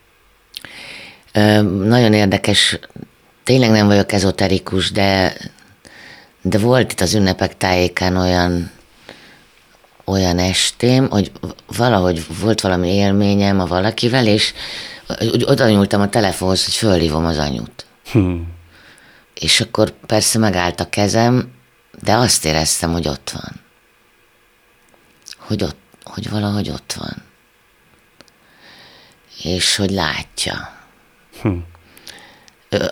Nagyon 1.32 2.12
érdekes, 2.12 2.78
tényleg 3.44 3.70
nem 3.70 3.86
vagyok 3.86 4.12
ezoterikus, 4.12 4.90
de, 4.90 5.36
de 6.42 6.58
volt 6.58 6.92
itt 6.92 7.00
az 7.00 7.14
ünnepek 7.14 7.56
tájékán 7.56 8.16
olyan, 8.16 8.70
olyan 10.04 10.38
estém, 10.38 11.08
hogy 11.10 11.32
valahogy 11.76 12.26
volt 12.40 12.60
valami 12.60 12.88
élményem 12.88 13.60
a 13.60 13.66
valakivel, 13.66 14.26
és 14.26 14.52
oda 15.46 15.68
nyúltam 15.68 16.00
a 16.00 16.08
telefonhoz, 16.08 16.64
hogy 16.64 16.74
fölhívom 16.74 17.24
az 17.24 17.38
anyut. 17.38 17.86
Hmm. 18.10 18.52
És 19.34 19.60
akkor 19.60 19.90
persze 20.06 20.38
megállt 20.38 20.80
a 20.80 20.88
kezem, 20.88 21.52
de 22.02 22.14
azt 22.14 22.44
éreztem, 22.44 22.92
hogy 22.92 23.08
ott 23.08 23.30
van. 23.30 23.60
Hogy, 25.38 25.62
ott, 25.62 25.78
hogy 26.04 26.30
valahogy 26.30 26.70
ott 26.70 26.92
van. 26.92 27.22
És 29.42 29.76
hogy 29.76 29.90
látja. 29.90 30.79
Hm. 31.42 31.56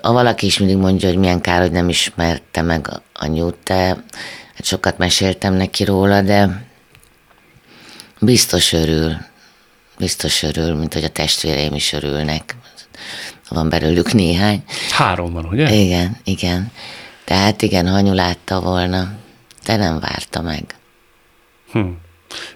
A 0.01 0.13
valaki 0.13 0.47
is 0.47 0.59
mindig 0.59 0.77
mondja, 0.77 1.09
hogy 1.09 1.19
milyen 1.19 1.41
kár, 1.41 1.61
hogy 1.61 1.71
nem 1.71 1.89
ismerte 1.89 2.63
meg 2.63 2.89
anyút, 3.15 3.57
de 3.65 3.87
hát 4.55 4.65
sokat 4.65 4.99
meséltem 4.99 5.55
neki 5.55 5.85
róla, 5.85 6.23
de 6.23 6.67
biztos 8.21 8.73
örül. 8.73 9.17
Biztos 9.99 10.43
örül, 10.43 10.75
mint 10.75 10.95
hogy 10.95 11.05
a 11.05 11.09
testvéreim 11.09 11.75
is 11.75 11.93
örülnek. 11.93 12.57
Van 13.49 13.69
belőlük 13.69 14.13
néhány. 14.13 14.63
Három 14.91 15.33
van, 15.33 15.45
ugye? 15.45 15.75
Igen, 15.75 16.17
igen. 16.25 16.73
Tehát 17.25 17.63
igen, 17.63 17.89
ha 17.89 17.95
anyu 17.95 18.13
látta 18.13 18.61
volna, 18.61 19.13
de 19.65 19.77
nem 19.77 20.01
várta 20.01 20.41
meg. 20.41 20.75
Hm. 21.73 21.89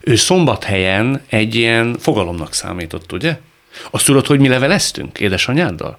Ő 0.00 0.16
szombathelyen 0.16 1.22
egy 1.28 1.54
ilyen 1.54 1.96
fogalomnak 1.98 2.52
számított, 2.52 3.12
ugye? 3.12 3.38
Azt 3.90 4.04
tudod, 4.04 4.26
hogy 4.26 4.40
mi 4.40 4.48
leveleztünk 4.48 5.20
édesanyáddal? 5.20 5.98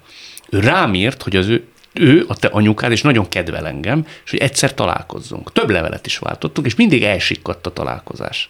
Ő 0.50 0.60
rám 0.60 0.94
írt, 0.94 1.24
hogy 1.24 1.36
az 1.36 1.48
ő, 1.48 1.64
ő, 1.94 2.26
a 2.28 2.36
te 2.36 2.48
anyukád, 2.48 2.92
és 2.92 3.02
nagyon 3.02 3.30
kedvel 3.30 3.68
engem, 3.68 4.06
és 4.24 4.30
hogy 4.30 4.40
egyszer 4.40 4.74
találkozzunk. 4.74 5.52
Több 5.52 5.70
levelet 5.70 6.06
is 6.06 6.18
váltottunk, 6.18 6.68
és 6.68 6.76
mindig 6.76 7.04
elsikkadt 7.04 7.66
a 7.68 7.74
találkozás. 7.74 8.48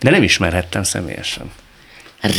De 0.00 0.10
nem 0.10 0.22
ismerhettem 0.22 0.82
személyesen. 0.82 1.50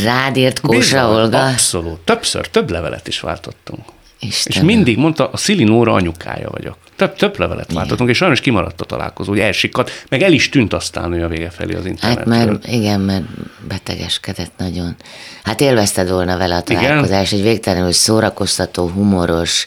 Rád 0.04 0.36
írt 0.36 0.60
Kósa 0.60 1.10
Olga? 1.10 1.46
Abszolút. 1.46 2.00
Többször, 2.00 2.48
több 2.48 2.70
levelet 2.70 3.08
is 3.08 3.20
váltottunk. 3.20 3.82
Istenem. 4.18 4.68
És 4.68 4.74
mindig 4.74 4.96
mondta, 4.96 5.28
a 5.28 5.36
Szili 5.36 5.64
Nóra 5.64 5.92
anyukája 5.92 6.50
vagyok. 6.50 6.76
Több, 6.96 7.14
több 7.16 7.38
levelet 7.38 7.64
igen. 7.64 7.76
váltottunk, 7.76 8.10
és 8.10 8.16
sajnos 8.16 8.40
kimaradt 8.40 8.80
a 8.80 8.84
találkozó, 8.84 9.30
hogy 9.30 9.40
elsikadt, 9.40 10.04
meg 10.08 10.22
el 10.22 10.32
is 10.32 10.48
tűnt 10.48 10.72
aztán 10.72 11.12
ő 11.12 11.24
a 11.24 11.28
vége 11.28 11.50
felé 11.50 11.74
az 11.74 11.86
internetről. 11.86 12.34
Hát 12.34 12.46
mert 12.46 12.66
igen, 12.66 13.00
mert 13.00 13.24
betegeskedett 13.68 14.52
nagyon. 14.56 14.96
Hát 15.42 15.60
élvezted 15.60 16.10
volna 16.10 16.36
vele 16.36 16.56
a 16.56 16.62
találkozás, 16.62 17.32
igen? 17.32 17.44
egy 17.44 17.50
végtelenül 17.50 17.92
szórakoztató, 17.92 18.88
humoros, 18.88 19.66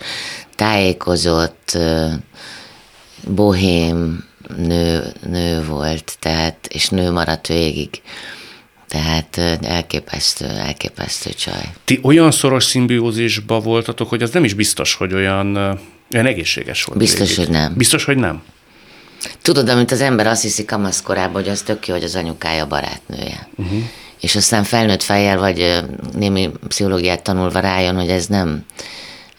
tájékozott, 0.56 1.78
bohém 3.28 4.24
nő, 4.58 5.04
nő 5.30 5.64
volt, 5.66 6.18
tehát, 6.20 6.68
és 6.70 6.90
nő 6.90 7.12
maradt 7.12 7.48
végig. 7.48 7.90
Tehát 8.88 9.38
elképesztő, 9.62 10.46
elképesztő 10.46 11.30
csaj. 11.30 11.70
Ti 11.86 12.00
olyan 12.04 12.32
szoros 12.32 12.64
szimbiózisba 12.64 13.60
voltatok, 13.60 14.10
hogy 14.10 14.22
az 14.22 14.32
nem 14.32 14.44
is 14.44 14.54
biztos, 14.54 14.94
hogy 14.94 15.14
olyan, 15.14 15.80
olyan 16.14 16.26
egészséges 16.26 16.84
volt. 16.84 17.00
Biztos, 17.00 17.30
végig. 17.30 17.38
hogy 17.38 17.50
nem. 17.50 17.74
Biztos, 17.76 18.06
hogy 18.06 18.18
nem. 18.18 18.44
Tudod, 19.42 19.70
amit 19.70 19.92
az 19.92 20.02
ember 20.02 20.28
azt 20.28 20.42
hiszi 20.42 20.66
kamaszkorában, 20.66 21.42
hogy 21.42 21.50
az 21.50 21.62
tök 21.62 21.88
jó, 21.88 21.94
hogy 21.94 22.04
az 22.04 22.16
anyukája 22.16 22.68
barátnője. 22.68 23.48
Uh-huh. 23.56 23.80
És 24.22 24.36
aztán 24.36 24.64
felnőtt 24.64 25.04
fejjel, 25.04 25.38
vagy 25.38 25.84
némi 26.14 26.52
pszichológiát 26.68 27.24
tanulva 27.24 27.60
rájön, 27.60 27.96
hogy 27.96 28.10
ez 28.10 28.26
nem, 28.26 28.66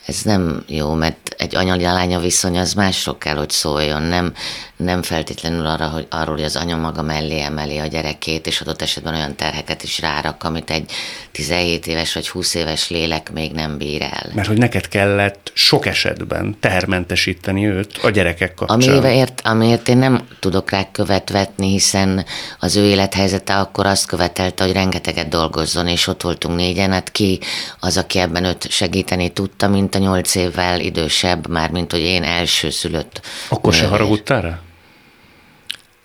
ez 0.07 0.23
nem 0.23 0.65
jó, 0.67 0.95
mert 0.95 1.35
egy 1.39 1.55
anya-lánya 1.57 2.19
viszony 2.19 2.59
az 2.59 2.75
másról 2.75 3.19
kell, 3.19 3.37
hogy 3.37 3.51
szóljon, 3.51 4.03
nem, 4.03 4.33
nem 4.79 5.03
feltétlenül 5.03 5.67
arra, 5.67 5.89
hogy, 5.89 6.07
arról, 6.11 6.35
hogy 6.35 6.45
az 6.45 6.57
anya 6.57 6.77
maga 6.77 7.03
mellé 7.03 7.41
emeli 7.41 7.79
a 7.79 7.87
gyerekét, 7.87 8.47
és 8.47 8.61
adott 8.61 8.83
esetben 8.83 9.15
olyan 9.15 9.37
terheket 9.37 9.83
is 9.83 10.01
rárak, 10.01 10.45
amit 10.45 10.71
egy 10.71 10.91
17 11.33 11.87
éves 11.87 12.15
vagy 12.15 12.29
20 12.29 12.55
éves 12.55 12.89
lélek 12.89 13.33
még 13.33 13.53
nem 13.53 13.79
bír 13.79 14.03
el. 14.03 14.31
Mert 14.35 14.49
hogy 14.49 14.59
neked 14.59 14.89
kellett 14.89 15.51
sok 15.55 15.87
esetben 15.87 16.57
tehermentesíteni 16.61 17.67
őt 17.67 17.99
a 18.03 18.11
gyerekek 18.11 18.55
kapcsán. 18.55 18.97
Amiért, 18.97 19.41
amiért 19.45 19.89
én 19.89 19.99
nem 19.99 20.27
tudok 20.41 20.71
rá 20.71 20.91
követvetni, 20.93 21.71
hiszen 21.71 22.25
az 22.59 22.77
ő 22.77 22.85
élethelyzete 22.85 23.57
akkor 23.57 23.87
azt 23.87 24.07
követelte, 24.07 24.65
hogy 24.65 24.73
rengeteget 24.73 25.29
dolgozzon, 25.29 25.87
és 25.87 26.07
ott 26.07 26.23
voltunk 26.23 26.57
négyen, 26.57 26.93
hát 26.93 27.13
ki 27.13 27.41
az, 27.81 27.97
aki 27.97 28.19
ebben 28.19 28.45
őt 28.45 28.71
segíteni 28.71 29.29
tudta, 29.29 29.69
mint 29.69 29.95
a 29.95 29.99
nyolc 29.99 30.35
évvel 30.35 30.81
idősebb, 30.81 31.49
már 31.49 31.71
mint 31.71 31.91
hogy 31.91 32.01
én 32.01 32.23
első 32.23 32.71
szülött. 32.71 33.21
Akkor 33.49 33.73
se 33.73 33.87
haragudtál 33.87 34.41
rá? 34.43 34.61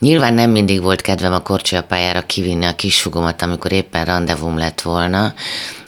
Nyilván 0.04 0.34
nem 0.34 0.50
mindig 0.50 0.82
volt 0.82 1.02
kedvem 1.02 1.34
a 1.34 1.40
korcsolyapályára 1.40 2.22
kivinni 2.22 2.66
a 2.66 2.76
kisfugomat, 2.76 3.42
amikor 3.42 3.72
éppen 3.72 4.06
rendezvum 4.06 4.58
lett 4.58 4.82
volna, 4.82 5.34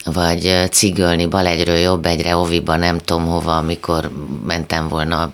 vagy 0.04 0.68
cigölni 0.72 1.26
bal 1.26 1.46
egyről 1.46 1.78
jobb 1.78 2.06
egyre 2.06 2.36
oviba, 2.36 2.76
nem 2.76 2.98
tudom 2.98 3.26
hova, 3.26 3.58
amikor 3.58 4.12
mentem 4.46 4.88
volna, 4.88 5.32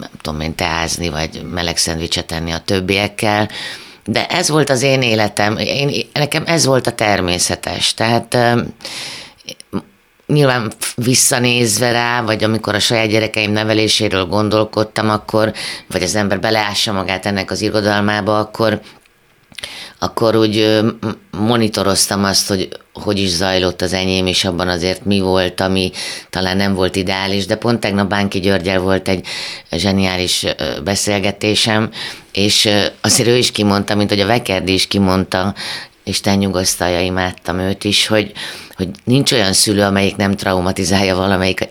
nem 0.00 0.10
tudom 0.22 0.40
én, 0.40 0.54
teázni, 0.54 1.08
vagy 1.08 1.42
meleg 1.52 1.76
szendvicset 1.76 2.32
enni 2.32 2.50
a 2.50 2.58
többiekkel. 2.58 3.48
De 4.04 4.26
ez 4.26 4.48
volt 4.48 4.70
az 4.70 4.82
én 4.82 5.02
életem, 5.02 5.56
én, 5.56 6.06
nekem 6.12 6.42
ez 6.46 6.64
volt 6.64 6.86
a 6.86 6.92
természetes. 6.92 7.94
Tehát 7.94 8.36
nyilván 10.28 10.72
visszanézve 10.94 11.90
rá, 11.90 12.22
vagy 12.22 12.44
amikor 12.44 12.74
a 12.74 12.78
saját 12.78 13.08
gyerekeim 13.08 13.52
neveléséről 13.52 14.24
gondolkodtam, 14.24 15.10
akkor, 15.10 15.52
vagy 15.86 16.02
az 16.02 16.14
ember 16.14 16.40
beleássa 16.40 16.92
magát 16.92 17.26
ennek 17.26 17.50
az 17.50 17.60
irodalmába, 17.60 18.38
akkor 18.38 18.80
akkor 19.98 20.36
úgy 20.36 20.80
monitoroztam 21.30 22.24
azt, 22.24 22.48
hogy 22.48 22.68
hogy 22.92 23.18
is 23.18 23.28
zajlott 23.28 23.82
az 23.82 23.92
enyém, 23.92 24.26
és 24.26 24.44
abban 24.44 24.68
azért 24.68 25.04
mi 25.04 25.20
volt, 25.20 25.60
ami 25.60 25.90
talán 26.30 26.56
nem 26.56 26.74
volt 26.74 26.96
ideális, 26.96 27.46
de 27.46 27.56
pont 27.56 27.80
tegnap 27.80 28.08
Bánki 28.08 28.40
Györgyel 28.40 28.78
volt 28.78 29.08
egy 29.08 29.26
zseniális 29.70 30.46
beszélgetésem, 30.84 31.90
és 32.32 32.68
azért 33.00 33.28
ő 33.28 33.36
is 33.36 33.50
kimondta, 33.50 33.94
mint 33.94 34.08
hogy 34.08 34.20
a 34.20 34.26
Vekerdi 34.26 34.72
is 34.72 34.86
kimondta, 34.86 35.54
Isten 36.04 36.38
nyugosztalja, 36.38 37.00
imádtam 37.00 37.58
őt 37.58 37.84
is, 37.84 38.06
hogy, 38.06 38.32
hogy 38.78 38.88
nincs 39.04 39.32
olyan 39.32 39.52
szülő, 39.52 39.82
amelyik 39.82 40.16
nem 40.16 40.36
traumatizálja 40.36 41.16
valamelyik 41.16 41.68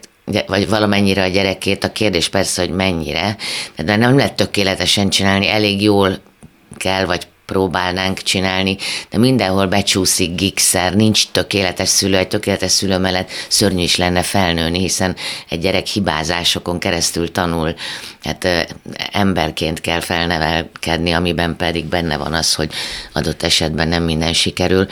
vagy 0.48 0.70
valamennyire 0.70 1.24
a 1.24 1.28
gyerekét. 1.28 1.84
A 1.84 1.92
kérdés 1.92 2.30
persze, 2.30 2.62
hogy 2.62 2.72
mennyire, 2.72 3.38
de 3.78 3.96
nem 3.96 4.18
lehet 4.18 4.36
tökéletesen 4.36 5.10
csinálni, 5.10 5.50
elég 5.50 5.82
jól 5.82 6.18
kell, 6.78 7.06
vagy 7.06 7.28
próbálnánk 7.48 8.22
csinálni, 8.22 8.78
de 9.10 9.18
mindenhol 9.18 9.66
becsúszik 9.66 10.36
gigszer, 10.36 10.96
nincs 10.96 11.28
tökéletes 11.28 11.90
szülő, 11.90 12.18
egy 12.18 12.28
tökéletes 12.28 12.72
szülő 12.72 12.98
mellett 12.98 13.30
szörnyű 13.48 13.84
is 13.84 13.96
lenne 13.96 14.22
felnőni, 14.22 14.80
hiszen 14.80 15.16
egy 15.50 15.60
gyerek 15.60 15.86
hibázásokon 15.86 16.80
keresztül 16.80 17.32
tanul, 17.32 17.76
hát 18.24 18.68
emberként 19.12 19.82
kell 19.82 20.00
felnevelkedni, 20.00 21.12
amiben 21.12 21.56
pedig 21.56 21.86
benne 21.86 22.18
van 22.18 22.34
az, 22.34 22.54
hogy 22.54 22.72
adott 23.14 23.44
esetben 23.44 23.88
nem 23.88 24.04
minden 24.04 24.34
sikerül. 24.34 24.88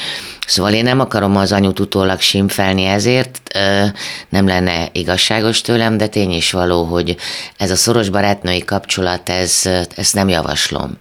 Szóval 0.48 0.74
én 0.74 0.84
nem 0.84 1.00
akarom 1.00 1.38
az 1.38 1.52
anyut 1.52 1.80
utólag 1.80 2.20
simfelni 2.20 2.86
ezért, 2.86 3.42
nem 4.30 4.48
lenne 4.48 4.90
igazságos 4.92 5.62
tőlem, 5.62 5.98
de 5.98 6.08
tény 6.08 6.32
is 6.32 6.52
való, 6.52 6.84
hogy 6.84 7.16
ez 7.58 7.72
a 7.72 7.76
szoros 7.76 8.10
barátnői 8.10 8.64
kapcsolat, 8.64 9.30
ez, 9.30 9.62
ezt 9.96 10.14
nem 10.14 10.30
javaslom 10.30 10.98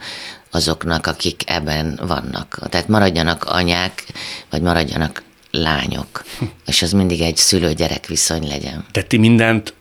azoknak, 0.54 1.06
akik 1.06 1.42
ebben 1.46 2.00
vannak. 2.06 2.58
Tehát 2.68 2.88
maradjanak 2.88 3.44
anyák, 3.44 4.04
vagy 4.50 4.62
maradjanak 4.62 5.22
lányok, 5.50 6.24
és 6.66 6.82
az 6.82 6.92
mindig 6.92 7.20
egy 7.20 7.36
szülő-gyerek 7.36 8.06
viszony 8.06 8.48
legyen. 8.48 8.84
Tehát 8.90 9.08
ti 9.08 9.16
mindent 9.16 9.74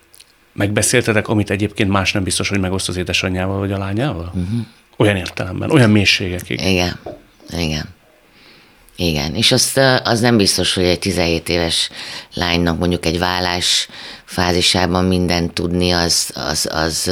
megbeszéltetek, 0.53 1.27
amit 1.27 1.49
egyébként 1.49 1.89
más 1.89 2.11
nem 2.11 2.23
biztos, 2.23 2.49
hogy 2.49 2.59
megoszt 2.59 2.89
az 2.89 2.97
édesanyjával 2.97 3.59
vagy 3.59 3.71
a 3.71 3.77
lányával? 3.77 4.31
Uh-huh. 4.33 4.65
Olyan 4.97 5.15
értelemben, 5.15 5.71
olyan 5.71 5.89
mélységekig. 5.89 6.61
Igen, 6.61 6.99
igen. 7.57 7.85
Igen, 8.95 9.35
és 9.35 9.51
azt, 9.51 9.77
az 10.03 10.19
nem 10.19 10.37
biztos, 10.37 10.73
hogy 10.73 10.83
egy 10.83 10.99
17 10.99 11.49
éves 11.49 11.89
lánynak 12.33 12.77
mondjuk 12.77 13.05
egy 13.05 13.19
vállás 13.19 13.87
fázisában 14.25 15.05
mindent 15.05 15.53
tudni, 15.53 15.91
az, 15.91 16.31
az, 16.35 16.69
az, 16.71 17.11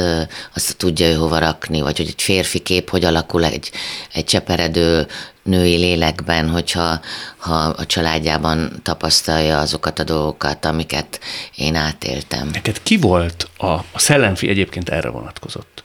az 0.54 0.74
tudja 0.76 1.06
ő 1.06 1.14
hova 1.14 1.38
rakni, 1.38 1.80
vagy 1.80 1.96
hogy 1.96 2.06
egy 2.06 2.22
férfi 2.22 2.58
kép 2.58 2.90
hogy 2.90 3.04
alakul 3.04 3.44
egy, 3.44 3.70
egy 4.12 4.24
cseperedő 4.24 5.06
női 5.42 5.76
lélekben, 5.76 6.48
hogyha 6.48 7.00
ha 7.36 7.54
a 7.54 7.86
családjában 7.86 8.80
tapasztalja 8.82 9.58
azokat 9.58 9.98
a 9.98 10.04
dolgokat, 10.04 10.64
amiket 10.64 11.20
én 11.56 11.74
átéltem. 11.74 12.48
Neked 12.52 12.82
ki 12.82 12.96
volt, 12.96 13.48
a, 13.56 13.66
a 13.66 13.98
szellemfi 13.98 14.48
egyébként 14.48 14.88
erre 14.88 15.08
vonatkozott, 15.08 15.82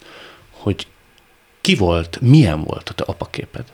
hogy 0.52 0.88
ki 1.62 1.76
volt, 1.76 2.18
milyen 2.22 2.64
volt 2.64 2.90
a 2.90 2.94
te 2.94 3.04
apaképed? 3.04 3.66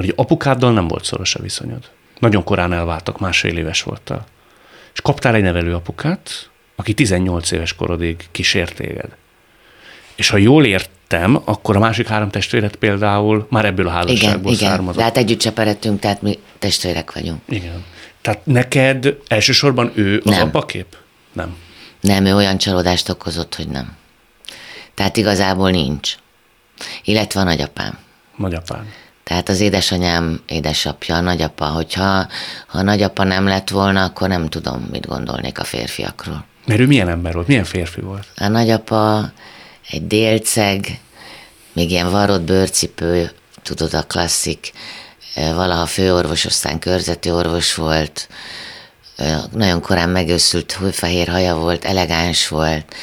Mert 0.00 0.12
ugye 0.12 0.22
apukáddal 0.22 0.72
nem 0.72 0.88
volt 0.88 1.04
szoros 1.04 1.34
a 1.34 1.42
viszonyod. 1.42 1.90
Nagyon 2.18 2.44
korán 2.44 2.72
elváltak, 2.72 3.18
másfél 3.18 3.56
éves 3.56 3.82
voltál. 3.82 4.26
És 4.92 5.00
kaptál 5.00 5.34
egy 5.34 5.42
nevelő 5.42 5.74
apukát, 5.74 6.50
aki 6.76 6.94
18 6.94 7.50
éves 7.50 7.74
korodig 7.74 8.28
kísért 8.30 8.74
téged. 8.74 9.08
És 10.14 10.28
ha 10.28 10.36
jól 10.36 10.64
értem, 10.64 11.42
akkor 11.44 11.76
a 11.76 11.78
másik 11.78 12.06
három 12.06 12.30
testvéret 12.30 12.76
például 12.76 13.46
már 13.50 13.64
ebből 13.64 13.86
a 13.86 13.90
házasságból 13.90 14.52
igen, 14.52 14.68
származott. 14.68 14.94
Igen, 14.94 15.12
tehát 15.12 15.16
együtt 15.16 15.40
cseperedtünk, 15.40 16.00
tehát 16.00 16.22
mi 16.22 16.38
testvérek 16.58 17.12
vagyunk. 17.12 17.40
Igen. 17.48 17.84
Tehát 18.20 18.46
neked 18.46 19.16
elsősorban 19.28 19.92
ő 19.94 20.22
az 20.24 20.30
nem. 20.30 20.48
apakép? 20.48 20.96
Nem. 21.32 21.56
Nem, 22.00 22.24
ő 22.24 22.34
olyan 22.34 22.58
csalódást 22.58 23.08
okozott, 23.08 23.54
hogy 23.54 23.68
nem. 23.68 23.96
Tehát 24.94 25.16
igazából 25.16 25.70
nincs. 25.70 26.14
Illetve 27.04 27.40
a 27.40 27.44
nagyapám. 27.44 27.98
Nagyapám. 28.36 28.92
Tehát 29.30 29.48
az 29.48 29.60
édesanyám 29.60 30.40
édesapja, 30.46 31.20
nagyapa, 31.20 31.64
hogyha 31.64 32.26
ha 32.66 32.78
a 32.78 32.82
nagyapa 32.82 33.24
nem 33.24 33.46
lett 33.46 33.68
volna, 33.68 34.04
akkor 34.04 34.28
nem 34.28 34.48
tudom, 34.48 34.88
mit 34.90 35.06
gondolnék 35.06 35.58
a 35.58 35.64
férfiakról. 35.64 36.44
Mert 36.66 36.80
ő 36.80 36.86
milyen 36.86 37.08
ember 37.08 37.34
volt? 37.34 37.46
Milyen 37.46 37.64
férfi 37.64 38.00
volt? 38.00 38.26
A 38.36 38.48
nagyapa 38.48 39.32
egy 39.90 40.06
délceg, 40.06 41.00
még 41.72 41.90
ilyen 41.90 42.10
varott 42.10 42.42
bőrcipő, 42.42 43.30
tudod, 43.62 43.94
a 43.94 44.02
klasszik, 44.02 44.72
valaha 45.34 45.86
főorvos, 45.86 46.44
aztán 46.44 46.78
körzeti 46.78 47.30
orvos 47.30 47.74
volt, 47.74 48.28
nagyon 49.52 49.80
korán 49.80 50.08
megőszült, 50.08 50.78
fehér 50.92 51.28
haja 51.28 51.56
volt, 51.56 51.84
elegáns 51.84 52.48
volt, 52.48 52.94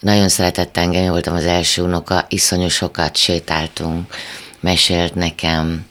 nagyon 0.00 0.28
szeretett 0.28 0.76
engem, 0.76 1.10
voltam 1.10 1.34
az 1.34 1.44
első 1.44 1.82
unoka, 1.82 2.26
iszonyú 2.28 2.68
sokat 2.68 3.16
sétáltunk, 3.16 4.14
mesélt 4.66 5.14
nekem, 5.14 5.86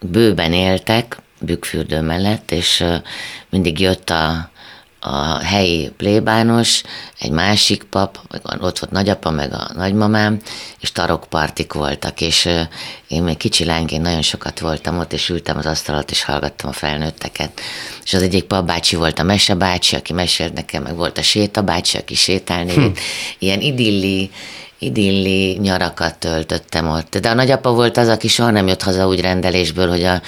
bőben 0.00 0.52
éltek, 0.52 1.16
Bükkfürdő 1.40 2.00
mellett, 2.00 2.50
és 2.50 2.84
mindig 3.50 3.80
jött 3.80 4.10
a, 4.10 4.50
a 5.00 5.44
helyi 5.44 5.90
plébános, 5.96 6.82
egy 7.18 7.30
másik 7.30 7.82
pap, 7.82 8.18
ott 8.60 8.78
volt 8.78 8.90
nagyapa, 8.90 9.30
meg 9.30 9.52
a 9.52 9.70
nagymamám, 9.74 10.40
és 10.80 10.92
tarokpartik 10.92 11.72
voltak, 11.72 12.20
és 12.20 12.48
én 13.08 13.22
még 13.22 13.36
kicsi 13.36 13.64
lányként 13.64 14.02
nagyon 14.02 14.22
sokat 14.22 14.60
voltam 14.60 14.98
ott, 14.98 15.12
és 15.12 15.28
ültem 15.28 15.56
az 15.56 15.66
asztalat, 15.66 16.10
és 16.10 16.24
hallgattam 16.24 16.70
a 16.70 16.72
felnőtteket. 16.72 17.60
És 18.04 18.14
az 18.14 18.22
egyik 18.22 18.44
papbácsi 18.44 18.96
volt 18.96 19.18
a 19.18 19.22
mesebácsi, 19.22 19.96
aki 19.96 20.12
mesélt 20.12 20.52
nekem, 20.52 20.82
meg 20.82 20.96
volt 20.96 21.18
a 21.18 21.22
sétabácsi, 21.22 21.96
aki 21.96 22.14
sétálni. 22.14 22.74
Hm. 22.74 22.86
Ilyen 23.38 23.60
idilli, 23.60 24.30
idilli 24.82 25.58
nyarakat 25.58 26.18
töltöttem 26.18 26.88
ott. 26.88 27.16
De 27.18 27.30
a 27.30 27.34
nagyapa 27.34 27.72
volt 27.72 27.96
az, 27.96 28.08
aki 28.08 28.28
soha 28.28 28.50
nem 28.50 28.66
jött 28.66 28.82
haza 28.82 29.06
úgy 29.06 29.20
rendelésből, 29.20 29.88
hogy 29.88 30.02
a, 30.02 30.22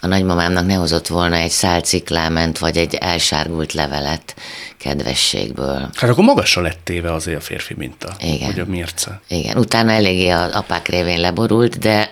a 0.00 0.06
nagymamámnak 0.06 0.66
ne 0.66 0.74
hozott 0.74 1.06
volna 1.06 1.36
egy 1.36 1.50
szál 1.50 1.80
cikláment, 1.80 2.58
vagy 2.58 2.76
egy 2.76 2.94
elsárgult 2.94 3.72
levelet 3.72 4.34
kedvességből. 4.78 5.88
Hát 5.94 6.10
akkor 6.10 6.24
magasra 6.24 6.62
lett 6.62 6.80
téve 6.84 7.12
azért 7.12 7.38
a 7.38 7.40
férfi 7.40 7.74
minta, 7.76 8.16
Igen. 8.20 8.46
hogy 8.52 8.60
a 8.60 8.64
mérce. 8.64 9.20
Igen, 9.28 9.56
utána 9.56 9.90
eléggé 9.90 10.28
az 10.28 10.52
apák 10.52 10.88
révén 10.88 11.20
leborult, 11.20 11.78
de, 11.78 12.08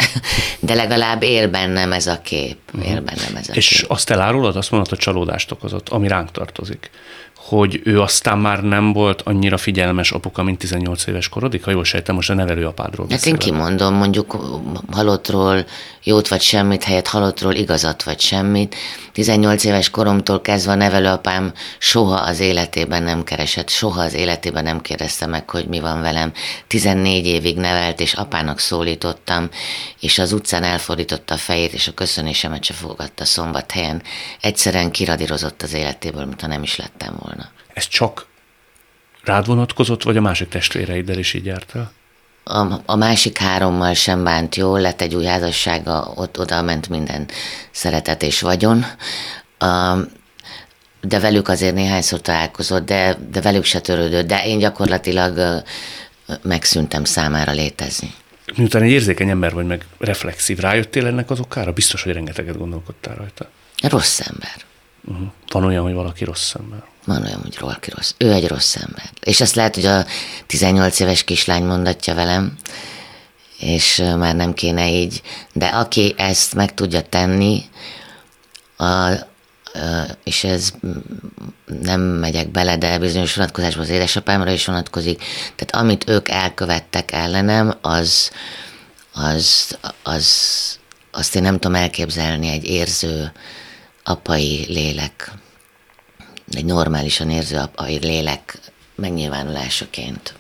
de 0.61 0.75
legalább 0.75 1.23
él 1.23 1.49
bennem 1.49 1.93
ez 1.93 2.07
a 2.07 2.21
kép. 2.21 2.57
él 2.85 3.01
bennem 3.01 3.37
ez 3.37 3.49
És 3.53 3.85
azt 3.89 4.11
elárulod, 4.11 4.57
azt 4.57 4.71
mondod, 4.71 4.89
hogy 4.89 4.99
csalódást 4.99 5.51
okozott, 5.51 5.89
ami 5.89 6.09
ránk 6.09 6.31
tartozik 6.31 6.91
hogy 7.49 7.81
ő 7.85 8.01
aztán 8.01 8.39
már 8.39 8.63
nem 8.63 8.93
volt 8.93 9.23
annyira 9.23 9.57
figyelmes 9.57 10.11
apuka, 10.11 10.43
mint 10.43 10.59
18 10.59 11.07
éves 11.07 11.29
korodik? 11.29 11.65
Ha 11.65 11.71
jól 11.71 11.85
sejtem, 11.85 12.15
most 12.15 12.31
a 12.31 12.35
nevelőapádról 12.35 13.07
Hát 13.11 13.27
én 13.27 13.37
kimondom, 13.37 13.95
mondjuk 13.95 14.37
halottról 14.91 15.65
jót 16.03 16.29
vagy 16.29 16.41
semmit, 16.41 16.85
helyett 16.85 17.07
halottról 17.07 17.55
igazat 17.55 18.03
vagy 18.03 18.21
semmit. 18.21 18.75
18 19.13 19.65
éves 19.65 19.91
koromtól 19.91 20.41
kezdve 20.41 20.73
a 20.73 20.75
nevelőapám 20.75 21.53
soha 21.79 22.15
az 22.15 22.41
életében 22.41 23.03
nem 23.03 23.25
keresett, 23.25 23.69
soha 23.69 24.01
az 24.03 24.15
életében 24.15 24.63
nem 24.63 24.81
kérdezte 24.81 25.27
meg, 25.27 25.51
hogy 25.51 25.67
mi 25.67 25.81
van 25.81 26.01
velem. 26.01 26.33
14 26.67 27.27
évig 27.27 27.57
nevelt, 27.57 28.01
és 28.01 28.13
apának 28.13 28.59
szólítottam, 28.59 29.49
és 30.01 30.19
az 30.19 30.33
utcán 30.33 30.63
elfordította 30.63 31.35
a 31.35 31.39
fejét, 31.39 31.73
és 31.73 31.89
a 31.89 31.95
köszönésemet 31.95 32.65
se 32.65 32.75
fogadta 32.75 33.25
szombathelyen. 33.25 34.03
Egyszerűen 34.41 34.91
kiradírozott 34.91 35.63
az 35.63 35.75
életéből, 35.75 36.25
mintha 36.25 36.47
nem 36.47 36.63
is 36.63 36.77
lettem 36.77 37.15
volna 37.19 37.38
ez 37.79 37.89
csak 37.89 38.27
rád 39.23 39.47
vonatkozott, 39.47 40.03
vagy 40.03 40.17
a 40.17 40.21
másik 40.21 40.49
testvéreiddel 40.49 41.19
is 41.19 41.35
így 41.35 41.45
jártál? 41.45 41.93
A, 42.45 42.81
a 42.87 42.97
másik 42.97 43.39
hárommal 43.39 43.95
sem 43.95 44.25
bánt 44.25 44.57
jól, 44.57 44.81
lett 44.81 45.01
egy 45.01 45.15
új 45.15 45.25
házassága, 45.25 46.13
ott 46.15 46.39
oda 46.39 46.63
ment 46.63 46.89
minden 46.89 47.29
szeretet 47.71 48.23
és 48.23 48.41
vagyon. 48.41 48.85
A, 49.59 49.97
de 51.01 51.19
velük 51.19 51.49
azért 51.49 51.75
néhányszor 51.75 52.21
találkozott, 52.21 52.87
de, 52.87 53.17
de 53.31 53.41
velük 53.41 53.65
se 53.65 53.81
törődött, 53.81 54.27
de 54.27 54.45
én 54.45 54.59
gyakorlatilag 54.59 55.63
megszűntem 56.43 57.05
számára 57.05 57.53
létezni. 57.53 58.15
Miután 58.57 58.83
egy 58.83 58.91
érzékeny 58.91 59.29
ember 59.29 59.53
vagy, 59.53 59.67
meg 59.67 59.85
reflexív, 59.99 60.59
rájöttél 60.59 61.07
ennek 61.07 61.31
az 61.31 61.41
okára? 61.41 61.73
Biztos, 61.73 62.03
hogy 62.03 62.13
rengeteget 62.13 62.59
gondolkodtál 62.59 63.15
rajta. 63.15 63.51
Rossz 63.83 64.21
ember. 64.21 64.57
Uh-huh. 65.05 65.29
Van 65.49 65.65
olyan, 65.65 65.83
hogy 65.83 65.93
valaki 65.93 66.25
rossz 66.25 66.55
ember. 66.55 66.83
Van 67.09 67.23
olyan, 67.23 67.41
hogy 67.43 67.59
valaki 67.61 67.91
rossz. 67.91 68.15
Ő 68.19 68.33
egy 68.33 68.49
rossz 68.49 68.77
ember. 68.77 69.11
És 69.21 69.41
azt 69.41 69.55
lehet, 69.55 69.75
hogy 69.75 69.87
a 69.87 70.05
18 70.47 71.01
éves 71.01 71.25
kislány 71.25 71.65
mondatja 71.65 72.15
velem, 72.15 72.57
és 73.59 74.03
már 74.17 74.35
nem 74.35 74.55
kéne 74.55 74.91
így, 74.91 75.23
de 75.53 75.67
aki 75.67 76.15
ezt 76.17 76.55
meg 76.55 76.75
tudja 76.75 77.03
tenni, 77.03 77.63
a, 78.77 79.11
és 80.25 80.45
ez 80.45 80.73
nem 81.83 82.01
megyek 82.01 82.51
bele, 82.51 82.77
de 82.77 82.99
bizonyos 82.99 83.35
vonatkozásban 83.35 83.85
az 83.85 83.91
édesapámra 83.91 84.51
is 84.51 84.67
vonatkozik. 84.67 85.25
Tehát 85.57 85.85
amit 85.85 86.09
ők 86.09 86.29
elkövettek 86.29 87.13
ellenem, 87.13 87.75
az, 87.81 88.31
az, 89.13 89.79
az, 90.03 90.29
azt 91.11 91.37
én 91.37 91.43
nem 91.43 91.55
tudom 91.55 91.75
elképzelni 91.75 92.49
egy 92.49 92.65
érző 92.65 93.33
apai 94.03 94.65
lélek 94.69 95.33
egy 96.51 96.65
normálisan 96.65 97.31
érző 97.31 97.57
apai 97.57 97.99
lélek 97.99 98.59
megnyilvánulásaként. 98.95 100.35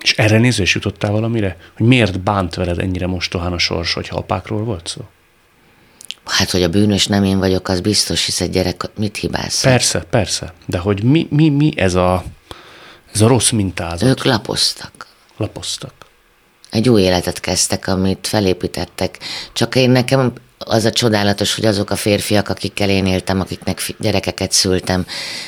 És 0.00 0.12
erre 0.12 0.38
nézve 0.38 0.62
is 0.62 0.74
jutottál 0.74 1.10
valamire? 1.10 1.56
Hogy 1.76 1.86
miért 1.86 2.20
bánt 2.20 2.54
veled 2.54 2.78
ennyire 2.78 3.06
mostohán 3.06 3.52
a 3.52 3.58
sors, 3.58 3.92
hogyha 3.92 4.16
apákról 4.16 4.64
volt 4.64 4.86
szó? 4.86 5.00
Hát, 6.24 6.50
hogy 6.50 6.62
a 6.62 6.68
bűnös 6.68 7.06
nem 7.06 7.24
én 7.24 7.38
vagyok, 7.38 7.68
az 7.68 7.80
biztos, 7.80 8.24
hisz 8.24 8.40
egy 8.40 8.50
gyerek 8.50 8.90
mit 8.96 9.16
hibáz. 9.16 9.60
Persze, 9.60 10.00
persze. 10.00 10.52
De 10.66 10.78
hogy 10.78 11.02
mi, 11.02 11.26
mi, 11.30 11.48
mi 11.48 11.72
ez, 11.76 11.94
a, 11.94 12.24
ez 13.12 13.20
a 13.20 13.26
rossz 13.26 13.50
mintázat? 13.50 14.08
Ők 14.08 14.24
lapoztak. 14.24 15.06
Lapoztak. 15.36 15.92
Egy 16.70 16.88
új 16.88 17.02
életet 17.02 17.40
kezdtek, 17.40 17.86
amit 17.86 18.26
felépítettek. 18.26 19.18
Csak 19.52 19.74
én 19.74 19.90
nekem 19.90 20.32
az 20.58 20.84
a 20.84 20.90
csodálatos, 20.90 21.54
hogy 21.54 21.64
azok 21.64 21.90
a 21.90 21.96
férfiak, 21.96 22.48
akikkel 22.48 22.90
én 22.90 23.06
éltem, 23.06 23.40
akiknek 23.40 23.94
gyerekeket 23.98 24.52
szültem, 24.52 25.06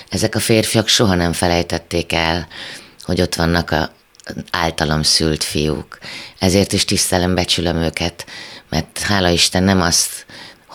ezek 0.09 0.35
a 0.35 0.41
férfiak 0.41 0.89
soha 0.89 1.15
nem 1.15 1.33
felejtették 1.33 2.13
el, 2.13 2.49
hogy 3.03 3.21
ott 3.21 3.35
vannak 3.35 3.71
a 3.71 3.91
általam 4.51 5.03
szült 5.03 5.45
fiúk. 5.45 5.99
Ezért 6.39 6.73
is 6.73 6.85
tisztelem, 6.85 7.35
becsülöm 7.35 7.77
őket, 7.77 8.27
mert 8.69 8.99
hála 8.99 9.29
Isten 9.29 9.63
nem 9.63 9.81
azt 9.81 10.27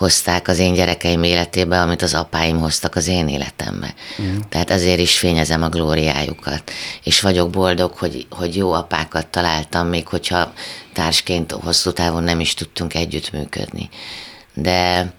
hozták 0.04 0.48
az 0.48 0.60
én 0.60 0.74
gyerekeim 0.74 1.24
életébe, 1.24 1.82
amit 1.82 2.02
az 2.02 2.14
apáim 2.14 2.60
hoztak 2.60 2.96
az 2.96 3.08
én 3.08 3.28
életembe. 3.28 3.94
Mm. 4.22 4.38
Tehát 4.50 4.70
ezért 4.70 5.00
is 5.00 5.18
fényezem 5.18 5.64
a 5.64 5.70
glóriájukat. 5.70 6.72
És 7.04 7.22
vagyok 7.22 7.50
boldog, 7.50 7.94
hogy, 7.94 8.28
hogy 8.30 8.56
jó 8.56 8.72
apákat 8.72 9.28
találtam, 9.28 9.88
még 9.88 10.08
hogyha 10.08 10.54
társként 10.94 11.52
hosszú 11.52 11.92
távon 11.92 12.24
nem 12.24 12.40
is 12.40 12.54
tudtunk 12.54 12.94
együttműködni. 12.94 13.90
De 14.54 15.12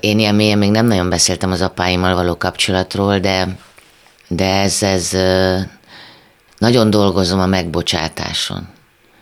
én 0.00 0.18
ilyen 0.18 0.34
mélyen 0.34 0.58
még 0.58 0.70
nem 0.70 0.86
nagyon 0.86 1.08
beszéltem 1.08 1.50
az 1.50 1.60
apáimmal 1.60 2.14
való 2.14 2.36
kapcsolatról, 2.36 3.18
de, 3.18 3.58
de 4.28 4.60
ez, 4.60 4.82
ez 4.82 5.16
nagyon 6.58 6.90
dolgozom 6.90 7.40
a 7.40 7.46
megbocsátáson. 7.46 8.68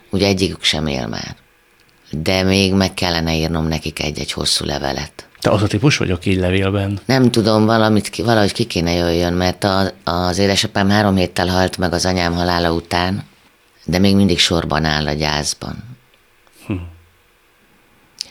Ugye 0.09 0.27
egyikük 0.27 0.63
sem 0.63 0.87
él 0.87 1.07
már 1.07 1.42
de 2.17 2.43
még 2.43 2.73
meg 2.73 2.93
kellene 2.93 3.35
írnom 3.35 3.67
nekik 3.67 4.03
egy-egy 4.03 4.31
hosszú 4.31 4.65
levelet. 4.65 5.27
Te 5.39 5.49
az 5.49 5.61
a 5.61 5.67
típus 5.67 5.97
vagy, 5.97 6.11
aki 6.11 6.29
így 6.29 6.37
levélben? 6.37 6.99
Nem 7.05 7.31
tudom, 7.31 7.65
valamit, 7.65 8.09
ki, 8.09 8.21
valahogy 8.21 8.51
ki 8.51 8.63
kéne 8.63 8.91
jöjjön, 8.91 9.33
mert 9.33 9.63
a, 9.63 9.91
az 10.03 10.37
édesapám 10.37 10.89
három 10.89 11.15
héttel 11.15 11.47
halt 11.47 11.77
meg 11.77 11.93
az 11.93 12.05
anyám 12.05 12.33
halála 12.33 12.73
után, 12.73 13.23
de 13.85 13.99
még 13.99 14.15
mindig 14.15 14.39
sorban 14.39 14.85
áll 14.85 15.07
a 15.07 15.13
gyászban. 15.13 15.83
Hm. 16.67 16.73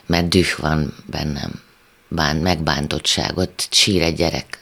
Mert 0.07 0.29
düh 0.29 0.59
van 0.59 0.95
bennem, 1.07 1.63
bán, 2.09 2.37
megbántottság, 2.37 3.37
ott 3.37 3.69
sír 3.71 4.03
egy 4.03 4.15
gyerek, 4.15 4.59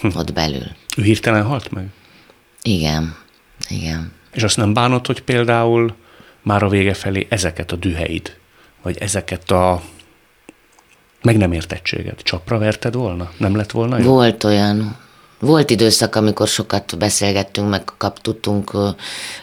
hm. 0.00 0.08
ott 0.14 0.32
belül. 0.32 0.66
Ő 0.96 1.02
hirtelen 1.02 1.44
halt 1.44 1.70
meg? 1.70 1.86
Igen, 2.62 3.16
igen. 3.68 4.12
És 4.32 4.42
azt 4.42 4.56
nem 4.56 4.72
bánott, 4.72 5.06
hogy 5.06 5.22
például 5.22 5.94
már 6.42 6.62
a 6.62 6.68
vége 6.68 6.94
felé 6.94 7.26
ezeket 7.30 7.72
a 7.72 7.76
düheid 7.76 8.37
vagy 8.88 8.98
ezeket 8.98 9.50
a 9.50 9.82
meg 11.22 11.36
nem 11.36 11.52
értettséget 11.52 12.20
csapra 12.20 12.58
verted 12.58 12.94
volna? 12.94 13.30
Nem 13.36 13.56
lett 13.56 13.70
volna 13.70 13.98
jó? 13.98 14.04
Volt 14.04 14.44
olyan. 14.44 14.96
Volt 15.38 15.70
időszak, 15.70 16.14
amikor 16.14 16.48
sokat 16.48 16.98
beszélgettünk, 16.98 17.68
meg 17.68 17.84
kap, 17.98 18.20
tudtunk 18.20 18.72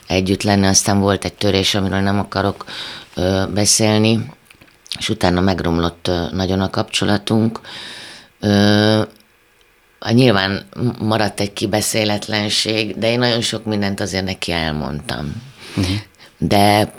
együtt 0.08 0.44
lenni, 0.44 0.66
aztán 0.66 1.00
volt 1.00 1.26
egy 1.26 1.34
törés, 1.34 1.76
amiről 1.76 2.00
nem 2.00 2.20
akarok 2.20 2.66
beszélni, 3.54 4.26
és 5.00 5.10
utána 5.10 5.42
megromlott 5.42 6.12
nagyon 6.32 6.62
a 6.62 6.70
kapcsolatunk. 6.70 7.60
Nyilván 10.12 10.66
maradt 11.00 11.40
egy 11.40 11.54
kibeszéletlenség, 11.54 12.98
de 12.98 13.12
én 13.12 13.20
nagyon 13.20 13.42
sok 13.42 13.66
mindent 13.66 14.00
azért 14.00 14.26
neki 14.26 14.52
elmondtam. 14.52 15.42
Uh-huh. 15.78 15.96
De 16.38 16.94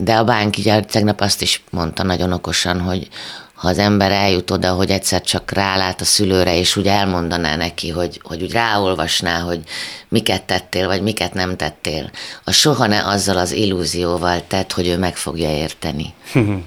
de 0.00 0.16
a 0.16 0.24
bánk 0.24 0.56
így 0.56 0.86
tegnap 0.86 1.20
azt 1.20 1.42
is 1.42 1.62
mondta 1.70 2.02
nagyon 2.02 2.32
okosan, 2.32 2.80
hogy 2.80 3.08
ha 3.54 3.68
az 3.68 3.78
ember 3.78 4.12
eljut 4.12 4.50
oda, 4.50 4.72
hogy 4.72 4.90
egyszer 4.90 5.20
csak 5.20 5.50
rálát 5.50 6.00
a 6.00 6.04
szülőre, 6.04 6.56
és 6.56 6.76
úgy 6.76 6.86
elmondaná 6.86 7.56
neki, 7.56 7.90
hogy, 7.90 8.20
hogy 8.22 8.42
úgy 8.42 8.52
ráolvasná, 8.52 9.40
hogy 9.40 9.60
miket 10.08 10.42
tettél, 10.42 10.86
vagy 10.86 11.02
miket 11.02 11.34
nem 11.34 11.56
tettél, 11.56 12.10
a 12.44 12.50
soha 12.50 12.86
ne 12.86 13.06
azzal 13.06 13.36
az 13.36 13.52
illúzióval 13.52 14.46
tett, 14.46 14.72
hogy 14.72 14.88
ő 14.88 14.98
meg 14.98 15.16
fogja 15.16 15.50
érteni. 15.50 16.14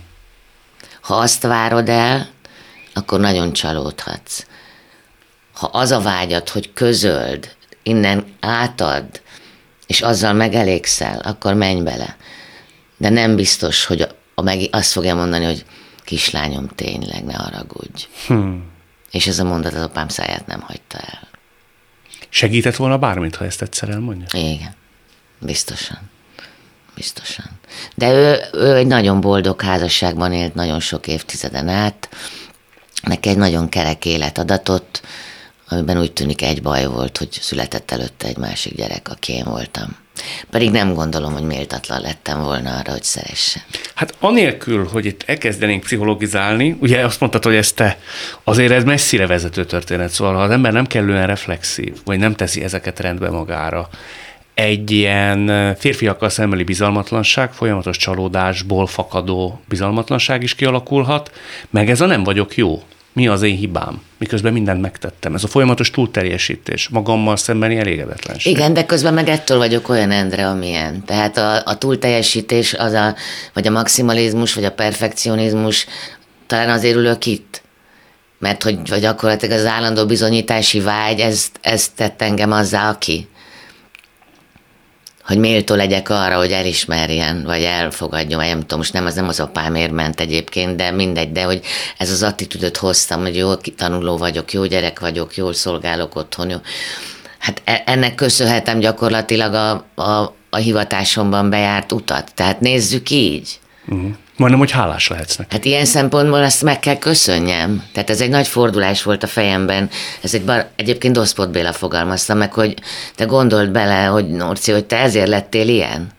ha 1.02 1.16
azt 1.16 1.42
várod 1.42 1.90
el, 1.90 2.28
akkor 2.94 3.20
nagyon 3.20 3.54
csalódhatsz. 3.54 4.46
Ha 5.54 5.68
az 5.68 5.92
a 5.92 6.00
vágyat, 6.00 6.50
hogy 6.50 6.74
közöld, 6.74 7.56
innen 7.84 8.26
átad, 8.40 9.06
és 9.88 10.02
azzal 10.02 10.34
megelégszel, 10.34 11.20
akkor 11.24 11.54
menj 11.54 11.82
bele 11.82 12.16
de 13.04 13.10
nem 13.10 13.36
biztos, 13.36 13.86
hogy 13.86 14.08
a, 14.36 14.42
meg, 14.42 14.68
azt 14.72 14.92
fogja 14.92 15.16
mondani, 15.16 15.46
hogy 15.46 15.66
kislányom, 16.04 16.68
tényleg, 16.68 17.24
ne 17.24 17.34
haragudj. 17.34 18.08
Hmm. 18.28 18.64
És 19.12 19.28
ez 19.28 19.40
a 19.40 19.44
mondat 19.44 19.74
az 19.74 19.82
apám 19.82 20.08
száját 20.08 20.48
nem 20.48 20.62
hagyta 20.62 20.98
el. 20.98 21.28
Segített 22.30 22.76
volna 22.76 22.98
bármit, 22.98 23.36
ha 23.36 23.46
ezt 23.46 23.62
egyszer 23.62 23.90
elmondja? 23.90 24.28
Igen, 24.32 24.76
biztosan. 25.40 26.00
Biztosan. 26.96 27.46
De 27.96 28.12
ő, 28.12 28.40
ő 28.54 28.76
egy 28.76 28.88
nagyon 28.88 29.22
boldog 29.22 29.62
házasságban 29.62 30.34
élt 30.34 30.54
nagyon 30.54 30.80
sok 30.80 31.08
évtizeden 31.08 31.68
át. 31.68 32.10
Neki 33.02 33.30
egy 33.30 33.38
nagyon 33.38 33.70
kerek 33.70 34.06
élet 34.06 34.38
adatot, 34.38 35.02
amiben 35.68 36.00
úgy 36.00 36.14
tűnik 36.14 36.42
egy 36.42 36.62
baj 36.62 36.86
volt, 36.86 37.18
hogy 37.18 37.32
született 37.42 37.92
előtte 37.92 38.28
egy 38.28 38.38
másik 38.38 38.76
gyerek, 38.76 39.10
aki 39.10 39.34
én 39.34 39.46
voltam. 39.46 40.03
Pedig 40.50 40.72
nem 40.72 40.94
gondolom, 40.94 41.34
hogy 41.34 41.44
méltatlan 41.44 42.02
lettem 42.02 42.42
volna 42.42 42.78
arra, 42.78 42.92
hogy 42.92 43.04
szeressen. 43.04 43.62
Hát 43.94 44.16
anélkül, 44.20 44.88
hogy 44.92 45.06
itt 45.06 45.24
elkezdenénk 45.26 45.84
pszichologizálni, 45.84 46.78
ugye 46.80 47.06
azt 47.06 47.20
mondtad, 47.20 47.44
hogy 47.44 47.56
ez 47.56 47.72
te 47.72 47.98
azért 48.44 48.72
ez 48.72 48.84
messzire 48.84 49.28
vezető 49.28 49.66
történet, 49.66 50.10
szóval 50.10 50.34
ha 50.34 50.42
az 50.42 50.50
ember 50.50 50.72
nem 50.74 50.86
kellően 50.86 51.28
reflexív, 51.28 51.96
vagy 52.06 52.20
nem 52.20 52.36
teszi 52.36 52.64
ezeket 52.64 53.00
rendbe 53.00 53.30
magára, 53.30 53.90
egy 54.54 54.92
ilyen 54.92 55.76
férfiakkal 55.76 56.30
szembeli 56.30 56.64
bizalmatlanság, 56.64 57.54
folyamatos 57.54 57.98
csalódásból 57.98 58.88
fakadó 58.88 59.62
bizalmatlanság 59.68 60.44
is 60.44 60.56
kialakulhat, 60.56 61.32
meg 61.70 61.90
ez 61.90 62.02
a 62.02 62.06
nem 62.06 62.24
vagyok 62.24 62.58
jó 62.58 62.84
mi 63.14 63.28
az 63.28 63.42
én 63.42 63.56
hibám, 63.56 64.02
miközben 64.18 64.54
mindent 64.54 64.82
megtettem. 64.82 65.36
Ez 65.36 65.44
a 65.44 65.48
folyamatos 65.48 65.92
túlterjesítés, 65.92 66.90
magammal 66.90 67.36
szembeni 67.36 67.78
elégedetlenség. 67.78 68.54
Igen, 68.54 68.74
de 68.74 68.86
közben 68.86 69.14
meg 69.14 69.28
ettől 69.28 69.58
vagyok 69.58 69.90
olyan 69.90 70.12
Endre, 70.12 70.48
amilyen. 70.48 71.06
Tehát 71.06 71.38
a, 71.38 71.62
a 71.66 71.78
túlteljesítés, 71.78 72.74
az 72.74 72.94
a, 72.94 73.16
vagy 73.54 73.68
a 73.68 73.72
maximalizmus, 73.72 74.54
vagy 74.54 74.66
a 74.66 74.72
perfekcionizmus, 74.72 75.88
talán 76.48 76.70
azért 76.70 76.96
ülök 76.96 77.26
itt. 77.26 77.62
Mert 78.40 78.64
hogy 78.64 78.90
vagy 78.90 79.02
gyakorlatilag 79.02 79.60
az 79.60 79.66
állandó 79.66 80.06
bizonyítási 80.06 80.80
vágy, 80.80 81.20
ez, 81.20 81.52
ez 81.62 81.90
tett 81.90 82.22
engem 82.22 82.52
azzá, 82.52 82.90
aki 82.90 83.28
hogy 85.26 85.38
méltó 85.38 85.76
legyek 85.76 86.10
arra, 86.10 86.38
hogy 86.38 86.52
elismerjen, 86.52 87.44
vagy 87.44 87.64
elfogadjon, 87.64 88.40
vagy 88.40 88.48
nem 88.48 88.60
tudom, 88.60 88.78
most 88.78 88.94
nem 88.94 89.06
az 89.06 89.16
nem 89.16 89.28
az 89.28 89.40
apámért 89.40 89.92
ment 89.92 90.20
egyébként, 90.20 90.76
de 90.76 90.92
mindegy, 90.92 91.32
de 91.32 91.44
hogy 91.44 91.62
ez 91.98 92.12
az 92.12 92.24
attitűdöt 92.24 92.78
hoztam, 92.78 93.22
hogy 93.22 93.36
jó 93.36 93.56
tanuló 93.56 94.18
vagyok, 94.18 94.54
jó 94.54 94.66
gyerek 94.66 95.00
vagyok, 95.00 95.36
jól 95.36 95.54
szolgálok 95.54 96.16
otthon, 96.16 96.50
jó. 96.50 96.58
Hát 97.38 97.62
e, 97.64 97.84
ennek 97.86 98.16
köszönhetem 98.16 98.80
gyakorlatilag 98.80 99.54
a, 99.54 100.02
a, 100.02 100.36
a 100.50 100.58
hivatásomban 100.58 101.50
bejárt 101.50 101.92
utat. 101.92 102.32
Tehát 102.36 102.60
nézzük 102.60 103.10
így. 103.10 103.60
Uh-huh. 103.88 104.16
Majdnem, 104.38 104.60
hogy 104.60 104.72
hálás 104.72 105.08
lehetsz 105.08 105.36
neki. 105.36 105.56
Hát 105.56 105.66
ilyen 105.66 105.86
szempontból 105.86 106.44
ezt 106.44 106.62
meg 106.62 106.80
kell 106.80 106.98
köszönjem. 106.98 107.84
Tehát 107.92 108.10
ez 108.10 108.22
egy 108.22 108.30
nagy 108.30 108.48
fordulás 108.48 109.04
volt 109.04 109.24
a 109.24 109.28
fejemben. 109.28 109.90
Ez 110.22 110.34
egy 110.34 110.44
bar, 110.44 110.70
egyébként 110.76 111.14
Doszpot 111.14 111.52
Béla 111.52 111.74
fogalmazta 111.74 112.34
meg, 112.34 112.54
hogy 112.54 112.74
te 113.16 113.26
gondold 113.26 113.72
bele, 113.72 114.06
hogy 114.06 114.28
Norci, 114.28 114.72
hogy 114.72 114.86
te 114.86 114.98
ezért 114.98 115.28
lettél 115.28 115.68
ilyen. 115.68 116.12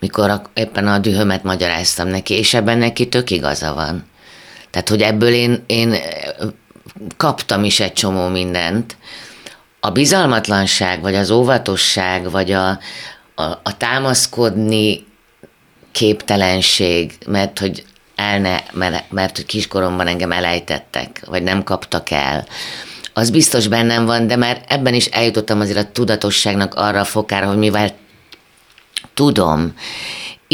Mikor 0.00 0.30
a, 0.30 0.42
éppen 0.54 0.86
a 0.86 0.98
dühömet 0.98 1.42
magyaráztam 1.42 2.08
neki, 2.08 2.34
és 2.34 2.54
ebben 2.54 2.78
neki 2.78 3.08
tök 3.08 3.30
igaza 3.30 3.74
van. 3.74 4.06
Tehát, 4.70 4.88
hogy 4.88 5.02
ebből 5.02 5.32
én, 5.32 5.64
én 5.66 5.94
kaptam 7.16 7.64
is 7.64 7.80
egy 7.80 7.92
csomó 7.92 8.28
mindent. 8.28 8.96
A 9.80 9.90
bizalmatlanság, 9.90 11.00
vagy 11.00 11.14
az 11.14 11.30
óvatosság, 11.30 12.30
vagy 12.30 12.52
a, 12.52 12.68
a, 13.34 13.42
a 13.42 13.76
támaszkodni 13.76 15.06
képtelenség, 15.98 17.12
mert 17.26 17.58
hogy 17.58 17.84
elne, 18.14 18.62
mert, 18.72 19.10
mert 19.10 19.36
hogy 19.36 19.46
kiskoromban 19.46 20.06
engem 20.06 20.32
elejtettek, 20.32 21.22
vagy 21.26 21.42
nem 21.42 21.62
kaptak 21.62 22.10
el, 22.10 22.46
az 23.12 23.30
biztos 23.30 23.68
bennem 23.68 24.04
van, 24.06 24.26
de 24.26 24.36
már 24.36 24.64
ebben 24.68 24.94
is 24.94 25.06
eljutottam 25.06 25.60
azért 25.60 25.78
a 25.78 25.92
tudatosságnak 25.92 26.74
arra 26.74 27.00
a 27.00 27.04
fokára, 27.04 27.46
hogy 27.46 27.56
mivel 27.56 27.94
tudom, 29.14 29.74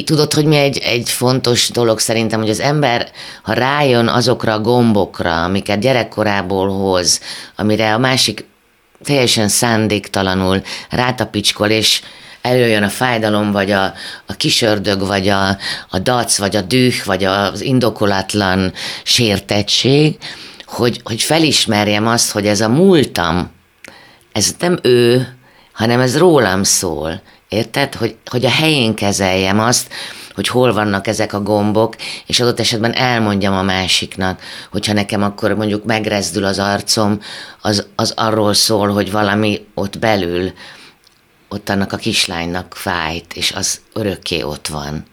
Tudod, 0.04 0.32
hogy 0.32 0.44
mi 0.44 0.56
egy, 0.56 0.78
egy 0.78 1.10
fontos 1.10 1.70
dolog 1.70 1.98
szerintem, 1.98 2.40
hogy 2.40 2.50
az 2.50 2.60
ember, 2.60 3.10
ha 3.42 3.52
rájön 3.52 4.08
azokra 4.08 4.52
a 4.52 4.60
gombokra, 4.60 5.42
amiket 5.44 5.80
gyerekkorából 5.80 6.68
hoz, 6.68 7.20
amire 7.56 7.94
a 7.94 7.98
másik 7.98 8.44
teljesen 9.04 9.48
szándéktalanul 9.48 10.62
rátapicskol, 10.90 11.68
és 11.68 12.02
előjön 12.44 12.82
a 12.82 12.88
fájdalom, 12.88 13.52
vagy 13.52 13.70
a, 13.70 13.84
a 14.26 14.32
kisördög, 14.36 15.06
vagy 15.06 15.28
a, 15.28 15.48
a 15.88 15.98
dac, 15.98 16.38
vagy 16.38 16.56
a 16.56 16.60
düh, 16.60 17.04
vagy 17.04 17.24
az 17.24 17.60
indokolatlan 17.60 18.72
sértettség, 19.02 20.18
hogy, 20.64 21.00
hogy 21.04 21.22
felismerjem 21.22 22.06
azt, 22.06 22.30
hogy 22.30 22.46
ez 22.46 22.60
a 22.60 22.68
múltam, 22.68 23.50
ez 24.32 24.54
nem 24.58 24.78
ő, 24.82 25.28
hanem 25.72 26.00
ez 26.00 26.18
rólam 26.18 26.62
szól. 26.62 27.22
Érted? 27.48 27.94
Hogy, 27.94 28.16
hogy 28.30 28.44
a 28.44 28.50
helyén 28.50 28.94
kezeljem 28.94 29.60
azt, 29.60 29.92
hogy 30.34 30.48
hol 30.48 30.72
vannak 30.72 31.06
ezek 31.06 31.32
a 31.32 31.42
gombok, 31.42 31.96
és 32.26 32.40
adott 32.40 32.60
esetben 32.60 32.94
elmondjam 32.94 33.54
a 33.54 33.62
másiknak, 33.62 34.40
hogyha 34.70 34.92
nekem 34.92 35.22
akkor 35.22 35.54
mondjuk 35.54 35.84
megrezdül 35.84 36.44
az 36.44 36.58
arcom, 36.58 37.20
az, 37.60 37.86
az 37.94 38.12
arról 38.16 38.54
szól, 38.54 38.88
hogy 38.88 39.10
valami 39.10 39.66
ott 39.74 39.98
belül 39.98 40.52
ott 41.54 41.68
annak 41.68 41.92
a 41.92 41.96
kislánynak 41.96 42.74
fájt, 42.74 43.34
és 43.34 43.52
az 43.52 43.80
örökké 43.92 44.42
ott 44.42 44.66
van. 44.66 45.04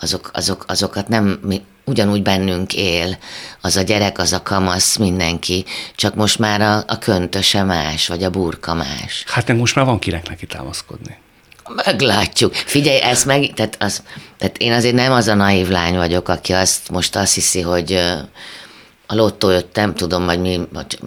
Azok, 0.00 0.30
azok, 0.32 0.64
azokat 0.68 1.08
nem 1.08 1.40
mi, 1.42 1.62
ugyanúgy 1.84 2.22
bennünk 2.22 2.74
él, 2.74 3.18
az 3.60 3.76
a 3.76 3.82
gyerek, 3.82 4.18
az 4.18 4.32
a 4.32 4.42
kamasz, 4.42 4.96
mindenki, 4.96 5.64
csak 5.94 6.14
most 6.14 6.38
már 6.38 6.60
a, 6.60 6.84
a 6.86 6.98
köntöse 6.98 7.62
más, 7.62 8.06
vagy 8.06 8.24
a 8.24 8.30
burka 8.30 8.74
más. 8.74 9.24
Hát 9.26 9.48
meg 9.48 9.56
most 9.56 9.74
már 9.74 9.84
van 9.84 9.98
kinek 9.98 10.28
neki 10.28 10.46
támaszkodni. 10.46 11.18
Meglátjuk. 11.84 12.54
Figyelj, 12.54 13.00
ez 13.00 13.24
meg, 13.24 13.52
tehát, 13.54 13.76
az, 13.82 14.02
tehát 14.38 14.58
én 14.58 14.72
azért 14.72 14.94
nem 14.94 15.12
az 15.12 15.28
a 15.28 15.34
naív 15.34 15.68
lány 15.68 15.96
vagyok, 15.96 16.28
aki 16.28 16.52
azt 16.52 16.90
most 16.90 17.16
azt 17.16 17.34
hiszi, 17.34 17.60
hogy 17.60 17.92
a 19.06 19.14
lottó 19.14 19.50
jött, 19.50 19.74
nem 19.74 19.94
tudom, 19.94 20.24
vagy 20.24 20.40
mi, 20.40 20.60
vagy 20.72 20.98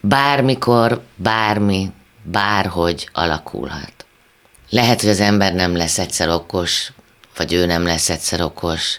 bármikor, 0.00 1.00
bármi 1.16 1.90
bárhogy 2.30 3.08
alakulhat. 3.12 4.06
Lehet, 4.70 5.00
hogy 5.00 5.10
az 5.10 5.20
ember 5.20 5.54
nem 5.54 5.76
lesz 5.76 5.98
egyszer 5.98 6.28
okos, 6.28 6.92
vagy 7.36 7.52
ő 7.52 7.66
nem 7.66 7.84
lesz 7.84 8.08
egyszer 8.08 8.40
okos. 8.40 8.98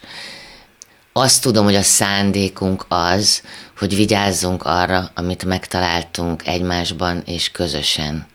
Azt 1.14 1.42
tudom, 1.42 1.64
hogy 1.64 1.76
a 1.76 1.82
szándékunk 1.82 2.86
az, 2.88 3.42
hogy 3.78 3.96
vigyázzunk 3.96 4.64
arra, 4.64 5.12
amit 5.16 5.46
megtaláltunk 5.46 6.48
egymásban 6.48 7.22
és 7.26 7.52
közösen. 7.52 8.28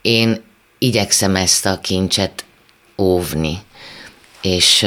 Én 0.00 0.42
igyekszem 0.78 1.36
ezt 1.36 1.66
a 1.66 1.80
kincset 1.80 2.44
óvni, 2.98 3.58
és 4.40 4.86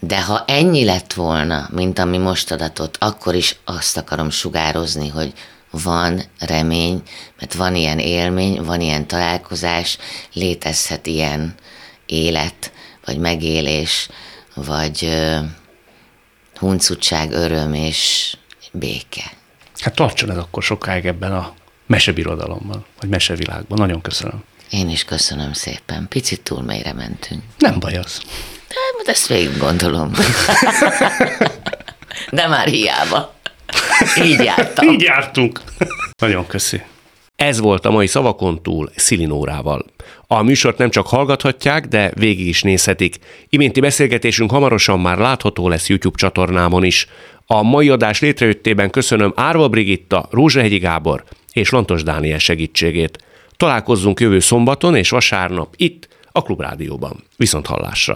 de 0.00 0.22
ha 0.22 0.44
ennyi 0.46 0.84
lett 0.84 1.12
volna, 1.12 1.68
mint 1.72 1.98
ami 1.98 2.18
most 2.18 2.52
adatott, 2.52 2.96
akkor 2.98 3.34
is 3.34 3.56
azt 3.64 3.96
akarom 3.96 4.30
sugározni, 4.30 5.08
hogy 5.08 5.32
van 5.82 6.22
remény, 6.38 7.02
mert 7.38 7.54
van 7.54 7.74
ilyen 7.74 7.98
élmény, 7.98 8.62
van 8.62 8.80
ilyen 8.80 9.06
találkozás, 9.06 9.98
létezhet 10.32 11.06
ilyen 11.06 11.54
élet, 12.06 12.72
vagy 13.04 13.18
megélés, 13.18 14.08
vagy 14.54 15.02
uh, 15.02 15.38
huncutság, 16.54 17.32
öröm 17.32 17.74
és 17.74 18.32
béke. 18.72 19.32
Hát 19.78 19.94
tartson 19.94 20.30
ez 20.30 20.36
akkor 20.36 20.62
sokáig 20.62 21.04
ebben 21.04 21.32
a 21.32 21.54
mesebirodalomban, 21.86 22.84
vagy 23.00 23.08
mesevilágban. 23.08 23.78
Nagyon 23.78 24.00
köszönöm. 24.00 24.44
Én 24.70 24.88
is 24.88 25.04
köszönöm 25.04 25.52
szépen. 25.52 26.08
Picit 26.08 26.40
túl 26.40 26.62
mélyre 26.62 26.92
mentünk. 26.92 27.42
Nem 27.58 27.78
baj 27.78 27.94
az. 27.96 28.20
De, 28.68 29.10
ezt 29.12 29.26
végig 29.26 29.58
gondolom. 29.58 30.12
De 32.30 32.46
már 32.46 32.66
hiába. 32.68 33.34
Így 34.30 34.44
jártam. 34.44 34.88
Így 34.88 35.02
jártunk. 35.02 35.62
Nagyon 36.22 36.46
köszi. 36.46 36.82
Ez 37.36 37.60
volt 37.60 37.84
a 37.84 37.90
mai 37.90 38.06
szavakon 38.06 38.62
túl 38.62 38.90
Szilinórával. 38.96 39.84
A 40.26 40.42
műsort 40.42 40.78
nem 40.78 40.90
csak 40.90 41.06
hallgathatják, 41.06 41.86
de 41.86 42.12
végig 42.14 42.46
is 42.46 42.62
nézhetik. 42.62 43.16
Iménti 43.48 43.80
beszélgetésünk 43.80 44.50
hamarosan 44.50 45.00
már 45.00 45.18
látható 45.18 45.68
lesz 45.68 45.88
YouTube 45.88 46.16
csatornámon 46.16 46.84
is. 46.84 47.06
A 47.46 47.62
mai 47.62 47.88
adás 47.88 48.20
létrejöttében 48.20 48.90
köszönöm 48.90 49.32
Árva 49.36 49.68
Brigitta, 49.68 50.28
Rózsahegyi 50.30 50.78
Gábor 50.78 51.24
és 51.52 51.70
Lantos 51.70 52.02
Dániel 52.02 52.38
segítségét. 52.38 53.18
Találkozzunk 53.56 54.20
jövő 54.20 54.38
szombaton 54.38 54.96
és 54.96 55.10
vasárnap 55.10 55.74
itt, 55.76 56.08
a 56.32 56.42
Klubrádióban. 56.42 57.24
Viszont 57.36 57.66
hallásra! 57.66 58.12